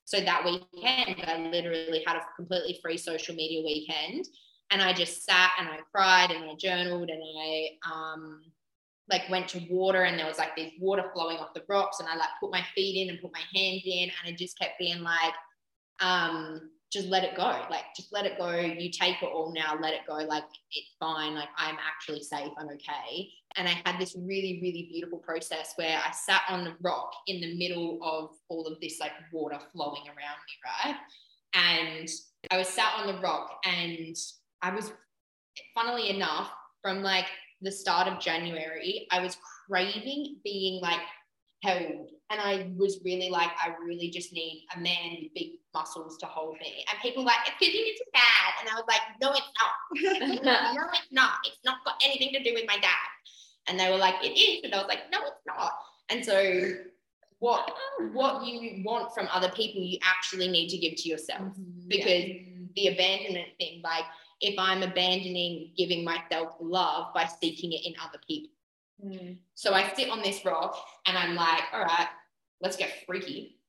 So 0.05 0.19
that 0.19 0.45
weekend, 0.45 1.23
I 1.25 1.49
literally 1.51 2.03
had 2.05 2.17
a 2.17 2.25
completely 2.35 2.79
free 2.81 2.97
social 2.97 3.33
media 3.33 3.63
weekend. 3.63 4.25
And 4.69 4.81
I 4.81 4.93
just 4.93 5.25
sat 5.25 5.51
and 5.59 5.67
I 5.67 5.79
cried 5.93 6.31
and 6.31 6.45
I 6.45 6.55
journaled 6.55 7.09
and 7.09 7.21
I 7.41 7.67
um, 7.91 8.41
like 9.09 9.29
went 9.29 9.47
to 9.49 9.59
water 9.69 10.03
and 10.03 10.17
there 10.17 10.27
was 10.27 10.37
like 10.37 10.55
this 10.55 10.71
water 10.79 11.03
flowing 11.13 11.37
off 11.37 11.53
the 11.53 11.63
rocks 11.67 11.99
and 11.99 12.07
I 12.07 12.15
like 12.15 12.29
put 12.39 12.51
my 12.51 12.63
feet 12.75 13.01
in 13.01 13.09
and 13.09 13.21
put 13.21 13.33
my 13.33 13.41
hands 13.53 13.81
in 13.85 14.09
and 14.09 14.33
it 14.33 14.37
just 14.37 14.57
kept 14.57 14.79
being 14.79 15.01
like 15.01 15.33
um 15.99 16.69
just 16.91 17.07
let 17.07 17.23
it 17.23 17.35
go. 17.35 17.43
Like 17.69 17.85
just 17.95 18.11
let 18.11 18.25
it 18.25 18.37
go. 18.37 18.53
You 18.53 18.91
take 18.91 19.23
it 19.23 19.29
all 19.33 19.53
now. 19.53 19.77
Let 19.79 19.93
it 19.93 20.01
go. 20.05 20.15
Like 20.15 20.43
it's 20.71 20.89
fine. 20.99 21.35
Like 21.35 21.47
I'm 21.57 21.77
actually 21.79 22.21
safe. 22.21 22.51
I'm 22.57 22.67
okay. 22.67 23.29
And 23.55 23.67
I 23.67 23.81
had 23.85 23.99
this 23.99 24.15
really 24.15 24.59
really 24.61 24.89
beautiful 24.91 25.19
process 25.19 25.73
where 25.77 25.97
I 26.05 26.11
sat 26.11 26.41
on 26.49 26.65
the 26.65 26.75
rock 26.81 27.11
in 27.27 27.39
the 27.39 27.57
middle 27.57 27.99
of 28.03 28.31
all 28.49 28.67
of 28.67 28.79
this 28.81 28.99
like 28.99 29.13
water 29.31 29.57
flowing 29.71 30.03
around 30.07 30.39
me 30.45 30.93
right? 30.93 30.95
And 31.53 32.09
I 32.51 32.57
was 32.57 32.67
sat 32.67 32.93
on 32.97 33.07
the 33.07 33.21
rock 33.21 33.61
and 33.65 34.15
I 34.61 34.75
was 34.75 34.91
funnily 35.73 36.09
enough 36.09 36.51
from 36.81 37.03
like 37.03 37.27
the 37.61 37.71
start 37.71 38.07
of 38.07 38.19
January, 38.19 39.07
I 39.11 39.21
was 39.21 39.37
craving 39.67 40.37
being 40.43 40.81
like 40.81 41.01
held. 41.63 42.09
And 42.29 42.39
I 42.39 42.71
was 42.77 42.99
really 43.03 43.29
like, 43.29 43.49
I 43.61 43.73
really 43.85 44.09
just 44.09 44.33
need 44.33 44.65
a 44.75 44.79
man 44.79 45.17
with 45.21 45.33
big 45.35 45.49
muscles 45.73 46.17
to 46.19 46.25
hold 46.25 46.57
me. 46.59 46.85
And 46.89 46.99
people 47.01 47.23
were 47.23 47.27
like, 47.27 47.39
it's 47.45 47.55
because 47.59 47.73
it's 47.75 48.01
dad. 48.13 48.53
And 48.61 48.69
I 48.69 48.75
was 48.75 48.85
like, 48.87 49.01
no, 49.21 49.31
it's 49.31 49.51
not. 49.59 50.43
no, 50.75 50.89
it's 50.93 51.11
not. 51.11 51.33
It's 51.45 51.59
not 51.65 51.83
got 51.85 52.01
anything 52.03 52.31
to 52.33 52.43
do 52.43 52.53
with 52.53 52.65
my 52.67 52.77
dad. 52.77 53.09
And 53.67 53.79
they 53.79 53.89
were 53.91 53.97
like, 53.97 54.15
it 54.23 54.39
is. 54.39 54.63
And 54.63 54.73
I 54.73 54.77
was 54.77 54.87
like, 54.87 55.11
no, 55.11 55.19
it's 55.21 55.45
not. 55.45 55.73
And 56.09 56.25
so 56.25 56.71
what 57.39 57.71
what 58.13 58.45
you 58.45 58.83
want 58.83 59.13
from 59.13 59.27
other 59.31 59.49
people, 59.49 59.81
you 59.81 59.97
actually 60.03 60.47
need 60.47 60.69
to 60.69 60.77
give 60.77 60.95
to 60.95 61.09
yourself. 61.09 61.41
Mm-hmm. 61.41 61.87
Because 61.87 62.25
yeah. 62.25 62.41
the 62.75 62.87
abandonment 62.87 63.49
thing, 63.59 63.81
like 63.83 64.05
if 64.41 64.57
I'm 64.57 64.83
abandoning 64.83 65.71
giving 65.77 66.03
myself 66.03 66.55
love 66.59 67.13
by 67.13 67.25
seeking 67.25 67.73
it 67.73 67.85
in 67.85 67.93
other 68.03 68.19
people. 68.27 68.49
Mm. 69.03 69.37
So 69.55 69.73
I 69.73 69.91
sit 69.93 70.09
on 70.09 70.21
this 70.21 70.43
rock 70.43 70.75
and 71.07 71.17
I'm 71.17 71.35
like, 71.35 71.63
all 71.73 71.81
right, 71.81 72.07
let's 72.59 72.77
get 72.77 73.05
freaky. 73.05 73.59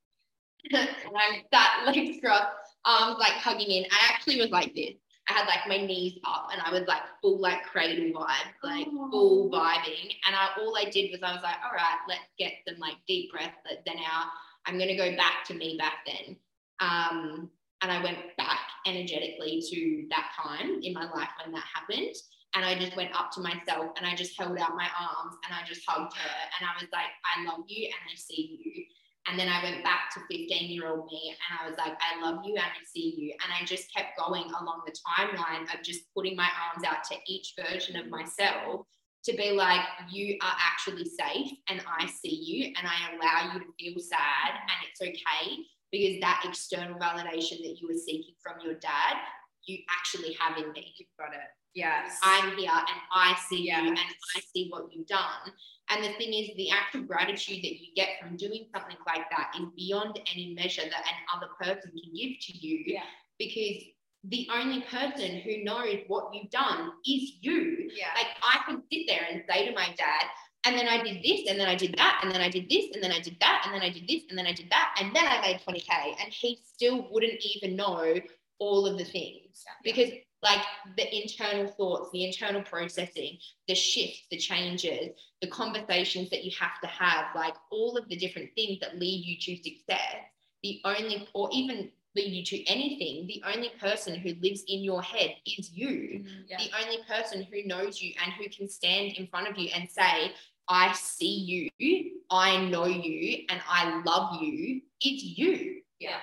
and 0.72 0.88
I'm 1.06 1.42
that 1.52 1.84
legs 1.86 2.18
crossed, 2.22 2.48
arms 2.84 3.18
like 3.18 3.32
hugging 3.32 3.70
in. 3.70 3.84
I 3.84 4.12
actually 4.12 4.40
was 4.40 4.50
like 4.50 4.74
this. 4.74 4.94
I 5.28 5.34
had 5.34 5.46
like 5.46 5.68
my 5.68 5.86
knees 5.86 6.18
up 6.26 6.48
and 6.52 6.60
I 6.62 6.70
was 6.70 6.88
like 6.88 7.02
full 7.20 7.40
like 7.40 7.64
cradle 7.64 8.20
vibe, 8.20 8.52
like 8.62 8.88
oh. 8.90 9.10
full 9.10 9.50
vibing. 9.50 10.10
And 10.26 10.34
I, 10.34 10.48
all 10.58 10.76
I 10.76 10.90
did 10.90 11.12
was 11.12 11.20
I 11.22 11.32
was 11.32 11.42
like, 11.42 11.56
all 11.64 11.72
right, 11.72 11.98
let's 12.08 12.28
get 12.38 12.52
some 12.66 12.78
like 12.78 12.96
deep 13.06 13.30
breath. 13.30 13.54
Then 13.86 13.96
out, 13.98 14.26
I'm 14.66 14.78
gonna 14.78 14.96
go 14.96 15.14
back 15.16 15.44
to 15.46 15.54
me 15.54 15.76
back 15.78 15.98
then. 16.06 16.36
Um, 16.80 17.50
and 17.82 17.90
I 17.92 18.02
went 18.02 18.18
back 18.36 18.58
energetically 18.86 19.62
to 19.70 20.06
that 20.10 20.32
time 20.36 20.80
in 20.82 20.92
my 20.92 21.04
life 21.10 21.30
when 21.42 21.54
that 21.54 21.64
happened. 21.74 22.14
And 22.54 22.64
I 22.64 22.78
just 22.78 22.96
went 22.96 23.14
up 23.14 23.30
to 23.32 23.40
myself 23.40 23.92
and 23.96 24.06
I 24.06 24.14
just 24.14 24.38
held 24.38 24.58
out 24.58 24.76
my 24.76 24.88
arms 25.00 25.36
and 25.44 25.54
I 25.54 25.66
just 25.66 25.82
hugged 25.88 26.14
her. 26.14 26.36
And 26.58 26.68
I 26.68 26.80
was 26.80 26.88
like, 26.92 27.08
I 27.24 27.44
love 27.44 27.64
you 27.66 27.86
and 27.86 28.02
I 28.12 28.14
see 28.16 28.60
you. 28.62 28.84
And 29.28 29.38
then 29.38 29.48
I 29.48 29.62
went 29.62 29.84
back 29.84 30.10
to 30.14 30.20
15 30.20 30.70
year 30.70 30.88
old 30.88 31.06
me 31.06 31.32
and 31.32 31.58
I 31.60 31.68
was 31.68 31.78
like, 31.78 31.96
I 32.02 32.20
love 32.20 32.44
you 32.44 32.54
and 32.54 32.64
I 32.64 32.84
see 32.84 33.14
you. 33.16 33.34
And 33.42 33.52
I 33.58 33.64
just 33.64 33.94
kept 33.94 34.18
going 34.18 34.44
along 34.44 34.82
the 34.84 34.92
timeline 34.92 35.62
of 35.72 35.82
just 35.82 36.12
putting 36.14 36.36
my 36.36 36.48
arms 36.68 36.84
out 36.84 37.04
to 37.04 37.16
each 37.26 37.54
version 37.56 37.96
of 37.96 38.08
myself 38.08 38.86
to 39.24 39.32
be 39.34 39.52
like, 39.52 39.80
you 40.10 40.36
are 40.42 40.56
actually 40.58 41.04
safe 41.04 41.52
and 41.68 41.80
I 41.86 42.06
see 42.06 42.34
you 42.34 42.74
and 42.76 42.86
I 42.86 43.14
allow 43.14 43.54
you 43.54 43.60
to 43.60 43.66
feel 43.78 44.02
sad 44.02 44.50
and 44.50 44.78
it's 44.90 45.00
okay 45.00 45.62
because 45.92 46.20
that 46.20 46.42
external 46.44 46.98
validation 46.98 47.58
that 47.62 47.76
you 47.80 47.86
were 47.86 47.98
seeking 47.98 48.34
from 48.42 48.54
your 48.64 48.74
dad, 48.74 49.16
you 49.66 49.78
actually 49.90 50.36
have 50.40 50.56
in 50.58 50.72
me. 50.72 50.94
You've 50.98 51.08
got 51.18 51.34
it. 51.34 51.40
Yes. 51.74 52.18
I'm 52.22 52.56
here 52.56 52.70
and 52.70 53.00
I 53.14 53.36
see 53.48 53.66
yes. 53.66 53.82
you 53.82 53.88
and 53.88 53.98
I 53.98 54.40
see 54.54 54.68
what 54.70 54.86
you've 54.90 55.06
done. 55.06 55.52
And 55.90 56.04
the 56.04 56.12
thing 56.14 56.32
is, 56.32 56.50
the 56.56 56.70
actual 56.70 57.02
gratitude 57.02 57.62
that 57.62 57.80
you 57.80 57.88
get 57.94 58.08
from 58.20 58.36
doing 58.36 58.66
something 58.74 58.96
like 59.06 59.28
that 59.30 59.52
is 59.58 59.68
beyond 59.76 60.18
any 60.34 60.54
measure 60.54 60.82
that 60.82 61.04
another 61.34 61.52
person 61.60 61.90
can 61.90 62.12
give 62.14 62.32
to 62.40 62.66
you. 62.66 62.84
Yeah. 62.86 63.02
Because 63.38 63.84
the 64.24 64.48
only 64.54 64.82
person 64.82 65.40
who 65.40 65.64
knows 65.64 65.98
what 66.08 66.32
you've 66.32 66.50
done 66.50 66.92
is 67.06 67.32
you. 67.40 67.90
Yeah. 67.94 68.08
Like 68.14 68.28
I 68.42 68.60
could 68.66 68.82
sit 68.92 69.04
there 69.06 69.26
and 69.30 69.42
say 69.48 69.66
to 69.66 69.74
my 69.74 69.88
dad, 69.96 70.24
and 70.64 70.76
then 70.76 70.88
I 70.88 71.02
did 71.02 71.22
this, 71.22 71.48
and 71.48 71.58
then 71.58 71.68
I 71.68 71.74
did 71.74 71.94
that, 71.96 72.20
and 72.22 72.32
then 72.32 72.40
I 72.40 72.48
did 72.48 72.68
this, 72.68 72.86
and 72.94 73.02
then 73.02 73.12
I 73.12 73.20
did 73.20 73.36
that, 73.40 73.62
and 73.64 73.74
then 73.74 73.82
I 73.82 73.90
did 73.90 74.06
this, 74.06 74.22
and 74.28 74.38
then 74.38 74.46
I 74.46 74.52
did 74.52 74.70
that, 74.70 74.94
and 75.00 75.14
then 75.14 75.24
I 75.26 75.40
made 75.40 75.60
20K. 75.66 76.16
And 76.22 76.32
he 76.32 76.60
still 76.64 77.08
wouldn't 77.10 77.40
even 77.54 77.74
know 77.76 78.14
all 78.58 78.86
of 78.86 78.96
the 78.96 79.04
things 79.04 79.64
because, 79.82 80.12
like, 80.42 80.62
the 80.96 81.22
internal 81.22 81.66
thoughts, 81.66 82.10
the 82.12 82.24
internal 82.24 82.62
processing, 82.62 83.38
the 83.66 83.74
shifts, 83.74 84.22
the 84.30 84.36
changes, 84.36 85.10
the 85.40 85.48
conversations 85.48 86.30
that 86.30 86.44
you 86.44 86.52
have 86.58 86.80
to 86.80 86.86
have, 86.86 87.26
like, 87.34 87.54
all 87.72 87.96
of 87.96 88.08
the 88.08 88.16
different 88.16 88.50
things 88.54 88.78
that 88.80 89.00
lead 89.00 89.24
you 89.24 89.36
to 89.38 89.62
success, 89.62 90.16
the 90.62 90.80
only, 90.84 91.28
or 91.34 91.48
even 91.52 91.90
lead 92.14 92.32
you 92.32 92.44
to 92.44 92.64
anything, 92.66 93.26
the 93.26 93.42
only 93.52 93.70
person 93.80 94.14
who 94.14 94.34
lives 94.40 94.62
in 94.68 94.80
your 94.80 95.02
head 95.02 95.34
is 95.46 95.72
you. 95.72 96.22
Mm, 96.24 96.44
yeah. 96.46 96.58
The 96.58 96.70
only 96.84 96.98
person 97.08 97.42
who 97.42 97.64
knows 97.64 98.00
you 98.00 98.12
and 98.22 98.32
who 98.34 98.48
can 98.48 98.68
stand 98.68 99.12
in 99.12 99.26
front 99.26 99.48
of 99.48 99.56
you 99.58 99.70
and 99.74 99.88
say, 99.88 100.32
I 100.72 100.92
see 100.94 101.70
you, 101.78 102.10
I 102.30 102.64
know 102.66 102.86
you, 102.86 103.44
and 103.50 103.60
I 103.68 104.02
love 104.04 104.40
you 104.42 104.80
is 105.04 105.22
you. 105.22 105.82
Yeah. 105.98 106.16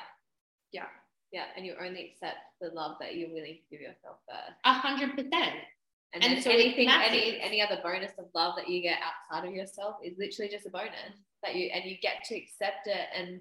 Yeah. 0.72 0.86
Yeah. 1.32 1.46
And 1.56 1.66
you 1.66 1.76
only 1.80 2.12
accept 2.12 2.38
the 2.60 2.70
love 2.70 2.98
that 3.00 3.16
you're 3.16 3.30
willing 3.30 3.56
to 3.56 3.62
give 3.70 3.82
yourself 3.82 4.18
first. 4.28 4.58
A 4.66 4.74
hundred 4.74 5.12
percent. 5.12 5.56
And, 6.14 6.24
And 6.24 6.44
so 6.44 6.50
anything, 6.50 6.90
any 6.90 7.40
any 7.40 7.62
other 7.62 7.80
bonus 7.84 8.12
of 8.18 8.26
love 8.34 8.56
that 8.58 8.68
you 8.68 8.82
get 8.82 8.98
outside 9.04 9.48
of 9.48 9.54
yourself 9.54 9.98
is 10.04 10.18
literally 10.18 10.50
just 10.50 10.66
a 10.66 10.72
bonus 10.72 11.14
that 11.44 11.56
you 11.56 11.70
and 11.72 11.86
you 11.86 11.98
get 12.02 12.24
to 12.26 12.36
accept 12.36 12.88
it 12.88 13.08
and 13.16 13.40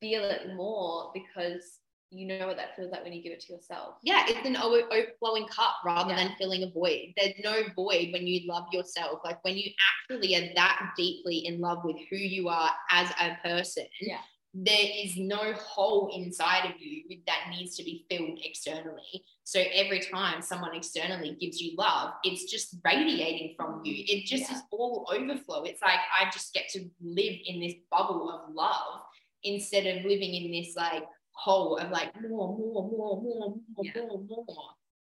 feel 0.00 0.22
it 0.22 0.54
more 0.54 1.10
because 1.12 1.80
you 2.18 2.26
know 2.26 2.46
what 2.46 2.56
that 2.56 2.74
feels 2.76 2.90
like 2.90 3.04
when 3.04 3.12
you 3.12 3.22
give 3.22 3.32
it 3.32 3.40
to 3.40 3.52
yourself. 3.52 3.96
Yeah, 4.02 4.24
it's 4.28 4.46
an 4.46 4.56
overflowing 4.56 5.46
cup 5.48 5.76
rather 5.84 6.10
Yeah. 6.10 6.16
than 6.28 6.36
filling 6.36 6.62
a 6.62 6.70
void. 6.70 7.12
There's 7.16 7.34
no 7.42 7.64
void 7.74 8.12
when 8.12 8.26
you 8.26 8.46
love 8.46 8.66
yourself. 8.72 9.20
Like 9.24 9.42
when 9.44 9.56
you 9.56 9.70
actually 9.92 10.34
are 10.36 10.54
that 10.54 10.92
deeply 10.96 11.46
in 11.46 11.60
love 11.60 11.84
with 11.84 11.96
who 12.10 12.16
you 12.16 12.48
are 12.48 12.70
as 12.90 13.10
a 13.20 13.36
person, 13.42 13.86
Yeah. 14.00 14.20
there 14.54 14.88
is 15.04 15.16
no 15.18 15.52
hole 15.54 16.10
inside 16.14 16.64
of 16.70 16.80
you 16.80 17.20
that 17.26 17.50
needs 17.50 17.76
to 17.76 17.84
be 17.84 18.06
filled 18.08 18.38
externally. 18.42 19.24
So 19.44 19.60
every 19.72 20.00
time 20.00 20.40
someone 20.42 20.74
externally 20.74 21.36
gives 21.38 21.60
you 21.60 21.76
love, 21.76 22.14
it's 22.24 22.50
just 22.50 22.76
radiating 22.84 23.54
from 23.56 23.84
you. 23.84 24.04
It 24.08 24.24
just 24.26 24.50
Yeah. 24.50 24.56
is 24.56 24.62
all 24.70 25.06
overflow. 25.12 25.64
It's 25.64 25.82
like 25.82 26.00
I 26.18 26.30
just 26.30 26.54
get 26.54 26.68
to 26.70 26.90
live 27.00 27.36
in 27.44 27.60
this 27.60 27.74
bubble 27.90 28.30
of 28.30 28.54
love 28.54 29.02
instead 29.44 29.86
of 29.86 30.04
living 30.04 30.34
in 30.34 30.50
this 30.50 30.74
like 30.74 31.04
hole 31.36 31.76
of 31.76 31.90
like 31.90 32.12
more, 32.22 32.56
more, 32.58 32.90
more, 32.90 33.22
more, 33.22 33.22
more, 33.22 33.84
Yeah. 33.84 33.92
more, 34.02 34.24
more. 34.24 34.46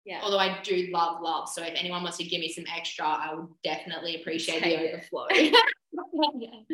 Yeah. 0.04 0.20
Although 0.22 0.38
I 0.38 0.60
do 0.62 0.88
love 0.92 1.20
love. 1.22 1.48
So 1.48 1.62
if 1.62 1.74
anyone 1.76 2.02
wants 2.02 2.18
to 2.18 2.24
give 2.24 2.40
me 2.40 2.52
some 2.52 2.64
extra, 2.72 3.06
I 3.06 3.34
would 3.34 3.48
definitely 3.64 4.20
appreciate 4.20 4.62
Take 4.62 4.78
the 4.78 4.92
overflow. 4.92 5.26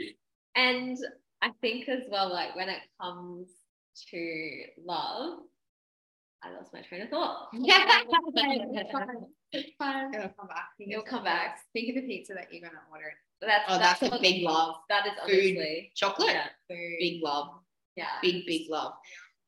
And 0.54 0.98
I 1.40 1.50
think 1.62 1.88
as 1.88 2.02
well, 2.10 2.30
like 2.30 2.54
when 2.54 2.68
it 2.68 2.80
comes 3.00 3.48
to 4.10 4.62
love, 4.84 5.38
I 6.42 6.50
lost 6.52 6.72
my 6.74 6.82
train 6.82 7.02
of 7.02 7.08
thought. 7.08 7.48
Yeah. 7.54 8.02
fine. 9.78 10.14
It'll 10.14 10.28
come 10.28 10.48
back. 10.48 10.68
It'll 10.78 11.02
come 11.02 11.24
back. 11.24 11.60
Think 11.72 11.90
of 11.90 12.02
the 12.02 12.06
pizza 12.08 12.34
that 12.34 12.52
you're 12.52 12.62
gonna 12.68 12.82
order. 12.90 13.12
That's 13.40 13.64
Oh, 13.68 13.78
that's 13.78 14.02
a 14.02 14.18
big 14.20 14.42
love. 14.44 14.76
That 14.88 15.06
is 15.06 15.12
Food. 15.26 15.56
honestly 15.56 15.92
Chocolate, 15.94 16.28
yeah, 16.34 16.46
Food. 16.68 16.96
big 17.00 17.22
love. 17.22 17.48
yeah. 17.96 18.06
big, 18.22 18.44
big 18.46 18.68
love. 18.70 18.92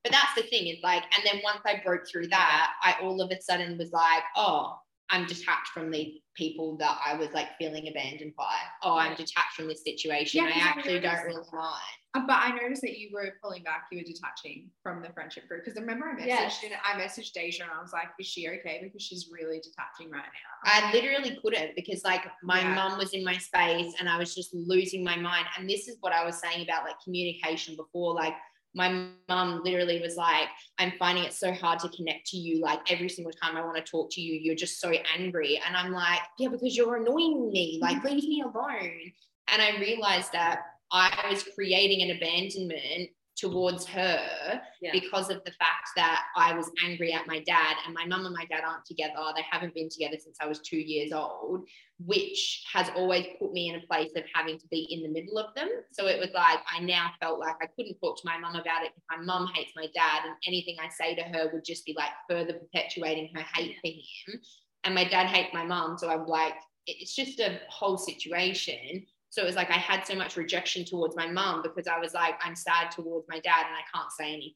But 0.05 0.13
that's 0.13 0.35
the 0.37 0.43
thing 0.43 0.67
is 0.69 0.77
like, 0.83 1.03
and 1.17 1.23
then 1.25 1.41
once 1.43 1.61
I 1.67 1.81
broke 1.83 2.07
through 2.07 2.29
that, 2.29 2.73
I 2.83 2.95
all 3.03 3.21
of 3.23 3.31
a 3.31 3.41
sudden 3.41 3.79
was 3.79 3.91
like, 3.91 4.23
oh, 4.37 4.79
I'm 5.11 5.27
detached 5.27 5.69
from 5.73 5.91
the 5.91 6.15
people 6.37 6.77
that 6.79 6.99
I 7.05 7.15
was 7.15 7.29
like 7.33 7.57
feeling 7.59 7.89
abandoned 7.89 8.35
by. 8.37 8.55
Oh, 8.83 8.97
I'm 8.97 9.15
detached 9.17 9.55
from 9.57 9.69
this 9.69 9.83
situation. 9.85 10.45
Yeah, 10.45 10.51
I 10.55 10.59
actually 10.59 11.01
don't 11.01 11.25
really 11.25 11.43
mind. 11.53 11.81
Uh, 12.15 12.21
but 12.27 12.37
I 12.37 12.51
noticed 12.51 12.83
that 12.83 12.99
you 12.99 13.11
were 13.13 13.33
pulling 13.43 13.63
back. 13.65 13.87
You 13.93 13.99
were 13.99 14.05
detaching 14.05 14.71
from 14.83 15.03
the 15.03 15.11
friendship 15.11 15.47
group 15.49 15.65
because 15.65 15.77
I 15.77 15.81
remember 15.81 16.07
I 16.07 16.15
messaged 16.21 16.27
Yes. 16.27 16.61
and 16.65 16.73
I 16.85 17.01
messaged 17.01 17.33
Deja 17.33 17.65
and 17.65 17.73
I 17.73 17.83
was 17.83 17.93
like, 17.93 18.09
"Is 18.21 18.27
she 18.27 18.49
okay?" 18.49 18.81
Because 18.83 19.03
she's 19.03 19.29
really 19.33 19.61
detaching 19.61 20.11
right 20.13 20.23
now. 20.23 20.71
I 20.71 20.93
literally 20.93 21.39
couldn't 21.43 21.77
because 21.77 22.03
like 22.05 22.25
my 22.43 22.61
Yeah. 22.61 22.75
mum 22.75 22.99
was 22.99 23.13
in 23.15 23.25
my 23.25 23.37
space 23.37 23.95
and 24.01 24.09
I 24.09 24.17
was 24.19 24.35
just 24.35 24.55
losing 24.55 25.03
my 25.05 25.17
mind. 25.17 25.47
And 25.59 25.69
this 25.69 25.87
is 25.89 25.97
what 26.01 26.13
I 26.13 26.25
was 26.25 26.39
saying 26.41 26.63
about 26.63 26.85
like 26.85 26.97
communication 27.05 27.77
before. 27.77 28.15
Like 28.15 28.35
my 28.75 29.07
mum 29.29 29.63
literally 29.65 30.01
was 30.01 30.17
like, 30.17 30.49
I'm 30.79 30.93
finding 30.99 31.25
it 31.25 31.33
so 31.33 31.53
hard 31.53 31.79
to 31.81 31.89
connect 31.91 32.27
to 32.29 32.37
you. 32.37 32.61
Like 32.61 32.91
every 32.91 33.09
single 33.09 33.33
time 33.33 33.57
I 33.57 33.65
want 33.65 33.77
to 33.77 33.83
talk 33.83 34.11
to 34.13 34.21
you, 34.21 34.39
you're 34.41 34.57
just 34.57 34.81
so 34.81 34.93
angry. 35.17 35.61
And 35.65 35.77
I'm 35.77 35.93
like, 35.93 36.21
yeah, 36.39 36.49
because 36.49 36.77
you're 36.77 36.97
annoying 36.97 37.51
me. 37.51 37.79
Like 37.81 38.03
leave 38.03 38.25
me 38.25 38.43
alone. 38.43 39.13
And 39.49 39.63
I 39.63 39.79
realized 39.79 40.33
that 40.33 40.63
I 40.91 41.27
was 41.31 41.45
creating 41.55 42.09
an 42.09 42.17
abandonment 42.17 43.11
towards 43.37 43.85
her 43.87 44.63
Yeah. 44.81 44.93
because 44.93 45.29
of 45.31 45.43
the 45.45 45.51
fact 45.53 45.89
that 45.97 46.25
I 46.37 46.55
was 46.55 46.71
angry 46.85 47.13
at 47.13 47.27
my 47.27 47.41
dad 47.41 47.77
and 47.85 47.95
my 47.95 48.07
mum 48.07 48.27
and 48.27 48.35
my 48.35 48.45
dad 48.45 48.63
aren't 48.65 48.85
together. 48.85 49.15
They 49.35 49.45
haven't 49.51 49.75
been 49.75 49.89
together 49.89 50.17
since 50.19 50.37
I 50.41 50.47
was 50.47 50.61
two 50.61 50.79
years 50.79 51.13
old, 51.13 51.69
which 51.99 52.65
has 52.73 52.91
always 52.95 53.27
put 53.41 53.53
me 53.53 53.71
in 53.71 53.77
a 53.77 53.87
place 53.87 54.13
of 54.17 54.25
having 54.35 54.59
to 54.59 54.67
be 54.69 54.87
in 54.91 55.03
the 55.03 55.09
middle 55.09 55.39
of 55.39 55.55
them. 55.55 55.69
So 55.93 56.07
it 56.07 56.21
was 56.21 56.31
like 56.33 56.61
I 56.71 56.81
now 56.81 57.11
felt 57.21 57.41
like 57.41 57.57
I 57.61 57.67
couldn't 57.67 57.99
talk 58.01 58.17
to 58.21 58.27
my 58.27 58.39
mum 58.39 58.55
about 58.55 58.85
it 58.85 58.93
because 58.95 59.19
my 59.19 59.25
mum 59.25 59.51
hates 59.55 59.73
my 59.75 59.87
dad 59.95 60.25
and 60.25 60.35
anything 60.47 60.77
I 60.81 60.89
say 60.89 61.15
to 61.17 61.23
her 61.23 61.51
would 61.53 61.65
just 61.65 61.85
be 61.85 61.95
like 61.97 62.11
further 62.29 62.53
perpetuating 62.55 63.31
her 63.35 63.45
hate 63.55 63.77
for 63.81 63.89
him. 63.89 64.41
And 64.85 64.95
my 64.95 65.05
dad 65.05 65.27
hates 65.27 65.53
my 65.55 65.65
mum. 65.65 65.97
So 65.99 66.09
I'm 66.11 66.27
like, 66.27 66.55
it's 66.87 67.15
just 67.17 67.41
a 67.41 67.61
whole 67.69 67.97
situation. 67.97 69.07
So 69.35 69.43
it 69.43 69.47
was 69.47 69.57
like 69.57 69.71
I 69.71 69.79
had 69.79 70.07
so 70.07 70.15
much 70.15 70.37
rejection 70.37 70.85
towards 70.85 71.17
my 71.17 71.27
mum 71.27 71.61
because 71.61 71.89
I 71.89 71.99
was 71.99 72.15
like, 72.15 72.37
I'm 72.41 72.55
sad 72.55 72.93
towards 72.93 73.27
my 73.29 73.41
dad 73.41 73.67
and 73.67 73.75
I 73.75 73.83
can't 73.93 74.13
say 74.13 74.29
anything. 74.29 74.55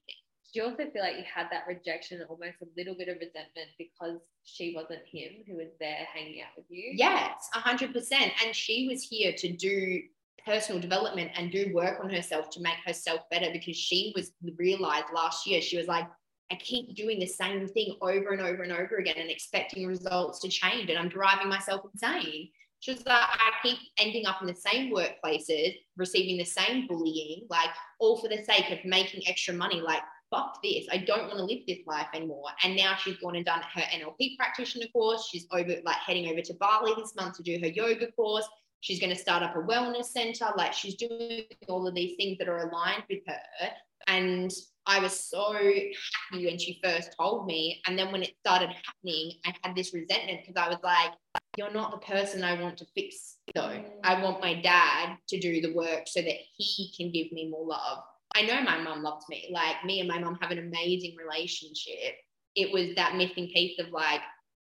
Do 0.55 0.61
you 0.61 0.63
also 0.67 0.89
feel 0.93 1.03
like 1.03 1.17
you 1.17 1.25
had 1.25 1.49
that 1.51 1.65
rejection, 1.67 2.23
almost 2.29 2.63
a 2.63 2.67
little 2.77 2.95
bit 2.95 3.09
of 3.09 3.17
resentment 3.17 3.71
because 3.77 4.21
she 4.45 4.75
wasn't 4.77 5.03
him 5.05 5.43
who 5.49 5.57
was 5.57 5.73
there 5.81 6.07
hanging 6.15 6.43
out 6.43 6.57
with 6.57 6.67
you? 6.69 6.93
Yes, 6.95 7.49
a 7.57 7.59
hundred 7.59 7.93
percent. 7.93 8.31
And 8.47 8.55
she 8.55 8.87
was 8.89 9.03
here 9.03 9.33
to 9.33 9.53
do 9.57 10.01
personal 10.47 10.81
development 10.81 11.33
and 11.35 11.51
do 11.51 11.73
work 11.75 11.99
on 12.01 12.09
herself 12.09 12.49
to 12.51 12.61
make 12.61 12.79
herself 12.87 13.23
better 13.33 13.49
because 13.53 13.77
she 13.77 14.13
was 14.15 14.31
realized 14.57 15.07
last 15.13 15.45
year, 15.45 15.61
she 15.61 15.77
was 15.77 15.89
like, 15.89 16.07
I 16.53 16.55
keep 16.55 16.95
doing 16.95 17.19
the 17.19 17.27
same 17.27 17.67
thing 17.67 17.97
over 18.01 18.31
and 18.31 18.41
over 18.41 18.63
and 18.63 18.71
over 18.71 18.99
again 18.99 19.17
and 19.19 19.29
expecting 19.29 19.89
results 19.89 20.39
to 20.43 20.49
change. 20.49 20.89
And 20.89 20.97
I'm 21.01 21.09
driving 21.09 21.49
myself 21.49 21.81
insane. 21.93 22.51
She 22.81 22.93
was 22.93 23.05
like, 23.07 23.17
I 23.17 23.51
keep 23.63 23.79
ending 23.99 24.27
up 24.27 24.41
in 24.41 24.47
the 24.47 24.55
same 24.55 24.95
workplaces, 24.95 25.77
receiving 25.97 26.39
the 26.39 26.45
same 26.45 26.87
bullying, 26.87 27.47
like 27.51 27.71
all 27.99 28.19
for 28.19 28.29
the 28.29 28.45
sake 28.45 28.71
of 28.71 28.85
making 28.85 29.27
extra 29.27 29.53
money. 29.53 29.81
Like, 29.81 30.03
fuck 30.31 30.63
this. 30.63 30.87
I 30.93 30.99
don't 30.99 31.27
want 31.27 31.39
to 31.39 31.45
live 31.45 31.61
this 31.67 31.81
life 31.87 32.07
anymore. 32.15 32.51
And 32.63 32.77
now 32.77 32.95
she's 32.97 33.17
gone 33.17 33.37
and 33.37 33.45
done 33.45 33.63
her 33.75 33.81
NLP 33.81 34.37
practitioner 34.37 34.87
course. 34.93 35.29
She's 35.31 35.47
over, 35.51 35.77
like, 35.85 35.97
heading 35.97 36.29
over 36.31 36.41
to 36.41 36.55
Bali 36.55 36.93
this 36.97 37.17
month 37.17 37.37
to 37.39 37.43
do 37.43 37.59
her 37.61 37.69
yoga 37.69 38.13
course. 38.13 38.47
She's 38.81 39.01
going 39.01 39.13
to 39.13 39.21
start 39.21 39.43
up 39.43 39.57
a 39.57 39.61
wellness 39.61 40.07
center. 40.07 40.47
Like, 40.57 40.73
she's 40.73 40.95
doing 40.95 41.45
all 41.69 41.87
of 41.87 41.95
these 41.95 42.17
things 42.17 42.39
that 42.39 42.49
are 42.49 42.69
aligned 42.69 43.05
with 43.11 43.23
her. 43.27 43.71
And 44.07 44.53
I 44.89 45.01
was 45.01 45.29
so 45.29 45.53
happy 45.53 46.47
when 46.47 46.59
she 46.59 46.81
first 46.83 47.15
told 47.21 47.47
me. 47.47 47.83
And 47.87 47.99
then 47.99 48.11
when 48.11 48.23
it 48.23 48.35
started 48.41 48.71
happening, 48.71 49.33
I 49.45 49.55
had 49.63 49.77
this 49.77 49.93
resentment 49.93 50.41
because 50.47 50.57
I 50.57 50.71
was 50.71 50.79
like, 50.83 51.13
you're 51.59 51.71
not 51.71 51.91
the 51.91 52.07
person 52.07 52.43
I 52.43 52.59
want 52.61 52.79
to 52.79 52.87
fix, 52.95 53.37
though. 53.55 53.85
I 54.03 54.23
want 54.23 54.41
my 54.41 54.55
dad 54.63 55.19
to 55.29 55.39
do 55.39 55.61
the 55.61 55.75
work 55.75 56.05
so 56.07 56.23
that 56.23 56.37
he 56.57 56.91
can 56.97 57.13
give 57.13 57.31
me 57.33 57.51
more 57.51 57.67
love. 57.67 57.99
I 58.35 58.43
know 58.43 58.63
my 58.63 58.79
mum 58.79 59.03
loves 59.03 59.27
me. 59.29 59.51
Like, 59.53 59.85
me 59.85 60.01
and 60.01 60.09
my 60.09 60.19
mum 60.19 60.39
have 60.41 60.53
an 60.53 60.59
amazing 60.59 61.17
relationship. 61.23 62.15
It 62.57 62.73
was 62.73 62.95
that 62.97 63.17
missing 63.17 63.49
piece 63.49 63.79
of 63.79 63.91
like, 63.91 64.23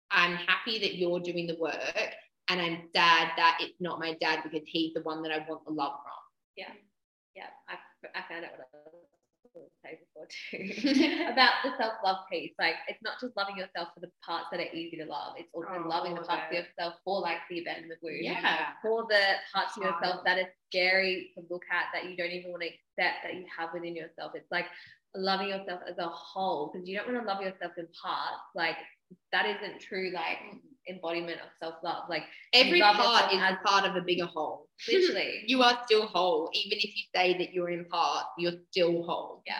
I'm 0.09 0.37
happy 0.37 0.79
that 0.79 0.95
you're 0.95 1.19
doing 1.19 1.45
the 1.45 1.57
work, 1.59 2.15
and 2.49 2.59
I'm 2.59 2.89
sad 2.95 3.31
that 3.37 3.57
it's 3.59 3.79
not 3.79 3.99
my 3.99 4.15
dad 4.19 4.39
because 4.43 4.67
he's 4.67 4.93
the 4.93 5.01
one 5.01 5.21
that 5.23 5.31
I 5.31 5.45
want 5.47 5.65
the 5.65 5.71
love 5.71 5.93
from. 6.03 6.13
Yeah, 6.55 6.71
Yeah. 7.35 7.47
I, 7.69 7.75
I 8.17 8.21
found 8.27 8.45
out 8.45 8.51
what 8.51 8.69
I 8.73 8.77
was 8.85 9.14
say 9.85 9.99
before 10.01 10.25
too 10.25 11.29
about 11.31 11.53
the 11.63 11.71
self 11.77 11.93
love 12.03 12.25
piece. 12.31 12.51
Like, 12.57 12.75
it's 12.87 13.01
not 13.03 13.19
just 13.21 13.37
loving 13.37 13.57
yourself 13.57 13.89
for 13.93 13.99
the 14.01 14.09
parts 14.25 14.47
that 14.51 14.59
are 14.59 14.73
easy 14.73 14.97
to 14.97 15.05
love, 15.05 15.35
it's 15.37 15.49
also 15.53 15.69
Oh, 15.85 15.87
loving 15.87 16.15
the 16.15 16.21
parts 16.21 16.49
of 16.49 16.57
yourself 16.65 16.95
for 17.05 17.21
like 17.21 17.37
the 17.49 17.59
abandonment 17.61 17.99
wound. 18.01 18.17
Yeah. 18.21 18.69
For 18.81 19.05
the 19.07 19.21
parts 19.53 19.77
of 19.77 19.83
yourself 19.83 20.23
that 20.25 20.39
is 20.39 20.47
scary 20.71 21.31
to 21.37 21.43
look 21.49 21.63
at, 21.71 21.85
that 21.93 22.09
you 22.09 22.17
don't 22.17 22.31
even 22.31 22.49
want 22.51 22.63
to 22.63 22.69
accept 22.69 23.23
that 23.23 23.35
you 23.35 23.45
have 23.57 23.69
within 23.73 23.95
yourself. 23.95 24.31
It's 24.35 24.49
like 24.51 24.65
loving 25.15 25.49
yourself 25.49 25.81
as 25.89 25.97
a 25.99 26.07
whole 26.09 26.71
because 26.73 26.87
you 26.87 26.97
don't 26.97 27.13
want 27.13 27.21
to 27.21 27.27
love 27.31 27.41
yourself 27.41 27.73
in 27.77 27.87
parts. 28.01 28.41
Like, 28.55 28.75
that 29.31 29.45
isn't 29.45 29.79
true, 29.81 30.11
like, 30.13 30.37
embodiment 30.89 31.39
of 31.39 31.47
self 31.59 31.75
love. 31.83 32.09
Like, 32.09 32.23
Every 32.53 32.81
part 32.81 33.31
is 33.33 33.39
as- 33.41 33.57
part 33.65 33.85
of 33.85 33.95
a 33.95 34.01
bigger 34.01 34.25
whole. 34.25 34.67
literally. 34.87 35.43
you 35.47 35.61
are 35.61 35.79
still 35.85 36.07
whole. 36.07 36.49
Even 36.53 36.77
if 36.79 36.85
you 36.95 37.03
say 37.15 37.37
that 37.37 37.53
you're 37.53 37.69
in 37.69 37.85
part, 37.85 38.25
you're 38.37 38.53
still 38.71 39.03
whole. 39.03 39.41
yeah. 39.45 39.59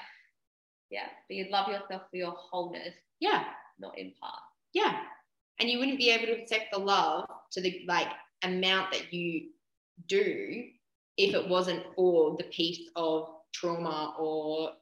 But 0.92 1.36
you 1.36 1.48
love 1.50 1.68
yourself 1.70 2.04
for 2.10 2.18
your 2.18 2.32
wholeness, 2.32 2.94
Yeah. 3.20 3.46
not 3.80 3.98
in 3.98 4.14
part. 4.22 4.42
Yeah. 4.74 5.04
And 5.60 5.70
you 5.70 5.80
wouldn't 5.80 5.98
be 5.98 6.10
able 6.12 6.26
to 6.28 6.42
accept 6.42 6.72
the 6.72 6.80
love 6.80 7.30
to 7.52 7.62
the 7.62 7.84
like 7.88 8.10
amount 8.44 8.92
that 8.92 9.14
you 9.14 9.52
do 10.08 10.70
if 11.18 11.34
it 11.34 11.48
wasn't 11.48 11.84
for 11.96 12.36
the 12.38 12.44
piece 12.46 12.90
of 12.96 13.30
trauma 13.54 14.16
or 14.20 14.74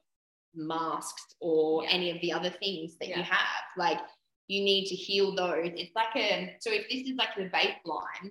masks 0.54 1.34
or 1.40 1.84
Yeah. 1.84 1.90
any 1.90 2.10
of 2.10 2.20
the 2.20 2.32
other 2.32 2.50
things 2.50 2.96
that 2.98 3.08
you 3.08 3.22
have. 3.22 3.64
Like 3.76 4.00
you 4.48 4.62
need 4.62 4.86
to 4.88 4.94
heal 4.94 5.34
those. 5.34 5.70
It's 5.74 5.94
like 5.94 6.14
a 6.16 6.56
so 6.60 6.70
if 6.72 6.88
this 6.88 7.08
is 7.08 7.16
like 7.16 7.34
the 7.36 7.48
baseline 7.50 8.30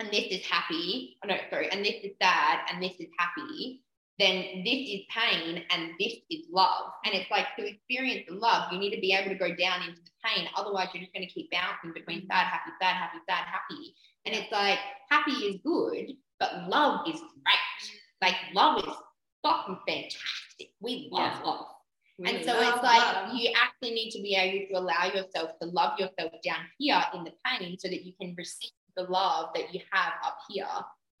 and 0.00 0.10
this 0.10 0.26
is 0.26 0.44
happy, 0.46 1.18
oh 1.24 1.28
no, 1.28 1.36
sorry, 1.50 1.70
and 1.70 1.84
this 1.84 2.02
is 2.02 2.12
sad 2.20 2.60
and 2.70 2.82
this 2.82 2.98
is 2.98 3.08
happy, 3.18 3.82
then 4.18 4.62
this 4.64 4.88
is 4.88 5.00
pain 5.08 5.64
and 5.70 5.92
this 5.98 6.14
is 6.30 6.46
love. 6.50 6.92
And 7.04 7.14
it's 7.14 7.30
like 7.30 7.46
to 7.58 7.66
experience 7.66 8.26
the 8.28 8.34
love, 8.36 8.72
you 8.72 8.78
need 8.78 8.94
to 8.94 9.00
be 9.00 9.12
able 9.12 9.30
to 9.30 9.38
go 9.38 9.54
down 9.54 9.82
into 9.82 10.00
the 10.00 10.10
pain. 10.24 10.48
Otherwise, 10.54 10.88
you're 10.92 11.02
just 11.02 11.14
going 11.14 11.26
to 11.26 11.32
keep 11.32 11.50
bouncing 11.50 11.92
between 11.94 12.18
mm-hmm. 12.20 12.30
sad, 12.30 12.46
happy, 12.46 12.70
sad, 12.80 12.94
happy, 12.94 13.18
sad, 13.28 13.44
happy. 13.46 13.94
And 14.26 14.34
it's 14.34 14.52
like 14.52 14.78
happy 15.10 15.32
is 15.32 15.60
good, 15.64 16.12
but 16.38 16.68
love 16.68 17.06
is 17.08 17.20
great. 17.20 17.90
Like 18.20 18.36
love 18.54 18.78
is 18.78 18.94
fucking 19.42 19.78
fantastic. 19.86 20.70
We 20.80 21.08
love 21.10 21.32
Yeah. 21.34 21.42
love. 21.44 21.66
Really 22.18 22.36
And 22.36 22.44
so 22.44 22.52
love 22.52 22.74
it's 22.74 22.84
like 22.84 23.14
love. 23.14 23.34
you 23.34 23.52
actually 23.56 23.92
need 23.92 24.10
to 24.10 24.22
be 24.22 24.36
able 24.36 24.68
to 24.68 24.78
allow 24.80 25.06
yourself 25.06 25.58
to 25.60 25.66
love 25.68 25.98
yourself 25.98 26.32
down 26.44 26.60
here 26.78 27.02
in 27.14 27.24
the 27.24 27.32
pain 27.44 27.76
so 27.78 27.88
that 27.88 28.04
you 28.04 28.12
can 28.20 28.34
receive 28.36 28.70
the 28.96 29.04
love 29.04 29.50
that 29.54 29.74
you 29.74 29.80
have 29.90 30.12
up 30.22 30.38
here. 30.48 30.68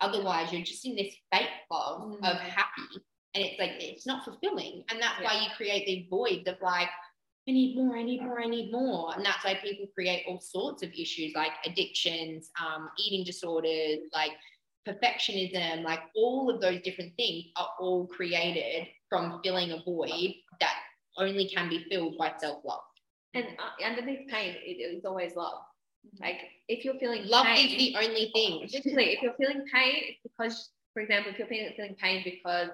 Otherwise, 0.02 0.52
you're 0.52 0.62
just 0.62 0.84
in 0.84 0.94
this 0.96 1.14
fake 1.32 1.48
love 1.70 2.02
Mm. 2.02 2.30
of 2.30 2.36
happy. 2.38 2.82
And 3.34 3.44
it's 3.44 3.58
like, 3.58 3.72
it's 3.78 4.06
not 4.06 4.24
fulfilling. 4.24 4.84
And 4.90 5.00
that's 5.00 5.18
why 5.22 5.40
you 5.42 5.48
create 5.56 5.86
these 5.86 6.06
voids 6.10 6.46
of 6.48 6.56
like, 6.60 6.88
I 7.48 7.52
need 7.52 7.76
more, 7.76 7.96
I 7.96 8.02
need 8.02 8.22
more, 8.22 8.40
I 8.40 8.46
need 8.46 8.70
more. 8.70 9.14
And 9.16 9.24
that's 9.24 9.42
why 9.44 9.54
people 9.62 9.86
create 9.94 10.24
all 10.28 10.40
sorts 10.40 10.82
of 10.82 10.90
issues 10.92 11.32
like 11.34 11.52
addictions, 11.64 12.50
um, 12.60 12.90
eating 12.98 13.24
disorders, 13.24 14.00
like 14.12 14.32
perfectionism, 14.86 15.82
like 15.82 16.00
all 16.14 16.50
of 16.50 16.60
those 16.60 16.80
different 16.82 17.14
things 17.16 17.46
are 17.56 17.70
all 17.80 18.06
created 18.08 18.86
from 19.08 19.40
filling 19.42 19.72
a 19.72 19.82
void 19.84 20.34
that 20.60 20.74
only 21.16 21.48
can 21.48 21.68
be 21.68 21.84
filled 21.90 22.18
by 22.18 22.32
self 22.38 22.64
love. 22.64 22.80
And 23.34 23.46
uh, 23.58 23.84
underneath 23.86 24.28
pain, 24.28 24.54
it 24.62 24.80
is 24.96 25.04
always 25.04 25.34
love. 25.36 25.62
Like 26.20 26.40
if 26.68 26.84
you're 26.84 26.98
feeling 26.98 27.26
Love 27.26 27.46
pain, 27.46 27.68
is 27.68 27.76
the 27.76 27.96
only 27.98 28.30
thing. 28.34 28.60
Literally, 28.72 29.12
if 29.12 29.22
you're 29.22 29.34
feeling 29.34 29.64
pain, 29.72 29.94
it's 30.08 30.20
because, 30.22 30.70
for 30.94 31.02
example, 31.02 31.32
if 31.32 31.38
you're 31.38 31.48
feeling, 31.48 31.72
feeling 31.76 31.96
pain 32.00 32.22
because 32.24 32.68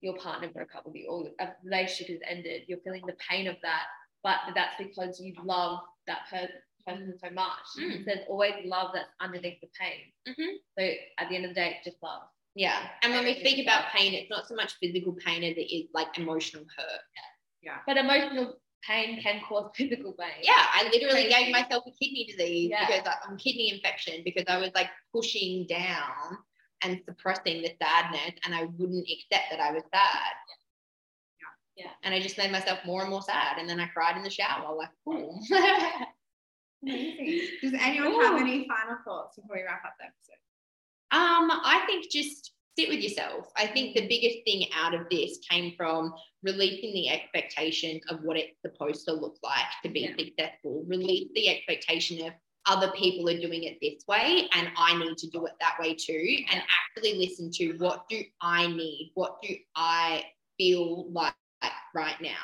your 0.00 0.16
partner 0.16 0.48
broke 0.48 0.74
up 0.74 0.84
with 0.86 0.94
you 0.94 1.08
or 1.08 1.28
a 1.40 1.48
relationship 1.64 2.08
has 2.08 2.20
ended, 2.28 2.62
you're 2.68 2.80
feeling 2.84 3.02
the 3.06 3.16
pain 3.28 3.46
of 3.46 3.56
that, 3.62 3.84
but 4.22 4.36
that's 4.54 4.76
because 4.76 5.20
you 5.20 5.34
love 5.44 5.80
that 6.06 6.20
per- 6.30 6.48
person 6.86 7.14
so 7.18 7.30
much. 7.30 7.64
Mm. 7.78 8.04
There's 8.04 8.26
always 8.28 8.52
love 8.66 8.90
that's 8.92 9.08
underneath 9.20 9.60
the 9.60 9.68
pain. 9.80 10.12
Mhm. 10.28 10.56
So 10.78 10.94
at 11.18 11.28
the 11.30 11.36
end 11.36 11.46
of 11.46 11.50
the 11.52 11.54
day, 11.54 11.76
it's 11.76 11.84
just 11.84 12.02
love. 12.02 12.22
Yeah. 12.54 12.88
And 13.02 13.12
when 13.12 13.24
we 13.24 13.40
speak 13.40 13.64
about 13.64 13.86
pain, 13.92 14.14
it's 14.14 14.30
not 14.30 14.46
so 14.46 14.54
much 14.54 14.74
physical 14.74 15.14
pain 15.24 15.42
as 15.42 15.56
it 15.56 15.74
is 15.74 15.88
like 15.94 16.18
emotional 16.18 16.64
hurt. 16.76 17.00
Yeah. 17.62 17.78
But 17.86 17.96
emotional 17.96 18.60
pain 18.86 19.20
can 19.22 19.40
cause 19.48 19.70
physical 19.76 20.12
pain. 20.12 20.42
Yeah, 20.42 20.52
I 20.56 20.84
literally 20.92 21.24
Crazy. 21.24 21.28
gave 21.28 21.52
myself 21.52 21.84
a 21.86 21.90
kidney 21.90 22.26
disease 22.26 22.70
Yeah. 22.70 22.86
because 22.86 23.06
I, 23.06 23.28
um, 23.30 23.36
kidney 23.36 23.70
infection 23.70 24.22
because 24.24 24.44
I 24.48 24.58
was 24.58 24.70
like 24.74 24.90
pushing 25.12 25.66
down 25.66 26.38
and 26.82 27.00
suppressing 27.06 27.62
the 27.62 27.72
sadness, 27.82 28.34
and 28.44 28.54
I 28.54 28.64
wouldn't 28.64 29.08
accept 29.10 29.50
that 29.50 29.60
I 29.60 29.72
was 29.72 29.82
sad. 29.92 30.34
Yeah. 31.76 31.84
yeah. 31.86 31.90
And 32.02 32.14
I 32.14 32.20
just 32.20 32.36
made 32.36 32.52
myself 32.52 32.78
more 32.84 33.00
and 33.00 33.10
more 33.10 33.22
sad, 33.22 33.58
and 33.58 33.68
then 33.68 33.80
I 33.80 33.86
cried 33.86 34.16
in 34.16 34.22
the 34.22 34.30
shower, 34.30 34.74
like, 34.74 34.90
boom. 35.06 35.40
Amazing. 36.82 37.48
Does 37.62 37.72
anyone 37.80 38.12
Ooh. 38.12 38.20
have 38.20 38.38
any 38.40 38.68
final 38.68 38.98
thoughts 39.04 39.36
before 39.36 39.56
we 39.56 39.62
wrap 39.62 39.84
up 39.86 39.94
the 39.98 40.04
episode? 40.04 40.40
Um, 41.10 41.50
I 41.64 41.84
think 41.86 42.10
just 42.10 42.52
sit 42.76 42.88
with 42.88 43.00
yourself. 43.00 43.50
I 43.56 43.66
think 43.66 43.94
the 43.94 44.06
biggest 44.08 44.38
thing 44.44 44.66
out 44.74 44.94
of 44.94 45.08
this 45.10 45.38
came 45.48 45.74
from 45.76 46.12
releasing 46.42 46.92
the 46.92 47.08
expectation 47.08 48.00
of 48.08 48.22
what 48.22 48.36
it's 48.36 48.60
supposed 48.62 49.04
to 49.06 49.12
look 49.12 49.36
like 49.42 49.66
to 49.84 49.88
be 49.88 50.00
Yeah. 50.00 50.16
successful. 50.18 50.84
Release 50.86 51.28
the 51.34 51.48
expectation 51.48 52.26
of 52.26 52.32
other 52.66 52.90
people 52.92 53.28
are 53.28 53.38
doing 53.38 53.64
it 53.64 53.78
this 53.82 54.06
way 54.08 54.48
and 54.52 54.70
I 54.76 54.96
need 54.98 55.18
to 55.18 55.28
do 55.28 55.44
it 55.46 55.52
that 55.60 55.76
way 55.78 55.94
too. 55.94 56.36
And 56.50 56.62
actually 56.96 57.14
listen 57.18 57.50
to 57.52 57.72
what 57.78 58.08
do 58.08 58.22
I 58.40 58.66
need? 58.66 59.12
What 59.14 59.40
do 59.42 59.54
I 59.76 60.24
feel 60.58 61.10
like 61.10 61.34
right 61.94 62.20
now? 62.20 62.36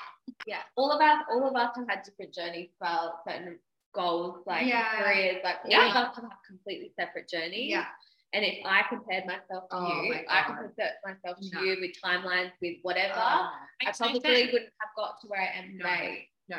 yeah 0.46 0.60
all 0.76 0.92
of 0.92 1.00
us 1.00 1.24
all 1.30 1.48
of 1.48 1.56
us 1.56 1.76
have 1.76 1.88
had 1.88 2.02
different 2.04 2.32
journeys 2.32 2.70
for 2.78 2.86
our 2.86 3.14
certain 3.26 3.58
goals 3.92 4.38
like 4.46 4.64
Yeah. 4.66 5.02
careers 5.02 5.40
like 5.42 5.56
all 5.64 5.70
Yeah. 5.70 5.90
of 5.90 5.96
us 5.96 6.16
have 6.16 6.30
completely 6.46 6.92
separate 6.98 7.28
journeys 7.28 7.70
Yeah. 7.70 7.86
And 8.32 8.44
if 8.44 8.58
I 8.64 8.82
compared 8.88 9.26
myself 9.26 9.68
to 9.70 9.76
Oh 9.76 10.02
you 10.02 10.10
my 10.14 10.24
I 10.28 10.46
God. 10.48 10.58
compared 10.58 10.92
myself 11.04 11.38
to 11.40 11.50
No. 11.54 11.62
you 11.62 11.76
with 11.80 11.92
timelines 12.04 12.52
with 12.62 12.76
whatever 12.82 13.14
Uh, 13.18 13.50
I 13.86 13.92
probably 13.96 14.20
sense. 14.20 14.52
wouldn't 14.52 14.72
have 14.80 14.94
got 14.96 15.20
to 15.22 15.28
where 15.28 15.40
I 15.40 15.58
am 15.58 15.76
No. 15.76 15.84
today 15.84 16.28
no. 16.48 16.58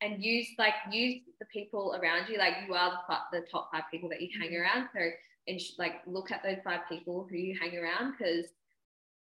and 0.00 0.22
use 0.24 0.48
like 0.58 0.74
use 0.90 1.22
the 1.40 1.46
people 1.46 1.94
around 2.00 2.28
you 2.28 2.38
like 2.38 2.54
you 2.66 2.74
are 2.74 2.90
the, 3.08 3.40
the 3.40 3.46
top 3.46 3.70
five 3.72 3.84
people 3.90 4.08
that 4.10 4.20
you 4.20 4.28
hang 4.38 4.50
Mhm. 4.50 4.60
around 4.62 4.88
so 4.94 5.00
and 5.46 5.60
sh- 5.60 5.72
like 5.78 6.02
look 6.06 6.30
at 6.32 6.42
those 6.42 6.58
five 6.64 6.80
people 6.88 7.26
who 7.28 7.36
you 7.36 7.58
hang 7.58 7.76
around 7.76 8.12
because 8.18 8.46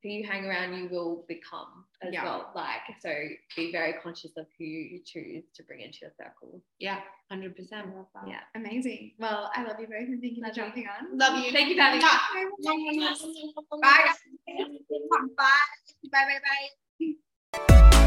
who 0.02 0.10
you 0.10 0.26
hang 0.28 0.46
around 0.46 0.74
you 0.78 0.88
will 0.90 1.26
become 1.28 1.84
as 2.02 2.14
Yeah. 2.14 2.24
well 2.24 2.52
like 2.56 2.82
so 3.02 3.14
be 3.56 3.72
very 3.72 3.94
conscious 4.02 4.32
of 4.38 4.46
who 4.58 4.64
you 4.64 5.00
choose 5.06 5.44
to 5.56 5.64
bring 5.64 5.82
into 5.82 6.00
your 6.02 6.12
circle 6.18 6.62
Yeah, 6.80 7.02
100%. 7.32 7.54
yeah 8.28 8.40
Amazing. 8.56 9.14
Well, 9.20 9.52
I 9.56 9.64
love 9.64 9.80
you 9.80 9.88
both 9.88 10.08
and 10.08 10.22
thank 10.22 10.38
you 10.38 10.42
for 10.44 10.48
you. 10.50 10.54
jumping 10.54 10.88
on. 10.88 11.18
Love 11.18 11.44
you. 11.44 11.52
thank 11.52 11.70
you 11.70 11.76
for 11.76 11.82
having 11.82 12.00
me 12.00 12.06
Bye. 13.82 14.06
guys. 14.06 14.16
Bye. 15.36 15.40
Bye. 16.12 16.26
Bye. 16.28 16.40
Bye. 17.52 17.99